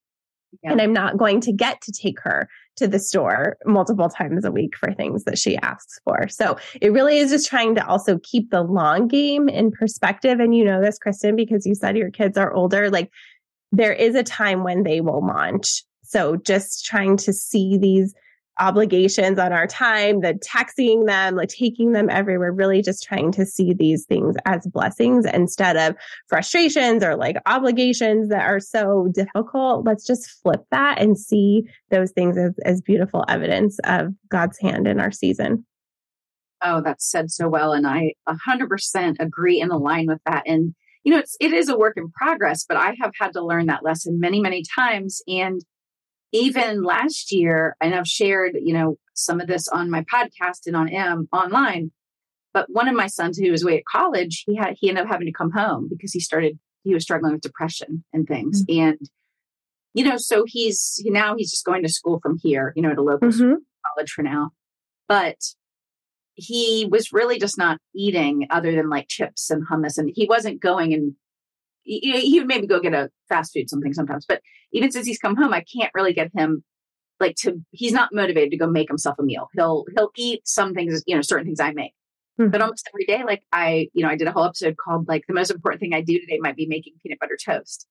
Yeah. 0.64 0.72
And 0.72 0.82
I'm 0.82 0.94
not 0.94 1.18
going 1.18 1.42
to 1.42 1.52
get 1.52 1.82
to 1.82 1.92
take 1.92 2.20
her 2.22 2.48
to 2.76 2.88
the 2.88 3.00
store 3.00 3.58
multiple 3.66 4.10
times 4.10 4.46
a 4.46 4.52
week 4.52 4.76
for 4.78 4.94
things 4.94 5.24
that 5.24 5.38
she 5.38 5.58
asks 5.58 6.00
for. 6.04 6.28
So 6.28 6.58
it 6.82 6.92
really 6.92 7.18
is 7.18 7.32
just 7.32 7.48
trying 7.48 7.76
to 7.76 7.88
also 7.88 8.20
keep 8.20 8.52
the 8.52 8.62
long 8.62 9.08
game 9.08 9.48
in 9.48 9.72
perspective. 9.72 10.40
And 10.40 10.56
you 10.56 10.66
know 10.66 10.82
this, 10.82 11.00
Kristin, 11.00 11.36
because 11.36 11.66
you 11.66 11.76
said 11.76 11.98
your 11.98 12.12
kids 12.12 12.38
are 12.38 12.54
older, 12.54 12.90
like 12.90 13.12
there 13.72 13.94
is 13.94 14.16
a 14.16 14.24
time 14.24 14.64
when 14.64 14.84
they 14.84 15.02
will 15.02 15.26
launch. 15.26 15.84
So 16.04 16.36
just 16.36 16.86
trying 16.86 17.18
to 17.18 17.34
see 17.34 17.78
these 17.78 18.14
obligations 18.60 19.38
on 19.38 19.52
our 19.52 19.68
time, 19.68 20.22
the 20.22 20.38
taxiing 20.42 21.06
them, 21.06 21.36
like 21.36 21.50
taking 21.50 21.92
them 21.92 22.10
everywhere, 22.10 22.52
really 22.52 22.82
just 22.82 23.04
trying 23.04 23.32
to 23.34 23.46
see 23.46 23.74
these 23.74 24.06
things 24.06 24.36
as 24.46 24.66
blessings 24.68 25.26
instead 25.26 25.76
of 25.76 25.96
frustrations 26.28 27.04
or 27.04 27.16
like 27.16 27.38
obligations 27.46 28.30
that 28.30 28.46
are 28.46 28.60
so 28.60 29.10
difficult. 29.14 29.86
Let's 29.86 30.06
just 30.06 30.30
flip 30.42 30.64
that 30.72 31.02
and 31.02 31.18
see 31.18 31.64
those 31.90 32.12
things 32.12 32.38
as, 32.38 32.54
as 32.64 32.82
beautiful 32.82 33.26
evidence 33.28 33.78
of 33.84 34.14
God's 34.30 34.60
hand 34.60 34.88
in 34.88 35.00
our 35.00 35.12
season. 35.12 35.66
Oh, 36.62 36.82
that's 36.82 37.10
said 37.10 37.32
so 37.32 37.50
well. 37.50 37.74
And 37.74 37.86
I 37.86 38.14
100% 38.28 39.16
agree 39.20 39.62
and 39.62 39.72
align 39.72 40.08
with 40.08 40.22
that. 40.26 40.44
And, 40.48 40.74
you 41.04 41.12
know, 41.12 41.20
it's, 41.20 41.36
it 41.40 41.52
is 41.52 41.70
a 41.70 41.78
work 41.78 41.98
in 41.98 42.10
progress, 42.12 42.66
but 42.68 42.78
I 42.78 42.96
have 43.02 43.12
had 43.20 43.34
to 43.34 43.46
learn 43.46 43.68
that 43.68 43.84
lesson 43.84 44.20
many, 44.20 44.40
many 44.40 44.64
times. 44.76 45.22
And 45.28 45.62
even 46.36 46.84
last 46.84 47.32
year, 47.32 47.76
and 47.82 47.96
I've 47.96 48.08
shared, 48.08 48.58
you 48.62 48.74
know, 48.74 48.98
some 49.14 49.40
of 49.40 49.48
this 49.48 49.68
on 49.68 49.90
my 49.90 50.04
podcast 50.04 50.68
and 50.68 50.76
on 50.76 50.90
M 50.90 51.28
online. 51.32 51.92
But 52.54 52.70
one 52.70 52.88
of 52.88 52.96
my 52.96 53.08
sons 53.08 53.38
who 53.38 53.52
was 53.52 53.64
away 53.64 53.78
at 53.78 53.86
college, 53.86 54.44
he 54.46 54.56
had 54.56 54.76
he 54.80 54.90
ended 54.90 55.06
up 55.06 55.12
having 55.12 55.28
to 55.28 55.34
come 55.34 55.52
home 55.52 55.88
because 55.90 56.14
he 56.14 56.20
started 56.20 56.60
he 56.84 56.94
was 56.94 57.04
struggling 57.04 57.34
with 57.34 57.42
depression 57.42 58.04
and 58.14 58.28
things. 58.28 58.64
Mm-hmm. 58.66 58.82
And 58.82 59.10
you 59.94 60.04
know, 60.04 60.18
so 60.18 60.44
he's 60.46 61.02
now 61.06 61.36
he's 61.38 61.52
just 61.52 61.66
going 61.66 61.84
to 61.84 61.90
school 61.90 62.20
from 62.22 62.38
here, 62.42 62.74
you 62.76 62.82
know, 62.82 62.92
at 62.92 62.98
a 62.98 63.04
local 63.04 63.30
mm-hmm. 63.30 63.56
college 63.88 64.12
for 64.12 64.24
now. 64.24 64.52
But 65.08 65.38
he 66.36 66.88
was 66.90 67.14
really 67.14 67.40
just 67.40 67.58
not 67.58 67.80
eating 67.96 68.48
other 68.50 68.74
than 68.74 68.90
like 68.90 69.08
chips 69.08 69.50
and 69.50 69.66
hummus, 69.68 69.98
and 69.98 70.12
he 70.14 70.26
wasn't 70.28 70.62
going 70.62 70.94
and 70.94 71.16
he 71.86 72.40
would 72.40 72.48
maybe 72.48 72.68
go 72.68 72.80
get 72.80 72.94
a 72.94 73.10
fast 73.30 73.54
food 73.54 73.70
something 73.70 73.94
sometimes. 73.94 74.26
But 74.28 74.42
even 74.74 74.92
since 74.92 75.06
he's 75.06 75.20
come 75.20 75.36
home, 75.36 75.54
I 75.54 75.64
can't 75.64 75.92
really 75.94 76.14
get 76.14 76.32
him 76.36 76.64
like 77.20 77.36
to. 77.38 77.62
He's 77.72 77.94
not 77.94 78.14
motivated 78.14 78.52
to 78.52 78.58
go 78.58 78.68
make 78.68 78.90
himself 78.90 79.18
a 79.20 79.24
meal. 79.24 79.50
He'll 79.54 79.86
he'll 79.96 80.12
eat 80.18 80.48
some 80.48 80.74
things, 80.74 81.04
you 81.06 81.16
know, 81.16 81.22
certain 81.22 81.46
things 81.46 81.60
I 81.60 81.72
make. 81.72 81.94
Mm-hmm. 82.40 82.52
But 82.52 82.62
almost 82.62 82.90
every 82.92 83.06
day, 83.06 83.24
like 83.24 83.44
I, 83.52 83.90
you 83.94 84.04
know, 84.04 84.10
I 84.10 84.18
did 84.18 84.28
a 84.28 84.32
whole 84.32 84.46
episode 84.46 84.76
called 84.78 85.08
like 85.08 85.24
the 85.28 85.34
most 85.34 85.52
important 85.52 85.80
thing 85.80 85.94
I 85.94 86.02
do 86.02 86.20
today 86.20 86.40
might 86.40 86.58
be 86.58 86.66
making 86.66 86.94
peanut 87.02 87.20
butter 87.20 87.38
toast. 87.44 87.88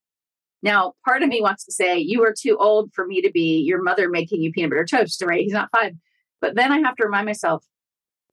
Now, 0.63 0.95
part 1.05 1.23
of 1.23 1.29
me 1.29 1.41
wants 1.41 1.65
to 1.67 1.73
say 1.73 1.99
you 1.99 2.25
are 2.25 2.35
too 2.39 2.57
old 2.59 2.93
for 2.95 3.07
me 3.07 3.23
to 3.23 3.31
be 3.31 3.61
your 3.61 3.83
mother 3.83 4.09
making 4.09 4.43
you 4.43 4.51
peanut 4.51 4.71
butter 4.71 4.85
toast, 4.85 5.23
right? 5.23 5.43
He's 5.43 5.53
not 5.53 5.71
five. 5.71 5.93
But 6.41 6.57
then 6.57 6.73
I 6.73 6.79
have 6.81 6.97
to 6.97 7.05
remind 7.05 7.27
myself 7.27 7.65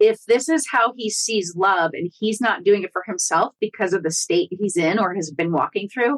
if 0.01 0.25
this 0.25 0.49
is 0.49 0.65
how 0.69 0.93
he 0.97 1.11
sees 1.11 1.55
love 1.55 1.91
and 1.93 2.11
he's 2.19 2.41
not 2.41 2.63
doing 2.63 2.81
it 2.81 2.89
for 2.91 3.03
himself 3.05 3.53
because 3.61 3.93
of 3.93 4.01
the 4.01 4.09
state 4.09 4.49
he's 4.59 4.75
in 4.75 4.97
or 4.97 5.13
has 5.13 5.29
been 5.29 5.51
walking 5.51 5.87
through, 5.87 6.17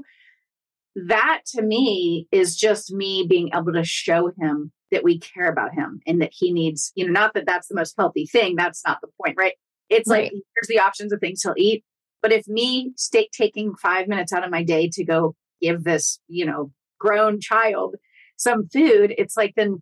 that 0.95 1.41
to 1.47 1.61
me 1.61 2.25
is 2.31 2.55
just 2.55 2.93
me 2.93 3.25
being 3.27 3.49
able 3.53 3.73
to 3.73 3.83
show 3.83 4.31
him 4.39 4.71
that 4.91 5.03
we 5.03 5.19
care 5.19 5.49
about 5.49 5.73
him 5.73 5.99
and 6.07 6.21
that 6.21 6.31
he 6.31 6.53
needs, 6.53 6.93
you 6.95 7.05
know, 7.05 7.11
not 7.11 7.33
that 7.33 7.45
that's 7.45 7.67
the 7.67 7.75
most 7.75 7.93
healthy 7.97 8.25
thing. 8.25 8.55
That's 8.55 8.81
not 8.87 8.99
the 9.01 9.09
point, 9.21 9.35
right? 9.37 9.53
It's 9.89 10.09
right. 10.09 10.23
like 10.23 10.31
here's 10.31 10.67
the 10.69 10.79
options 10.79 11.11
of 11.11 11.19
things 11.19 11.43
he'll 11.43 11.53
eat. 11.57 11.83
But 12.21 12.31
if 12.31 12.47
me 12.47 12.93
stake 12.95 13.31
taking 13.35 13.75
five 13.75 14.07
minutes 14.07 14.31
out 14.31 14.45
of 14.45 14.51
my 14.51 14.63
day 14.63 14.89
to 14.93 15.03
go 15.03 15.35
give 15.61 15.83
this, 15.83 16.19
you 16.29 16.45
know, 16.45 16.71
grown 16.99 17.41
child 17.41 17.95
some 18.37 18.69
food, 18.69 19.13
it's 19.17 19.35
like 19.35 19.55
then 19.57 19.81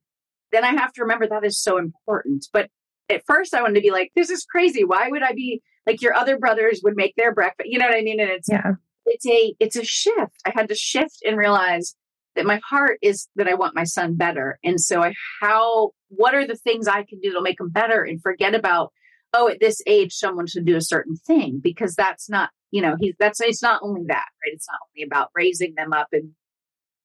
then 0.51 0.63
I 0.63 0.71
have 0.71 0.91
to 0.93 1.03
remember 1.03 1.27
that 1.27 1.45
is 1.45 1.61
so 1.61 1.77
important. 1.77 2.47
But 2.51 2.69
at 3.11 3.23
first 3.25 3.53
I 3.53 3.61
wanted 3.61 3.75
to 3.75 3.81
be 3.81 3.91
like, 3.91 4.11
this 4.15 4.29
is 4.29 4.45
crazy. 4.45 4.83
Why 4.83 5.07
would 5.09 5.23
I 5.23 5.33
be 5.33 5.61
like 5.85 6.01
your 6.01 6.15
other 6.15 6.37
brothers 6.37 6.81
would 6.83 6.95
make 6.95 7.15
their 7.15 7.33
breakfast? 7.33 7.69
You 7.69 7.79
know 7.79 7.87
what 7.87 7.97
I 7.97 8.01
mean? 8.01 8.19
And 8.19 8.29
it's 8.29 8.49
yeah. 8.49 8.73
it's 9.05 9.25
a 9.25 9.55
it's 9.59 9.75
a 9.75 9.83
shift. 9.83 10.35
I 10.45 10.51
had 10.53 10.69
to 10.69 10.75
shift 10.75 11.19
and 11.25 11.37
realize 11.37 11.95
that 12.35 12.45
my 12.45 12.61
heart 12.67 12.97
is 13.01 13.27
that 13.35 13.47
I 13.47 13.55
want 13.55 13.75
my 13.75 13.83
son 13.83 14.15
better. 14.15 14.59
And 14.63 14.79
so 14.79 15.01
I 15.01 15.13
how 15.41 15.91
what 16.09 16.35
are 16.35 16.47
the 16.47 16.55
things 16.55 16.87
I 16.87 17.03
can 17.03 17.19
do 17.21 17.29
that'll 17.29 17.41
make 17.41 17.59
him 17.59 17.69
better 17.69 18.03
and 18.03 18.21
forget 18.21 18.55
about, 18.55 18.91
oh, 19.33 19.49
at 19.49 19.59
this 19.59 19.81
age 19.87 20.13
someone 20.13 20.47
should 20.47 20.65
do 20.65 20.75
a 20.75 20.81
certain 20.81 21.15
thing 21.15 21.59
because 21.61 21.95
that's 21.95 22.29
not, 22.29 22.51
you 22.71 22.81
know, 22.81 22.95
he's 22.99 23.15
that's 23.19 23.41
it's 23.41 23.61
not 23.61 23.81
only 23.83 24.03
that, 24.07 24.27
right? 24.43 24.53
It's 24.53 24.67
not 24.69 24.79
only 24.89 25.05
about 25.05 25.29
raising 25.35 25.75
them 25.75 25.93
up 25.93 26.07
and 26.11 26.31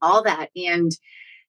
all 0.03 0.23
that. 0.25 0.51
And 0.57 0.93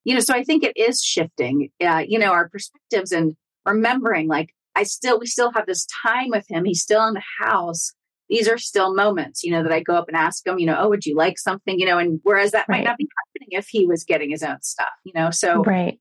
you 0.04 0.13
know, 0.13 0.22
so 0.22 0.34
I 0.34 0.43
think 0.43 0.63
it 0.63 0.78
is 0.78 1.02
shifting, 1.04 1.70
uh, 1.86 2.04
you 2.08 2.17
know, 2.17 2.32
our 2.32 2.48
perspectives 2.48 3.12
and 3.12 3.36
remembering 3.67 4.27
like 4.27 4.53
I 4.75 4.84
still, 4.84 5.19
we 5.19 5.25
still 5.25 5.51
have 5.53 5.65
this 5.65 5.88
time 6.03 6.30
with 6.30 6.45
him. 6.49 6.63
He's 6.63 6.82
still 6.82 7.06
in 7.08 7.15
the 7.15 7.23
house. 7.39 7.91
These 8.30 8.47
are 8.47 8.58
still 8.58 8.93
moments, 8.93 9.43
you 9.43 9.51
know, 9.51 9.63
that 9.63 9.71
I 9.71 9.82
go 9.82 9.95
up 9.95 10.08
and 10.08 10.17
ask 10.17 10.45
him, 10.45 10.60
you 10.60 10.65
know, 10.65 10.77
oh, 10.77 10.89
would 10.89 11.06
you 11.06 11.15
like 11.15 11.39
something? 11.39 11.80
You 11.80 11.86
know, 11.86 11.97
and 11.97 12.19
whereas 12.23 12.51
that 12.51 12.67
right. 12.67 12.80
might 12.80 12.84
not 12.84 12.97
be 12.97 13.08
happening 13.17 13.58
if 13.58 13.67
he 13.69 13.88
was 13.88 14.03
getting 14.03 14.30
his 14.30 14.43
own 14.43 14.62
stuff, 14.62 14.89
you 15.03 15.13
know, 15.15 15.32
so, 15.32 15.63
right. 15.63 15.99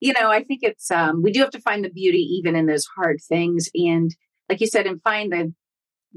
you 0.00 0.14
know, 0.14 0.30
I 0.30 0.42
think 0.42 0.60
it's, 0.62 0.90
um, 0.90 1.22
we 1.22 1.30
do 1.30 1.40
have 1.40 1.50
to 1.50 1.60
find 1.60 1.84
the 1.84 1.90
beauty 1.90 2.18
even 2.18 2.56
in 2.56 2.66
those 2.66 2.86
hard 2.96 3.18
things. 3.28 3.68
And 3.74 4.10
like 4.48 4.60
you 4.60 4.66
said, 4.66 4.86
and 4.86 5.02
find 5.02 5.30
the, 5.30 5.52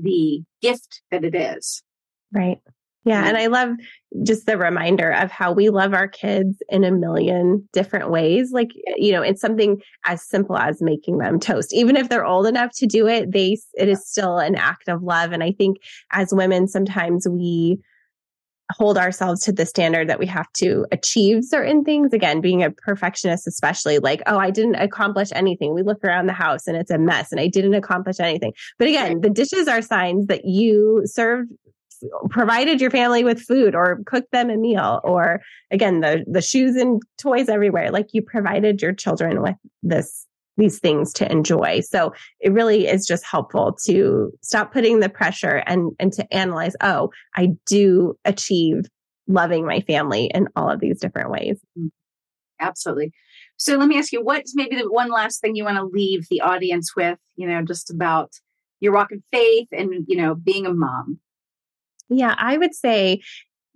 the 0.02 0.42
gift 0.62 1.02
that 1.12 1.26
it 1.26 1.36
is. 1.36 1.84
Right. 2.32 2.62
Yeah. 3.04 3.26
And 3.26 3.36
mm-hmm. 3.36 3.44
I 3.44 3.48
love 3.48 3.76
just 4.24 4.46
the 4.46 4.58
reminder 4.58 5.12
of 5.12 5.32
how 5.32 5.52
we 5.54 5.70
love 5.70 5.94
our 5.94 6.08
kids 6.08 6.62
in 6.70 6.84
a 6.84 6.92
million 6.92 7.68
different 7.74 8.12
ways. 8.12 8.52
Like, 8.52 8.70
you 8.96 9.12
know, 9.12 9.22
it's 9.22 9.42
something 9.42 9.82
as 10.06 10.22
simple 10.22 10.58
as 10.58 10.82
making 10.82 11.18
them 11.18 11.40
toast. 11.40 11.74
Even 11.74 11.96
if 11.96 12.10
they're 12.10 12.26
old 12.26 12.46
enough 12.46 12.72
to 12.76 12.86
do 12.86 13.08
it, 13.08 13.32
they, 13.32 13.58
it 13.74 13.88
is 13.88 14.08
still 14.08 14.38
an 14.38 14.56
act 14.56 14.88
of 14.88 15.02
love. 15.02 15.32
And 15.32 15.44
I 15.44 15.52
think 15.52 15.78
as 16.12 16.34
women, 16.34 16.68
sometimes 16.68 17.28
we, 17.28 17.80
hold 18.72 18.98
ourselves 18.98 19.44
to 19.44 19.52
the 19.52 19.66
standard 19.66 20.10
that 20.10 20.20
we 20.20 20.26
have 20.26 20.52
to 20.54 20.86
achieve 20.92 21.44
certain 21.44 21.84
things. 21.84 22.14
Again, 22.14 22.42
being 22.42 22.64
a 22.64 22.72
perfectionist, 22.72 23.48
especially 23.48 24.00
like, 24.00 24.22
oh, 24.28 24.38
I 24.38 24.50
didn't 24.50 24.76
accomplish 24.76 25.30
anything. 25.34 25.74
We 25.74 25.84
look 25.84 26.04
around 26.04 26.28
the 26.28 26.34
house 26.34 26.68
and 26.68 26.78
it's 26.78 26.92
a 26.92 26.98
mess 26.98 27.32
and 27.32 27.42
I 27.42 27.48
didn't 27.48 27.74
accomplish 27.74 28.20
anything. 28.20 28.54
But 28.80 28.88
again, 28.88 29.22
the 29.22 29.30
dishes 29.30 29.68
are 29.68 29.82
signs 29.82 30.28
that 30.28 30.46
you 30.46 31.02
served 31.06 31.52
provided 32.30 32.82
your 32.82 32.92
family 32.92 33.24
with 33.24 33.42
food 33.42 33.76
or 33.76 34.02
cooked 34.06 34.32
them 34.32 34.50
a 34.50 34.58
meal 34.58 35.02
or 35.04 35.42
again 35.72 36.02
the 36.02 36.24
the 36.28 36.42
shoes 36.42 36.76
and 36.76 37.02
toys 37.18 37.50
everywhere 37.50 37.92
like 37.92 38.08
you 38.14 38.22
provided 38.22 38.82
your 38.82 38.94
children 38.94 39.42
with 39.42 39.56
this 39.84 40.26
these 40.58 40.80
things 40.80 41.14
to 41.14 41.32
enjoy. 41.32 41.80
So 41.80 42.14
it 42.40 42.52
really 42.52 42.88
is 42.88 43.08
just 43.08 43.26
helpful 43.26 43.78
to 43.86 44.32
stop 44.42 44.74
putting 44.74 45.00
the 45.00 45.10
pressure 45.10 45.64
and 45.66 45.92
and 46.00 46.14
to 46.14 46.34
analyze 46.34 46.76
oh 46.82 47.10
i 47.36 47.50
do 47.66 48.16
achieve 48.26 48.86
loving 49.28 49.66
my 49.66 49.82
family 49.82 50.30
in 50.34 50.48
all 50.56 50.70
of 50.70 50.80
these 50.80 51.00
different 51.00 51.30
ways. 51.30 51.60
Mm-hmm. 51.78 51.88
absolutely. 52.60 53.14
So 53.58 53.78
let 53.78 53.88
me 53.88 53.98
ask 53.98 54.12
you 54.12 54.24
what's 54.24 54.56
maybe 54.56 54.76
the 54.76 54.92
one 54.92 55.10
last 55.10 55.40
thing 55.40 55.56
you 55.56 55.64
want 55.64 55.78
to 55.78 55.86
leave 55.86 56.28
the 56.30 56.42
audience 56.42 56.96
with 56.96 57.20
you 57.36 57.48
know 57.48 57.62
just 57.64 57.90
about 57.90 58.32
your 58.80 58.94
walk 58.94 59.12
in 59.12 59.24
faith 59.32 59.68
and 59.72 60.06
you 60.08 60.18
know 60.18 60.36
being 60.36 60.66
a 60.66 60.74
mom 60.74 61.20
yeah, 62.12 62.36
I 62.38 62.58
would 62.58 62.76
say 62.76 63.22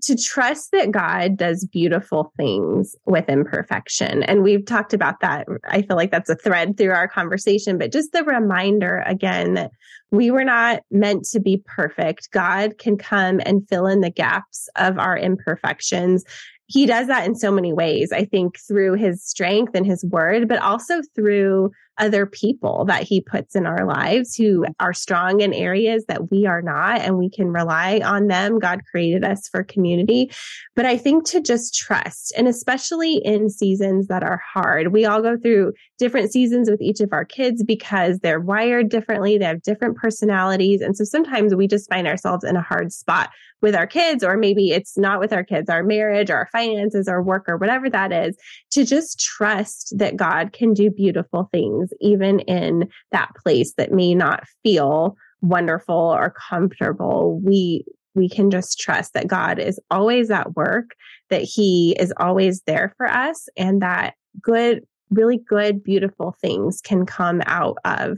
to 0.04 0.16
trust 0.16 0.72
that 0.72 0.92
God 0.92 1.38
does 1.38 1.66
beautiful 1.66 2.32
things 2.38 2.96
with 3.06 3.28
imperfection. 3.28 4.22
And 4.24 4.44
we've 4.44 4.66
talked 4.66 4.94
about 4.94 5.20
that. 5.22 5.48
I 5.68 5.82
feel 5.82 5.96
like 5.96 6.12
that's 6.12 6.30
a 6.30 6.36
thread 6.36 6.78
through 6.78 6.92
our 6.92 7.08
conversation, 7.08 7.80
but 7.80 7.92
just 7.92 8.12
the 8.12 8.24
reminder 8.24 9.04
again 9.08 9.56
that 9.56 9.72
we 10.12 10.30
were 10.30 10.44
not 10.44 10.84
meant 10.92 11.26
to 11.32 11.40
be 11.40 11.64
perfect. 11.66 12.30
God 12.32 12.78
can 12.78 12.98
come 12.98 13.42
and 13.46 13.68
fill 13.68 13.88
in 13.88 14.02
the 14.02 14.12
gaps 14.12 14.70
of 14.76 15.00
our 15.00 15.18
imperfections 15.18 16.24
he 16.68 16.86
does 16.86 17.08
that 17.08 17.26
in 17.26 17.36
so 17.36 17.52
many 17.52 17.74
ways. 17.74 18.12
I 18.12 18.26
think 18.26 18.60
through 18.60 18.94
his 18.94 19.24
strength 19.24 19.76
and 19.76 19.86
his 19.86 20.04
word, 20.06 20.48
but 20.48 20.60
also 20.60 21.02
through 21.16 21.72
other 21.98 22.26
people 22.26 22.86
that 22.86 23.04
he 23.04 23.22
puts 23.22 23.56
in 23.56 23.66
our 23.66 23.86
lives 23.86 24.36
who 24.36 24.62
mm-hmm. 24.62 24.72
are 24.80 24.94
strong 24.94 25.42
in 25.42 25.54
areas 25.54 26.06
that 26.08 26.32
we 26.32 26.46
are 26.46 26.62
not 26.62 27.02
and 27.02 27.18
we 27.18 27.30
can 27.30 27.48
rely 27.48 28.02
on 28.04 28.28
them. 28.28 28.60
God 28.60 28.82
created 28.90 29.24
us 29.24 29.48
for 29.48 29.64
community. 29.64 30.32
But 30.76 30.86
I 30.86 30.98
think 30.98 31.26
to 31.28 31.42
just 31.42 31.76
trust 31.76 32.34
and 32.38 32.48
especially 32.48 33.16
in 33.24 33.50
seasons 33.50 34.08
that 34.08 34.24
are 34.24 34.42
hard, 34.54 34.92
we 34.92 35.06
all 35.06 35.22
go 35.22 35.38
through 35.38 35.74
different 35.98 36.32
seasons 36.32 36.70
with 36.70 36.82
each 36.82 37.00
of 37.00 37.14
our 37.14 37.26
kids 37.26 37.64
because 37.64 38.20
they're 38.20 38.40
wired 38.40 38.90
differently. 38.90 39.38
They 39.38 39.46
have 39.46 39.62
different 39.62 39.98
personalities. 39.98 40.82
And 40.82 40.98
so 40.98 41.04
sometimes 41.04 41.56
we 41.56 41.68
just 41.68 41.90
find 41.90 42.08
ourselves 42.08 42.44
in 42.44 42.56
a 42.56 42.62
hard 42.62 42.92
spot 42.92 43.30
with 43.62 43.76
our 43.76 43.88
kids, 43.88 44.24
or 44.24 44.38
maybe 44.38 44.72
it's 44.72 44.98
not 44.98 45.20
with 45.20 45.34
our 45.34 45.44
kids, 45.44 45.70
our 45.70 45.82
marriage, 45.82 46.30
our 46.30 46.48
finances, 46.52 47.08
our 47.08 47.24
work, 47.24 47.46
or 47.48 47.58
whatever 47.58 47.90
that 47.90 48.12
is, 48.12 48.38
to 48.72 48.86
just 48.86 49.20
trust 49.20 49.94
that 49.98 50.16
God 50.16 50.54
can 50.54 50.74
do 50.74 50.92
beautiful 50.92 51.50
things, 51.52 51.85
even 52.02 52.40
in 52.42 52.90
that 53.12 53.30
place 53.44 53.74
that 53.78 53.92
may 53.92 54.14
not 54.16 54.44
feel 54.64 55.16
wonderful 55.42 55.96
or 55.96 56.34
comfortable. 56.50 57.40
We, 57.44 57.86
we 58.14 58.30
can 58.30 58.50
just 58.50 58.80
trust 58.80 59.14
that 59.14 59.28
God 59.28 59.60
is 59.60 59.80
always 59.92 60.32
at 60.32 60.56
work, 60.56 60.92
that 61.30 61.42
He 61.42 61.96
is 62.00 62.14
always 62.18 62.62
there 62.62 62.94
for 62.98 63.08
us, 63.08 63.48
and 63.58 63.82
that 63.82 64.16
good, 64.42 64.86
really 65.10 65.38
good, 65.38 65.84
beautiful 65.84 66.36
things 66.42 66.82
can 66.82 67.06
come 67.06 67.42
out 67.46 67.78
of 67.86 68.18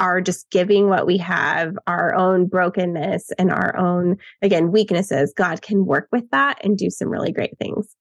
our 0.00 0.20
just 0.20 0.50
giving 0.50 0.88
what 0.88 1.06
we 1.06 1.16
have, 1.18 1.76
our 1.86 2.14
own 2.14 2.46
brokenness 2.46 3.30
and 3.38 3.52
our 3.52 3.76
own, 3.76 4.16
again, 4.42 4.72
weaknesses, 4.72 5.32
God 5.36 5.62
can 5.62 5.86
work 5.86 6.08
with 6.10 6.28
that 6.30 6.58
and 6.64 6.76
do 6.76 6.90
some 6.90 7.08
really 7.08 7.32
great 7.32 7.56
things. 7.58 7.94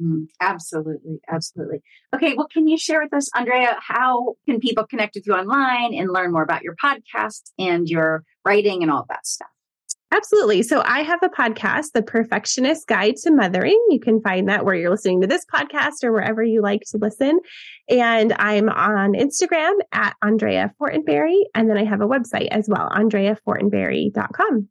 Mm, 0.00 0.26
absolutely. 0.40 1.20
Absolutely. 1.28 1.82
Okay. 2.14 2.34
Well, 2.34 2.48
can 2.50 2.66
you 2.66 2.78
share 2.78 3.02
with 3.02 3.12
us, 3.12 3.28
Andrea, 3.36 3.76
how 3.80 4.34
can 4.46 4.60
people 4.60 4.86
connect 4.86 5.14
with 5.14 5.26
you 5.26 5.34
online 5.34 5.94
and 5.94 6.10
learn 6.10 6.32
more 6.32 6.42
about 6.42 6.62
your 6.62 6.74
podcast 6.82 7.50
and 7.58 7.88
your 7.88 8.24
writing 8.44 8.82
and 8.82 8.90
all 8.90 9.04
that 9.08 9.26
stuff? 9.26 9.48
Absolutely. 10.12 10.64
So 10.64 10.82
I 10.84 11.02
have 11.02 11.20
a 11.22 11.28
podcast, 11.28 11.92
The 11.94 12.02
Perfectionist 12.02 12.88
Guide 12.88 13.14
to 13.18 13.30
Mothering. 13.30 13.80
You 13.90 14.00
can 14.00 14.20
find 14.20 14.48
that 14.48 14.64
where 14.64 14.74
you're 14.74 14.90
listening 14.90 15.20
to 15.20 15.28
this 15.28 15.44
podcast 15.52 16.02
or 16.02 16.10
wherever 16.10 16.42
you 16.42 16.62
like 16.62 16.80
to 16.90 16.98
listen. 16.98 17.38
And 17.88 18.34
I'm 18.36 18.68
on 18.68 19.12
Instagram 19.12 19.74
at 19.92 20.16
Andrea 20.20 20.72
Fortenberry. 20.80 21.42
And 21.54 21.70
then 21.70 21.78
I 21.78 21.84
have 21.84 22.00
a 22.00 22.08
website 22.08 22.48
as 22.50 22.68
well, 22.68 22.90
andreafortenberry.com. 22.90 24.68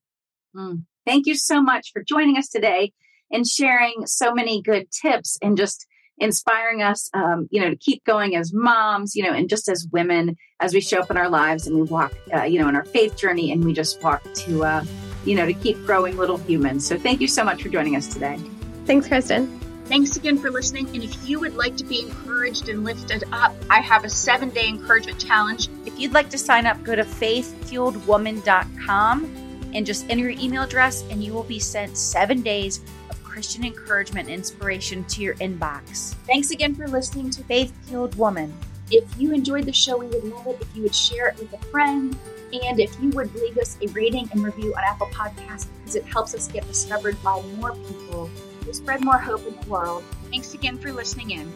Mm. 0.58 0.84
Thank 1.06 1.26
you 1.26 1.36
so 1.36 1.62
much 1.62 1.92
for 1.94 2.04
joining 2.04 2.38
us 2.38 2.50
today 2.50 2.92
and 3.32 3.48
sharing 3.48 4.06
so 4.06 4.34
many 4.34 4.62
good 4.62 4.88
tips 4.92 5.38
and 5.42 5.58
just 5.58 5.88
inspiring 6.20 6.82
us, 6.82 7.10
um, 7.14 7.48
you 7.50 7.62
know, 7.62 7.70
to 7.70 7.78
keep 7.78 8.04
going 8.06 8.36
as 8.36 8.54
moms, 8.54 9.16
you 9.16 9.24
know, 9.24 9.34
and 9.34 9.50
just 9.50 9.68
as 9.70 9.88
women 9.92 10.36
as 10.60 10.74
we 10.74 10.82
show 10.82 11.00
up 11.00 11.10
in 11.10 11.18
our 11.18 11.30
lives 11.30 11.66
and 11.68 11.76
we 11.76 11.82
walk, 11.84 12.14
uh, 12.34 12.44
you 12.44 12.60
know, 12.60 12.68
in 12.68 12.76
our 12.76 12.86
faith 12.86 13.18
journey 13.18 13.52
and 13.52 13.64
we 13.64 13.74
just 13.74 14.04
walk 14.04 14.22
to, 14.34 14.64
uh, 14.64 14.84
you 15.26 15.36
know, 15.36 15.46
to 15.46 15.54
keep 15.54 15.78
growing 15.86 16.18
little 16.18 16.38
humans. 16.38 16.86
So 16.86 16.98
thank 16.98 17.22
you 17.22 17.28
so 17.28 17.44
much 17.44 17.64
for 17.64 17.70
joining 17.70 17.96
us 17.96 18.08
today. 18.08 18.38
Thanks, 18.86 19.08
Kristin. 19.08 19.58
Thanks 19.86 20.18
again 20.18 20.38
for 20.38 20.52
listening. 20.52 20.88
And 20.90 21.04
if 21.04 21.28
you 21.28 21.40
would 21.40 21.56
like 21.56 21.76
to 21.78 21.84
be 21.84 22.02
encouraged 22.02 22.70
and 22.70 22.84
lifted 22.84 23.24
up, 23.32 23.56
I 23.72 23.82
have 23.82 24.04
a 24.04 24.10
seven 24.10 24.50
day 24.50 24.68
encouragement 24.68 25.20
challenge. 25.20 25.68
If 25.86 26.00
you'd 26.00 26.14
like 26.14 26.30
to 26.30 26.38
sign 26.38 26.68
up, 26.68 26.84
go 26.84 26.96
to 26.96 27.04
faithfueledwoman.com 27.04 29.48
and 29.74 29.86
just 29.86 30.10
enter 30.10 30.30
your 30.30 30.40
email 30.40 30.64
address, 30.64 31.04
and 31.10 31.22
you 31.24 31.34
will 31.34 31.44
be 31.44 31.60
sent 31.60 31.98
seven 31.98 32.42
days 32.42 32.78
of 32.78 32.99
Christian 33.40 33.64
encouragement 33.64 34.28
and 34.28 34.36
inspiration 34.36 35.06
to 35.06 35.22
your 35.22 35.34
inbox. 35.36 36.14
Thanks 36.28 36.52
again 36.52 36.76
for 36.76 36.90
listening 36.90 37.30
to 37.30 37.44
Faith 37.46 37.74
Fueled 37.88 38.14
Woman. 38.16 38.54
If 38.92 39.06
you 39.18 39.32
enjoyed 39.32 39.64
the 39.64 39.72
show, 39.72 39.96
we 39.96 40.08
would 40.08 40.26
love 40.26 40.46
it 40.48 40.58
if 40.60 40.76
you 40.76 40.84
would 40.84 40.94
share 40.94 41.30
it 41.30 41.40
with 41.40 41.54
a 41.54 41.66
friend 41.68 42.18
and 42.52 42.82
if 42.82 42.94
you 43.02 43.12
would 43.12 43.34
leave 43.36 43.58
us 43.58 43.78
a 43.82 43.88
rating 43.94 44.28
and 44.34 44.44
review 44.44 44.76
on 44.76 44.84
Apple 44.84 45.08
Podcasts, 45.14 45.68
because 45.78 45.96
it 45.96 46.04
helps 46.04 46.36
us 46.36 46.50
get 46.50 46.68
discovered 46.68 47.16
by 47.24 47.42
more 47.56 47.72
people 47.72 48.30
to 48.66 48.74
spread 48.74 49.06
more 49.06 49.18
hope 49.18 49.48
in 49.48 49.56
the 49.56 49.70
world. 49.70 50.04
Thanks 50.30 50.54
again 50.54 50.78
for 50.78 50.92
listening 50.92 51.32
in. 51.32 51.50